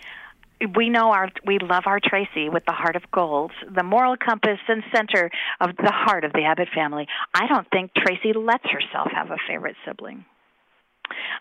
we 0.76 0.88
know 0.88 1.10
our 1.10 1.30
we 1.46 1.58
love 1.58 1.84
our 1.86 2.00
Tracy 2.02 2.48
with 2.48 2.64
the 2.66 2.72
heart 2.72 2.96
of 2.96 3.02
gold, 3.12 3.52
the 3.74 3.82
moral 3.82 4.16
compass 4.16 4.58
and 4.68 4.82
center 4.94 5.30
of 5.60 5.76
the 5.76 5.90
heart 5.90 6.24
of 6.24 6.32
the 6.32 6.44
Abbott 6.44 6.68
family. 6.74 7.06
I 7.34 7.46
don't 7.48 7.68
think 7.70 7.92
Tracy 7.94 8.32
lets 8.32 8.64
herself 8.64 9.08
have 9.12 9.30
a 9.30 9.36
favorite 9.48 9.76
sibling. 9.86 10.24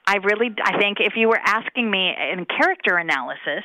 I 0.05 0.17
really 0.17 0.49
I 0.63 0.77
think 0.77 0.97
if 0.99 1.13
you 1.15 1.29
were 1.29 1.39
asking 1.43 1.89
me 1.89 2.09
in 2.31 2.45
character 2.45 2.97
analysis, 2.97 3.63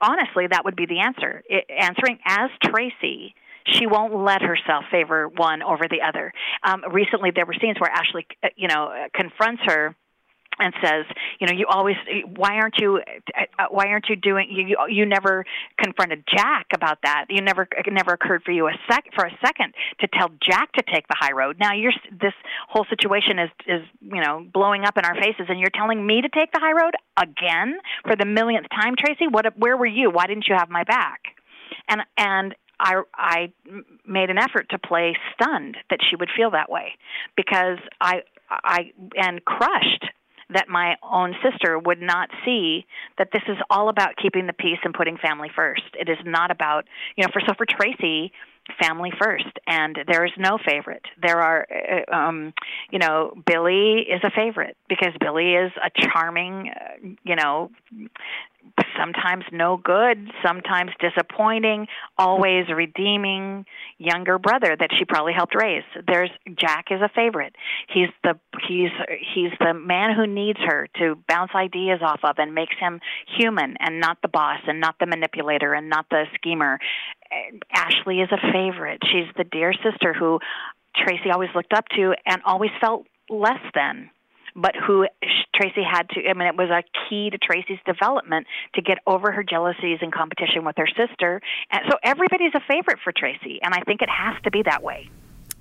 honestly, 0.00 0.46
that 0.50 0.64
would 0.64 0.76
be 0.76 0.86
the 0.86 1.00
answer. 1.00 1.42
It, 1.48 1.64
answering 1.68 2.18
as 2.26 2.50
Tracy, 2.62 3.34
she 3.66 3.86
won't 3.86 4.14
let 4.14 4.42
herself 4.42 4.84
favor 4.90 5.28
one 5.28 5.62
over 5.62 5.84
the 5.88 6.02
other. 6.06 6.32
Um, 6.62 6.82
recently, 6.90 7.30
there 7.34 7.46
were 7.46 7.54
scenes 7.60 7.78
where 7.78 7.90
Ashley, 7.90 8.26
uh, 8.42 8.48
you 8.56 8.68
know, 8.68 8.92
confronts 9.14 9.62
her 9.66 9.94
and 10.58 10.74
says, 10.82 11.04
you 11.40 11.46
know, 11.46 11.52
you 11.52 11.66
always 11.68 11.96
why 12.36 12.56
aren't 12.56 12.76
you 12.78 13.00
uh, 13.58 13.66
why 13.70 13.88
aren't 13.88 14.06
you 14.08 14.16
doing 14.16 14.48
you 14.50 14.76
you 14.88 15.06
never 15.06 15.44
confronted 15.82 16.24
Jack 16.28 16.66
about 16.74 16.98
that. 17.04 17.26
You 17.30 17.40
never 17.40 17.62
it 17.62 17.92
never 17.92 18.12
occurred 18.12 18.42
for 18.44 18.52
you 18.52 18.68
a 18.68 18.72
sec 18.90 19.04
for 19.14 19.24
a 19.24 19.38
second 19.44 19.74
to 20.00 20.08
tell 20.08 20.28
Jack 20.42 20.72
to 20.72 20.82
take 20.82 21.08
the 21.08 21.16
high 21.18 21.32
road. 21.32 21.56
Now 21.58 21.72
you're 21.72 21.92
this 22.10 22.34
whole 22.68 22.86
situation 22.90 23.38
is 23.38 23.50
is, 23.66 23.82
you 24.00 24.20
know, 24.20 24.46
blowing 24.52 24.84
up 24.84 24.96
in 24.98 25.04
our 25.04 25.14
faces 25.14 25.46
and 25.48 25.58
you're 25.58 25.70
telling 25.74 26.06
me 26.06 26.20
to 26.20 26.28
take 26.28 26.52
the 26.52 26.60
high 26.60 26.72
road 26.72 26.94
again 27.16 27.78
for 28.06 28.16
the 28.16 28.26
millionth 28.26 28.66
time, 28.70 28.94
Tracy? 28.98 29.28
What 29.28 29.58
where 29.58 29.76
were 29.76 29.86
you? 29.86 30.10
Why 30.10 30.26
didn't 30.26 30.46
you 30.48 30.54
have 30.56 30.68
my 30.68 30.84
back? 30.84 31.20
And 31.88 32.02
and 32.18 32.54
I 32.82 32.94
I 33.14 33.52
made 34.06 34.30
an 34.30 34.38
effort 34.38 34.68
to 34.70 34.78
play 34.78 35.16
stunned 35.34 35.76
that 35.88 36.00
she 36.08 36.16
would 36.16 36.28
feel 36.36 36.50
that 36.50 36.70
way 36.70 36.92
because 37.36 37.78
I 38.00 38.22
I 38.50 38.92
and 39.16 39.44
crushed 39.44 40.04
that 40.50 40.68
my 40.68 40.96
own 41.02 41.34
sister 41.42 41.78
would 41.78 42.02
not 42.02 42.28
see 42.44 42.84
that 43.16 43.28
this 43.32 43.42
is 43.48 43.56
all 43.70 43.88
about 43.88 44.16
keeping 44.20 44.46
the 44.46 44.52
peace 44.52 44.78
and 44.84 44.92
putting 44.92 45.16
family 45.16 45.48
first. 45.54 45.82
It 45.98 46.10
is 46.10 46.18
not 46.26 46.50
about, 46.50 46.84
you 47.16 47.24
know, 47.24 47.30
for 47.32 47.40
so 47.46 47.54
for 47.56 47.64
Tracy, 47.64 48.32
family 48.80 49.10
first 49.20 49.58
and 49.66 49.98
there 50.06 50.24
is 50.24 50.32
no 50.38 50.58
favorite 50.64 51.04
there 51.20 51.40
are 51.40 51.66
uh, 51.70 52.14
um 52.14 52.52
you 52.90 52.98
know 52.98 53.32
billy 53.44 54.00
is 54.08 54.20
a 54.22 54.30
favorite 54.30 54.76
because 54.88 55.12
billy 55.20 55.54
is 55.54 55.72
a 55.84 55.90
charming 56.00 56.70
uh, 56.70 57.08
you 57.24 57.36
know 57.36 57.70
sometimes 58.96 59.44
no 59.52 59.76
good, 59.76 60.30
sometimes 60.44 60.90
disappointing, 61.00 61.86
always 62.16 62.68
redeeming 62.74 63.64
younger 63.98 64.38
brother 64.38 64.76
that 64.78 64.90
she 64.96 65.04
probably 65.04 65.32
helped 65.32 65.54
raise. 65.54 65.82
There's 66.06 66.30
Jack 66.56 66.86
is 66.90 67.00
a 67.00 67.08
favorite. 67.08 67.54
He's 67.92 68.08
the 68.22 68.38
he's 68.68 68.90
he's 69.34 69.50
the 69.58 69.74
man 69.74 70.14
who 70.16 70.26
needs 70.26 70.58
her 70.64 70.88
to 70.98 71.18
bounce 71.28 71.52
ideas 71.54 72.00
off 72.02 72.20
of 72.22 72.36
and 72.38 72.54
makes 72.54 72.74
him 72.78 73.00
human 73.38 73.76
and 73.80 74.00
not 74.00 74.18
the 74.22 74.28
boss 74.28 74.60
and 74.66 74.80
not 74.80 74.96
the 75.00 75.06
manipulator 75.06 75.74
and 75.74 75.88
not 75.88 76.06
the 76.10 76.24
schemer. 76.34 76.78
Ashley 77.72 78.20
is 78.20 78.28
a 78.30 78.52
favorite. 78.52 79.00
She's 79.10 79.32
the 79.36 79.44
dear 79.44 79.72
sister 79.72 80.12
who 80.12 80.38
Tracy 80.96 81.30
always 81.32 81.50
looked 81.54 81.72
up 81.72 81.88
to 81.96 82.14
and 82.26 82.42
always 82.44 82.70
felt 82.80 83.06
less 83.30 83.62
than 83.74 84.10
but 84.54 84.74
who 84.76 85.06
Tracy 85.54 85.82
had 85.82 86.08
to, 86.10 86.28
I 86.28 86.34
mean, 86.34 86.48
it 86.48 86.56
was 86.56 86.70
a 86.70 86.82
key 87.08 87.30
to 87.30 87.38
Tracy's 87.38 87.78
development 87.86 88.46
to 88.74 88.82
get 88.82 88.98
over 89.06 89.32
her 89.32 89.42
jealousies 89.42 89.98
and 90.00 90.12
competition 90.12 90.64
with 90.64 90.76
her 90.76 90.88
sister. 90.88 91.40
And 91.70 91.82
so 91.90 91.96
everybody's 92.02 92.52
a 92.54 92.60
favorite 92.68 92.98
for 93.02 93.12
Tracy, 93.16 93.60
and 93.62 93.74
I 93.74 93.80
think 93.80 94.02
it 94.02 94.10
has 94.10 94.40
to 94.44 94.50
be 94.50 94.62
that 94.64 94.82
way. 94.82 95.08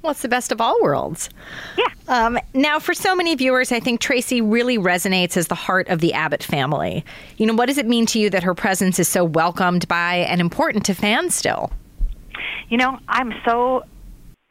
Well, 0.01 0.11
it's 0.11 0.21
the 0.23 0.29
best 0.29 0.51
of 0.51 0.59
all 0.59 0.81
worlds. 0.81 1.29
Yeah. 1.77 1.85
Um, 2.07 2.39
now, 2.53 2.79
for 2.79 2.93
so 2.93 3.15
many 3.15 3.35
viewers, 3.35 3.71
I 3.71 3.79
think 3.79 4.01
Tracy 4.01 4.41
really 4.41 4.77
resonates 4.77 5.37
as 5.37 5.47
the 5.47 5.55
heart 5.55 5.87
of 5.89 5.99
the 5.99 6.13
Abbott 6.13 6.43
family. 6.43 7.05
You 7.37 7.45
know, 7.45 7.53
what 7.53 7.67
does 7.67 7.77
it 7.77 7.85
mean 7.85 8.07
to 8.07 8.19
you 8.19 8.29
that 8.31 8.43
her 8.43 8.55
presence 8.55 8.99
is 8.99 9.07
so 9.07 9.23
welcomed 9.23 9.87
by 9.87 10.17
and 10.17 10.41
important 10.41 10.85
to 10.85 10.95
fans 10.95 11.35
still? 11.35 11.71
You 12.69 12.77
know, 12.77 12.97
I'm 13.07 13.31
so 13.45 13.83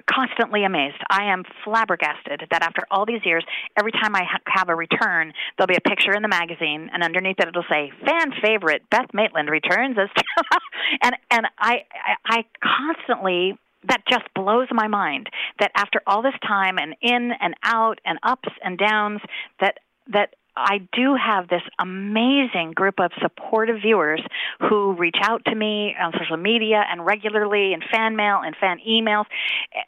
constantly 0.08 0.64
amazed. 0.64 0.96
I 1.08 1.32
am 1.32 1.44
flabbergasted 1.64 2.42
that 2.50 2.62
after 2.62 2.82
all 2.90 3.06
these 3.06 3.24
years, 3.24 3.44
every 3.78 3.92
time 3.92 4.14
I 4.14 4.24
ha- 4.24 4.40
have 4.46 4.68
a 4.68 4.74
return, 4.74 5.32
there'll 5.56 5.68
be 5.68 5.76
a 5.76 5.88
picture 5.88 6.12
in 6.12 6.22
the 6.22 6.28
magazine, 6.28 6.90
and 6.92 7.02
underneath 7.02 7.36
it, 7.38 7.48
it'll 7.48 7.64
say 7.70 7.92
"Fan 8.04 8.32
favorite 8.42 8.82
Beth 8.90 9.08
Maitland 9.12 9.50
returns 9.50 9.96
as," 9.98 10.08
and 11.02 11.16
and 11.30 11.46
I, 11.58 11.84
I 11.94 12.14
I 12.24 12.44
constantly 12.62 13.58
that 13.88 14.02
just 14.08 14.24
blows 14.34 14.68
my 14.70 14.88
mind 14.88 15.28
that 15.58 15.70
after 15.74 16.02
all 16.06 16.22
this 16.22 16.34
time 16.46 16.78
and 16.78 16.94
in 17.00 17.32
and 17.40 17.54
out 17.62 18.00
and 18.04 18.18
ups 18.22 18.48
and 18.62 18.78
downs 18.78 19.20
that 19.60 19.78
that 20.12 20.34
I 20.56 20.78
do 20.92 21.14
have 21.14 21.48
this 21.48 21.62
amazing 21.78 22.72
group 22.74 23.00
of 23.00 23.12
supportive 23.22 23.80
viewers 23.82 24.20
who 24.58 24.92
reach 24.92 25.16
out 25.22 25.44
to 25.46 25.54
me 25.54 25.94
on 25.98 26.12
social 26.18 26.36
media 26.36 26.84
and 26.90 27.06
regularly 27.06 27.72
in 27.72 27.80
fan 27.90 28.16
mail 28.16 28.40
and 28.44 28.54
fan 28.56 28.78
emails 28.86 29.24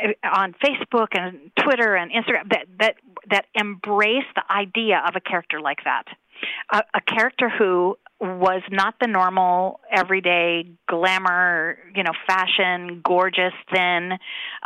eh, 0.00 0.12
on 0.24 0.54
Facebook 0.64 1.08
and 1.12 1.50
Twitter 1.62 1.94
and 1.94 2.10
Instagram 2.10 2.48
that 2.50 2.66
that 2.78 2.94
that 3.30 3.46
embrace 3.54 4.24
the 4.34 4.44
idea 4.50 5.02
of 5.06 5.14
a 5.16 5.20
character 5.20 5.60
like 5.60 5.84
that. 5.84 6.04
A, 6.72 6.82
a 6.94 7.00
character 7.00 7.48
who 7.48 7.96
was 8.22 8.62
not 8.70 8.94
the 9.00 9.08
normal 9.08 9.80
everyday 9.90 10.70
glamour, 10.88 11.76
you 11.94 12.04
know, 12.04 12.12
fashion, 12.26 13.02
gorgeous, 13.04 13.52
thin 13.72 14.12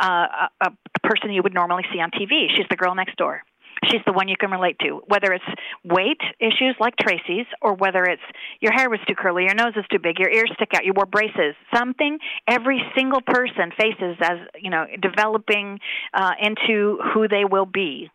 uh, 0.01 0.47
a, 0.61 0.67
a 0.67 0.99
person 1.03 1.31
you 1.31 1.41
would 1.41 1.53
normally 1.53 1.83
see 1.91 1.99
on 1.99 2.11
TV. 2.11 2.47
She's 2.55 2.67
the 2.69 2.75
girl 2.75 2.93
next 2.93 3.17
door 3.17 3.41
she's 3.85 4.01
the 4.05 4.13
one 4.13 4.27
you 4.27 4.35
can 4.37 4.51
relate 4.51 4.77
to. 4.79 5.01
Whether 5.07 5.33
it's 5.33 5.45
weight 5.83 6.21
issues 6.39 6.75
like 6.79 6.95
Tracy's, 6.97 7.45
or 7.61 7.73
whether 7.73 8.03
it's 8.03 8.21
your 8.59 8.73
hair 8.73 8.89
was 8.89 8.99
too 9.07 9.15
curly, 9.15 9.43
your 9.43 9.55
nose 9.55 9.73
is 9.75 9.85
too 9.91 9.99
big, 9.99 10.19
your 10.19 10.29
ears 10.29 10.51
stick 10.55 10.69
out, 10.75 10.85
you 10.85 10.93
wore 10.95 11.05
braces, 11.05 11.55
something 11.73 12.17
every 12.47 12.81
single 12.95 13.21
person 13.21 13.71
faces 13.77 14.17
as 14.21 14.37
you 14.59 14.69
know 14.69 14.85
developing 15.01 15.79
uh, 16.13 16.31
into 16.41 16.99
who 17.13 17.27
they 17.27 17.45
will 17.49 17.65
be 17.65 18.09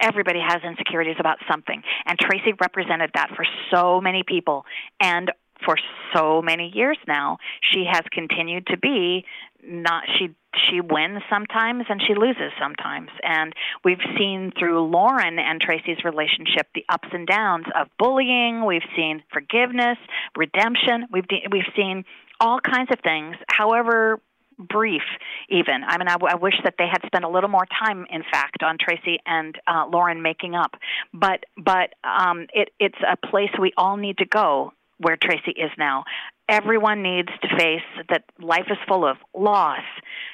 everybody 0.00 0.40
has 0.40 0.62
insecurities 0.64 1.16
about 1.18 1.38
something. 1.50 1.82
And 2.06 2.18
tracy 2.18 2.52
represented 2.60 3.10
that 3.14 3.30
for 3.36 3.44
so 3.72 4.00
many 4.00 4.22
people. 4.26 4.64
And 5.00 5.30
for 5.64 5.76
so 6.14 6.42
many 6.42 6.70
years 6.74 6.98
now 7.06 7.38
she 7.72 7.84
has 7.90 8.02
continued 8.12 8.66
to 8.66 8.76
be 8.76 9.24
not 9.64 10.04
she 10.18 10.34
she 10.70 10.80
wins 10.80 11.22
sometimes 11.28 11.84
and 11.88 12.00
she 12.06 12.14
loses 12.14 12.52
sometimes. 12.60 13.10
And 13.22 13.52
we've 13.84 14.00
seen 14.16 14.52
through 14.58 14.88
Lauren 14.90 15.38
and 15.38 15.60
Tracy's 15.60 16.02
relationship 16.04 16.68
the 16.74 16.84
ups 16.88 17.08
and 17.12 17.26
downs 17.26 17.66
of 17.78 17.88
bullying. 17.98 18.64
We've 18.64 18.86
seen 18.96 19.22
forgiveness 19.32 19.98
redemption. 20.36 21.06
We've 21.10 21.28
de- 21.28 21.46
we've 21.50 21.70
seen 21.74 22.04
all 22.40 22.60
kinds 22.60 22.90
of 22.90 23.00
things. 23.00 23.36
However 23.48 24.20
brief 24.58 25.02
even 25.48 25.82
i 25.86 25.98
mean 25.98 26.08
I, 26.08 26.12
w- 26.12 26.32
I 26.32 26.36
wish 26.36 26.54
that 26.64 26.74
they 26.78 26.86
had 26.90 27.02
spent 27.06 27.24
a 27.24 27.28
little 27.28 27.50
more 27.50 27.66
time 27.84 28.06
in 28.10 28.22
fact 28.30 28.62
on 28.62 28.76
tracy 28.78 29.18
and 29.26 29.56
uh, 29.66 29.86
lauren 29.90 30.22
making 30.22 30.54
up 30.54 30.74
but 31.12 31.44
but 31.56 31.94
um, 32.04 32.46
it, 32.52 32.70
it's 32.78 32.98
a 33.00 33.16
place 33.26 33.50
we 33.60 33.72
all 33.76 33.96
need 33.96 34.18
to 34.18 34.26
go 34.26 34.72
where 34.98 35.16
Tracy 35.16 35.52
is 35.52 35.70
now. 35.78 36.04
Everyone 36.48 37.02
needs 37.02 37.28
to 37.42 37.48
face 37.56 38.04
that 38.08 38.24
life 38.40 38.66
is 38.70 38.78
full 38.88 39.06
of 39.06 39.16
loss, 39.34 39.82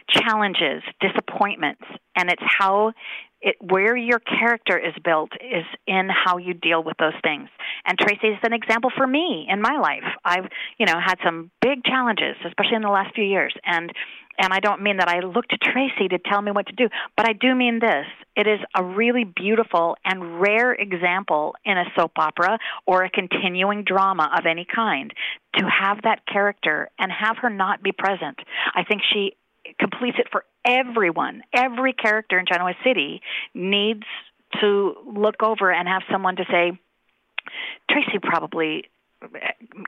challenges, 0.09 0.83
disappointments, 1.01 1.83
and 2.17 2.31
it's 2.31 2.43
how 2.59 2.93
it, 3.43 3.57
where 3.61 3.97
your 3.97 4.21
character 4.21 4.79
is 4.79 4.95
built 5.05 5.33
is 5.41 5.65
in 5.87 6.09
how 6.09 6.39
you 6.39 6.55
deal 6.55 6.83
with 6.83 6.97
those 6.99 7.19
things. 7.23 7.49
And 7.85 7.99
Tracy 7.99 8.29
is 8.29 8.39
an 8.45 8.53
example 8.53 8.91
for 8.97 9.07
me 9.07 9.47
in 9.49 9.61
my 9.61 9.77
life. 9.77 10.05
I've, 10.25 10.47
you 10.79 10.87
know, 10.87 10.99
had 11.05 11.17
some 11.25 11.51
big 11.61 11.85
challenges, 11.85 12.37
especially 12.47 12.77
in 12.77 12.83
the 12.83 12.89
last 12.89 13.15
few 13.15 13.25
years, 13.25 13.55
and 13.65 13.93
and 14.39 14.51
I 14.53 14.61
don't 14.61 14.83
mean 14.83 14.97
that 14.97 15.09
I 15.09 15.21
look 15.21 15.47
to 15.49 15.59
Tracy 15.59 16.09
to 16.09 16.19
tell 16.19 16.41
me 16.41 16.53
what 16.53 16.67
to 16.67 16.73
do, 16.73 16.89
but 17.19 17.29
I 17.29 17.35
do 17.35 17.55
mean 17.55 17.81
this. 17.81 18.07
It 18.35 18.47
is 18.47 18.61
a 18.75 18.83
really 18.83 19.25
beautiful 19.25 19.97
and 20.07 20.41
rare 20.41 20.73
example 20.73 21.55
in 21.67 21.77
a 21.77 21.85
soap 21.95 22.13
opera 22.17 22.59
or 22.87 23.05
a 23.05 23.11
continuing 23.11 23.85
drama 23.85 24.31
of 24.37 24.47
any 24.47 24.67
kind 24.75 25.13
to 25.57 25.67
have 25.67 25.99
that 26.05 26.27
character 26.27 26.89
and 26.99 27.13
have 27.13 27.37
her 27.43 27.51
not 27.51 27.83
be 27.83 27.93
present. 27.93 28.39
I 28.75 28.85
think 28.85 29.03
she 29.13 29.37
completes 29.79 30.17
it 30.19 30.29
for 30.33 30.45
everyone. 30.65 31.43
Every 31.55 31.93
character 31.93 32.39
in 32.39 32.47
Genoa 32.47 32.75
City 32.85 33.21
needs 33.55 34.05
to 34.61 34.95
look 35.07 35.43
over 35.43 35.71
and 35.71 35.89
have 35.89 36.03
someone 36.11 36.37
to 36.37 36.45
say, 36.51 36.79
Tracy 37.91 38.19
probably 38.23 38.85
eh, 39.23 39.29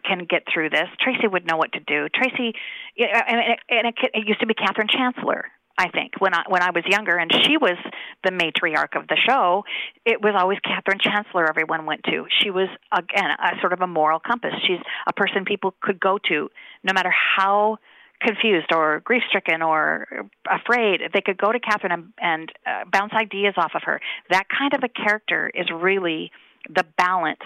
can 0.05 0.27
get 0.29 0.43
through 0.53 0.70
this. 0.70 0.89
Tracy 1.01 1.27
would 1.27 1.47
know 1.47 1.57
what 1.57 1.72
to 1.72 1.81
do. 1.81 2.09
Tracy, 2.14 2.55
and 2.99 3.59
it, 3.68 3.95
it 4.14 4.27
used 4.27 4.41
to 4.41 4.47
be 4.47 4.55
Katherine 4.55 4.89
Chancellor. 4.89 5.47
I 5.77 5.89
think 5.89 6.12
when 6.20 6.33
I 6.35 6.45
when 6.49 6.62
I 6.62 6.70
was 6.70 6.85
younger, 6.87 7.16
and 7.16 7.31
she 7.45 7.57
was 7.57 7.77
the 8.22 8.31
matriarch 8.31 8.97
of 8.97 9.09
the 9.09 9.16
show. 9.29 9.64
It 10.07 10.22
was 10.22 10.35
always 10.39 10.59
Katherine 10.61 11.01
Chancellor 11.01 11.49
everyone 11.49 11.85
went 11.85 12.05
to. 12.05 12.27
She 12.43 12.51
was 12.51 12.68
again 12.97 13.31
a 13.31 13.61
sort 13.61 13.72
of 13.72 13.81
a 13.81 13.87
moral 13.87 14.20
compass. 14.20 14.53
She's 14.66 14.79
a 15.07 15.12
person 15.12 15.45
people 15.45 15.75
could 15.83 15.99
go 15.99 16.18
to, 16.29 16.49
no 16.85 16.93
matter 16.93 17.11
how 17.11 17.79
confused 18.21 18.73
or 18.75 19.01
grief 19.01 19.23
stricken 19.29 19.62
or 19.62 20.07
afraid. 20.51 21.01
They 21.12 21.21
could 21.21 21.39
go 21.39 21.53
to 21.53 21.61
Katherine 21.61 21.93
and, 21.93 22.12
and 22.19 22.53
uh, 22.67 22.85
bounce 22.91 23.12
ideas 23.12 23.55
off 23.57 23.73
of 23.75 23.83
her. 23.85 24.01
That 24.31 24.45
kind 24.49 24.73
of 24.75 24.83
a 24.83 24.89
character 24.89 25.51
is 25.55 25.67
really 25.71 26.31
the 26.69 26.85
balance 26.97 27.41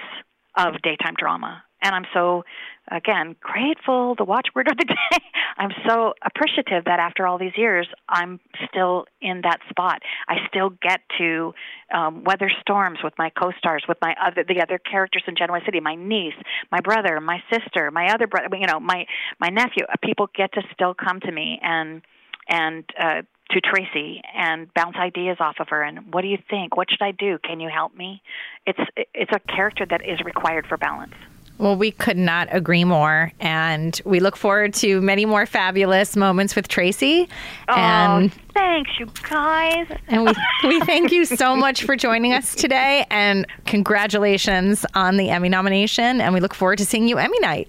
of 0.57 0.81
daytime 0.83 1.14
drama 1.19 1.62
and 1.83 1.95
I'm 1.95 2.07
so 2.12 2.45
again 2.91 3.37
grateful. 3.41 4.14
The 4.16 4.24
watchword 4.24 4.70
of 4.70 4.76
the 4.76 4.85
day. 4.89 5.24
I'm 5.57 5.70
so 5.87 6.14
appreciative 6.24 6.85
that 6.85 7.01
after 7.01 7.26
all 7.26 7.39
these 7.39 7.57
years, 7.57 7.87
I'm 8.09 8.41
still 8.68 9.07
in 9.20 9.43
that 9.43 9.59
spot. 9.70 10.01
I 10.29 10.37
still 10.49 10.70
get 10.70 11.01
to 11.18 11.55
um, 11.93 12.24
weather 12.24 12.51
storms 12.61 12.99
with 13.03 13.14
my 13.18 13.31
co-stars, 13.31 13.85
with 13.89 13.99
my 14.01 14.14
other 14.24 14.45
the 14.47 14.62
other 14.62 14.79
characters 14.79 15.22
in 15.26 15.37
Genoa 15.37 15.61
City, 15.64 15.81
my 15.81 15.95
niece, 15.95 16.35
my 16.70 16.81
brother, 16.81 17.20
my 17.20 17.43
sister, 17.53 17.91
my 17.91 18.12
other 18.12 18.26
brother. 18.26 18.49
You 18.57 18.66
know, 18.66 18.81
my 18.81 19.07
my 19.41 19.49
nephew. 19.49 19.85
People 20.03 20.29
get 20.35 20.53
to 20.55 20.62
still 20.72 20.95
come 20.95 21.20
to 21.20 21.33
me 21.33 21.59
and 21.62 22.03
and 22.49 22.85
uh, 22.99 23.22
to 23.51 23.61
Tracy 23.61 24.20
and 24.37 24.72
bounce 24.74 24.97
ideas 24.97 25.39
off 25.41 25.57
of 25.59 25.68
her 25.70 25.83
and 25.83 26.12
what 26.12 26.22
do 26.22 26.29
you 26.29 26.39
think? 26.51 26.76
What 26.76 26.89
should 26.91 27.03
I 27.03 27.12
do? 27.12 27.39
Can 27.43 27.61
you 27.61 27.70
help 27.72 27.95
me? 27.97 28.22
It's 28.66 28.79
it's 29.14 29.33
a 29.33 29.41
character 29.41 29.87
that 29.89 30.03
is 30.07 30.20
required 30.24 30.66
for 30.66 30.76
balance. 30.76 31.14
Well, 31.59 31.77
we 31.77 31.91
could 31.91 32.17
not 32.17 32.49
agree 32.51 32.85
more. 32.85 33.33
And 33.41 34.01
we 34.05 34.21
look 34.21 34.37
forward 34.37 34.75
to 34.75 35.01
many 35.01 35.27
more 35.27 35.45
fabulous 35.45 36.17
moments 36.17 36.55
with 36.55 36.69
Tracy. 36.69 37.29
Oh, 37.69 37.75
and 37.75 38.33
thanks, 38.55 38.91
you 38.99 39.07
guys. 39.29 39.87
And 40.07 40.25
we, 40.25 40.33
we 40.69 40.81
thank 40.81 41.11
you 41.11 41.25
so 41.25 41.57
much 41.57 41.83
for 41.83 41.97
joining 41.97 42.33
us 42.33 42.55
today. 42.55 43.07
And 43.11 43.47
congratulations 43.67 44.87
on 44.95 45.17
the 45.17 45.31
Emmy 45.31 45.49
nomination. 45.49 46.21
And 46.21 46.33
we 46.33 46.41
look 46.41 46.55
forward 46.55 46.79
to 46.79 46.87
seeing 46.87 47.09
you 47.09 47.19
Emmy 47.19 47.39
night. 47.41 47.69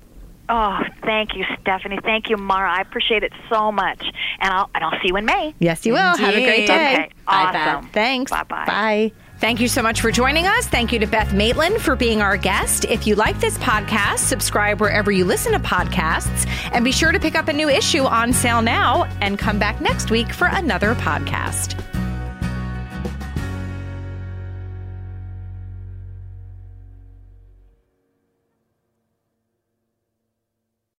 Oh, 0.49 0.79
thank 1.03 1.35
you, 1.35 1.45
Stephanie. 1.61 1.99
Thank 2.03 2.29
you, 2.29 2.37
Mara. 2.37 2.71
I 2.71 2.81
appreciate 2.81 3.21
it 3.23 3.31
so 3.49 3.71
much. 3.71 4.03
And 4.39 4.51
I'll 4.51 4.69
and 4.73 4.83
I'll 4.83 4.99
see 4.99 5.09
you 5.09 5.15
in 5.15 5.25
May. 5.25 5.53
Yes, 5.59 5.85
you 5.85 5.93
will. 5.93 6.17
Have 6.17 6.33
a 6.33 6.43
great 6.43 6.65
day. 6.65 6.93
Okay. 6.93 7.09
Awesome. 7.27 7.89
Thanks. 7.89 8.31
Bye-bye. 8.31 8.65
Bye. 8.65 9.11
Thank 9.39 9.61
you 9.61 9.69
so 9.69 9.81
much 9.81 10.01
for 10.01 10.11
joining 10.11 10.47
us. 10.47 10.67
Thank 10.67 10.91
you 10.91 10.99
to 10.99 11.07
Beth 11.07 11.33
Maitland 11.33 11.81
for 11.81 11.95
being 11.95 12.21
our 12.21 12.35
guest. 12.35 12.83
If 12.83 13.07
you 13.07 13.15
like 13.15 13.39
this 13.39 13.57
podcast, 13.59 14.19
subscribe 14.19 14.81
wherever 14.81 15.11
you 15.13 15.23
listen 15.23 15.53
to 15.53 15.59
podcasts 15.59 16.45
and 16.73 16.83
be 16.83 16.91
sure 16.91 17.13
to 17.13 17.19
pick 17.21 17.35
up 17.35 17.47
a 17.47 17.53
new 17.53 17.69
issue 17.69 18.03
on 18.03 18.33
sale 18.33 18.61
now 18.61 19.05
and 19.21 19.39
come 19.39 19.57
back 19.57 19.79
next 19.79 20.11
week 20.11 20.33
for 20.33 20.47
another 20.47 20.93
podcast. 20.93 21.81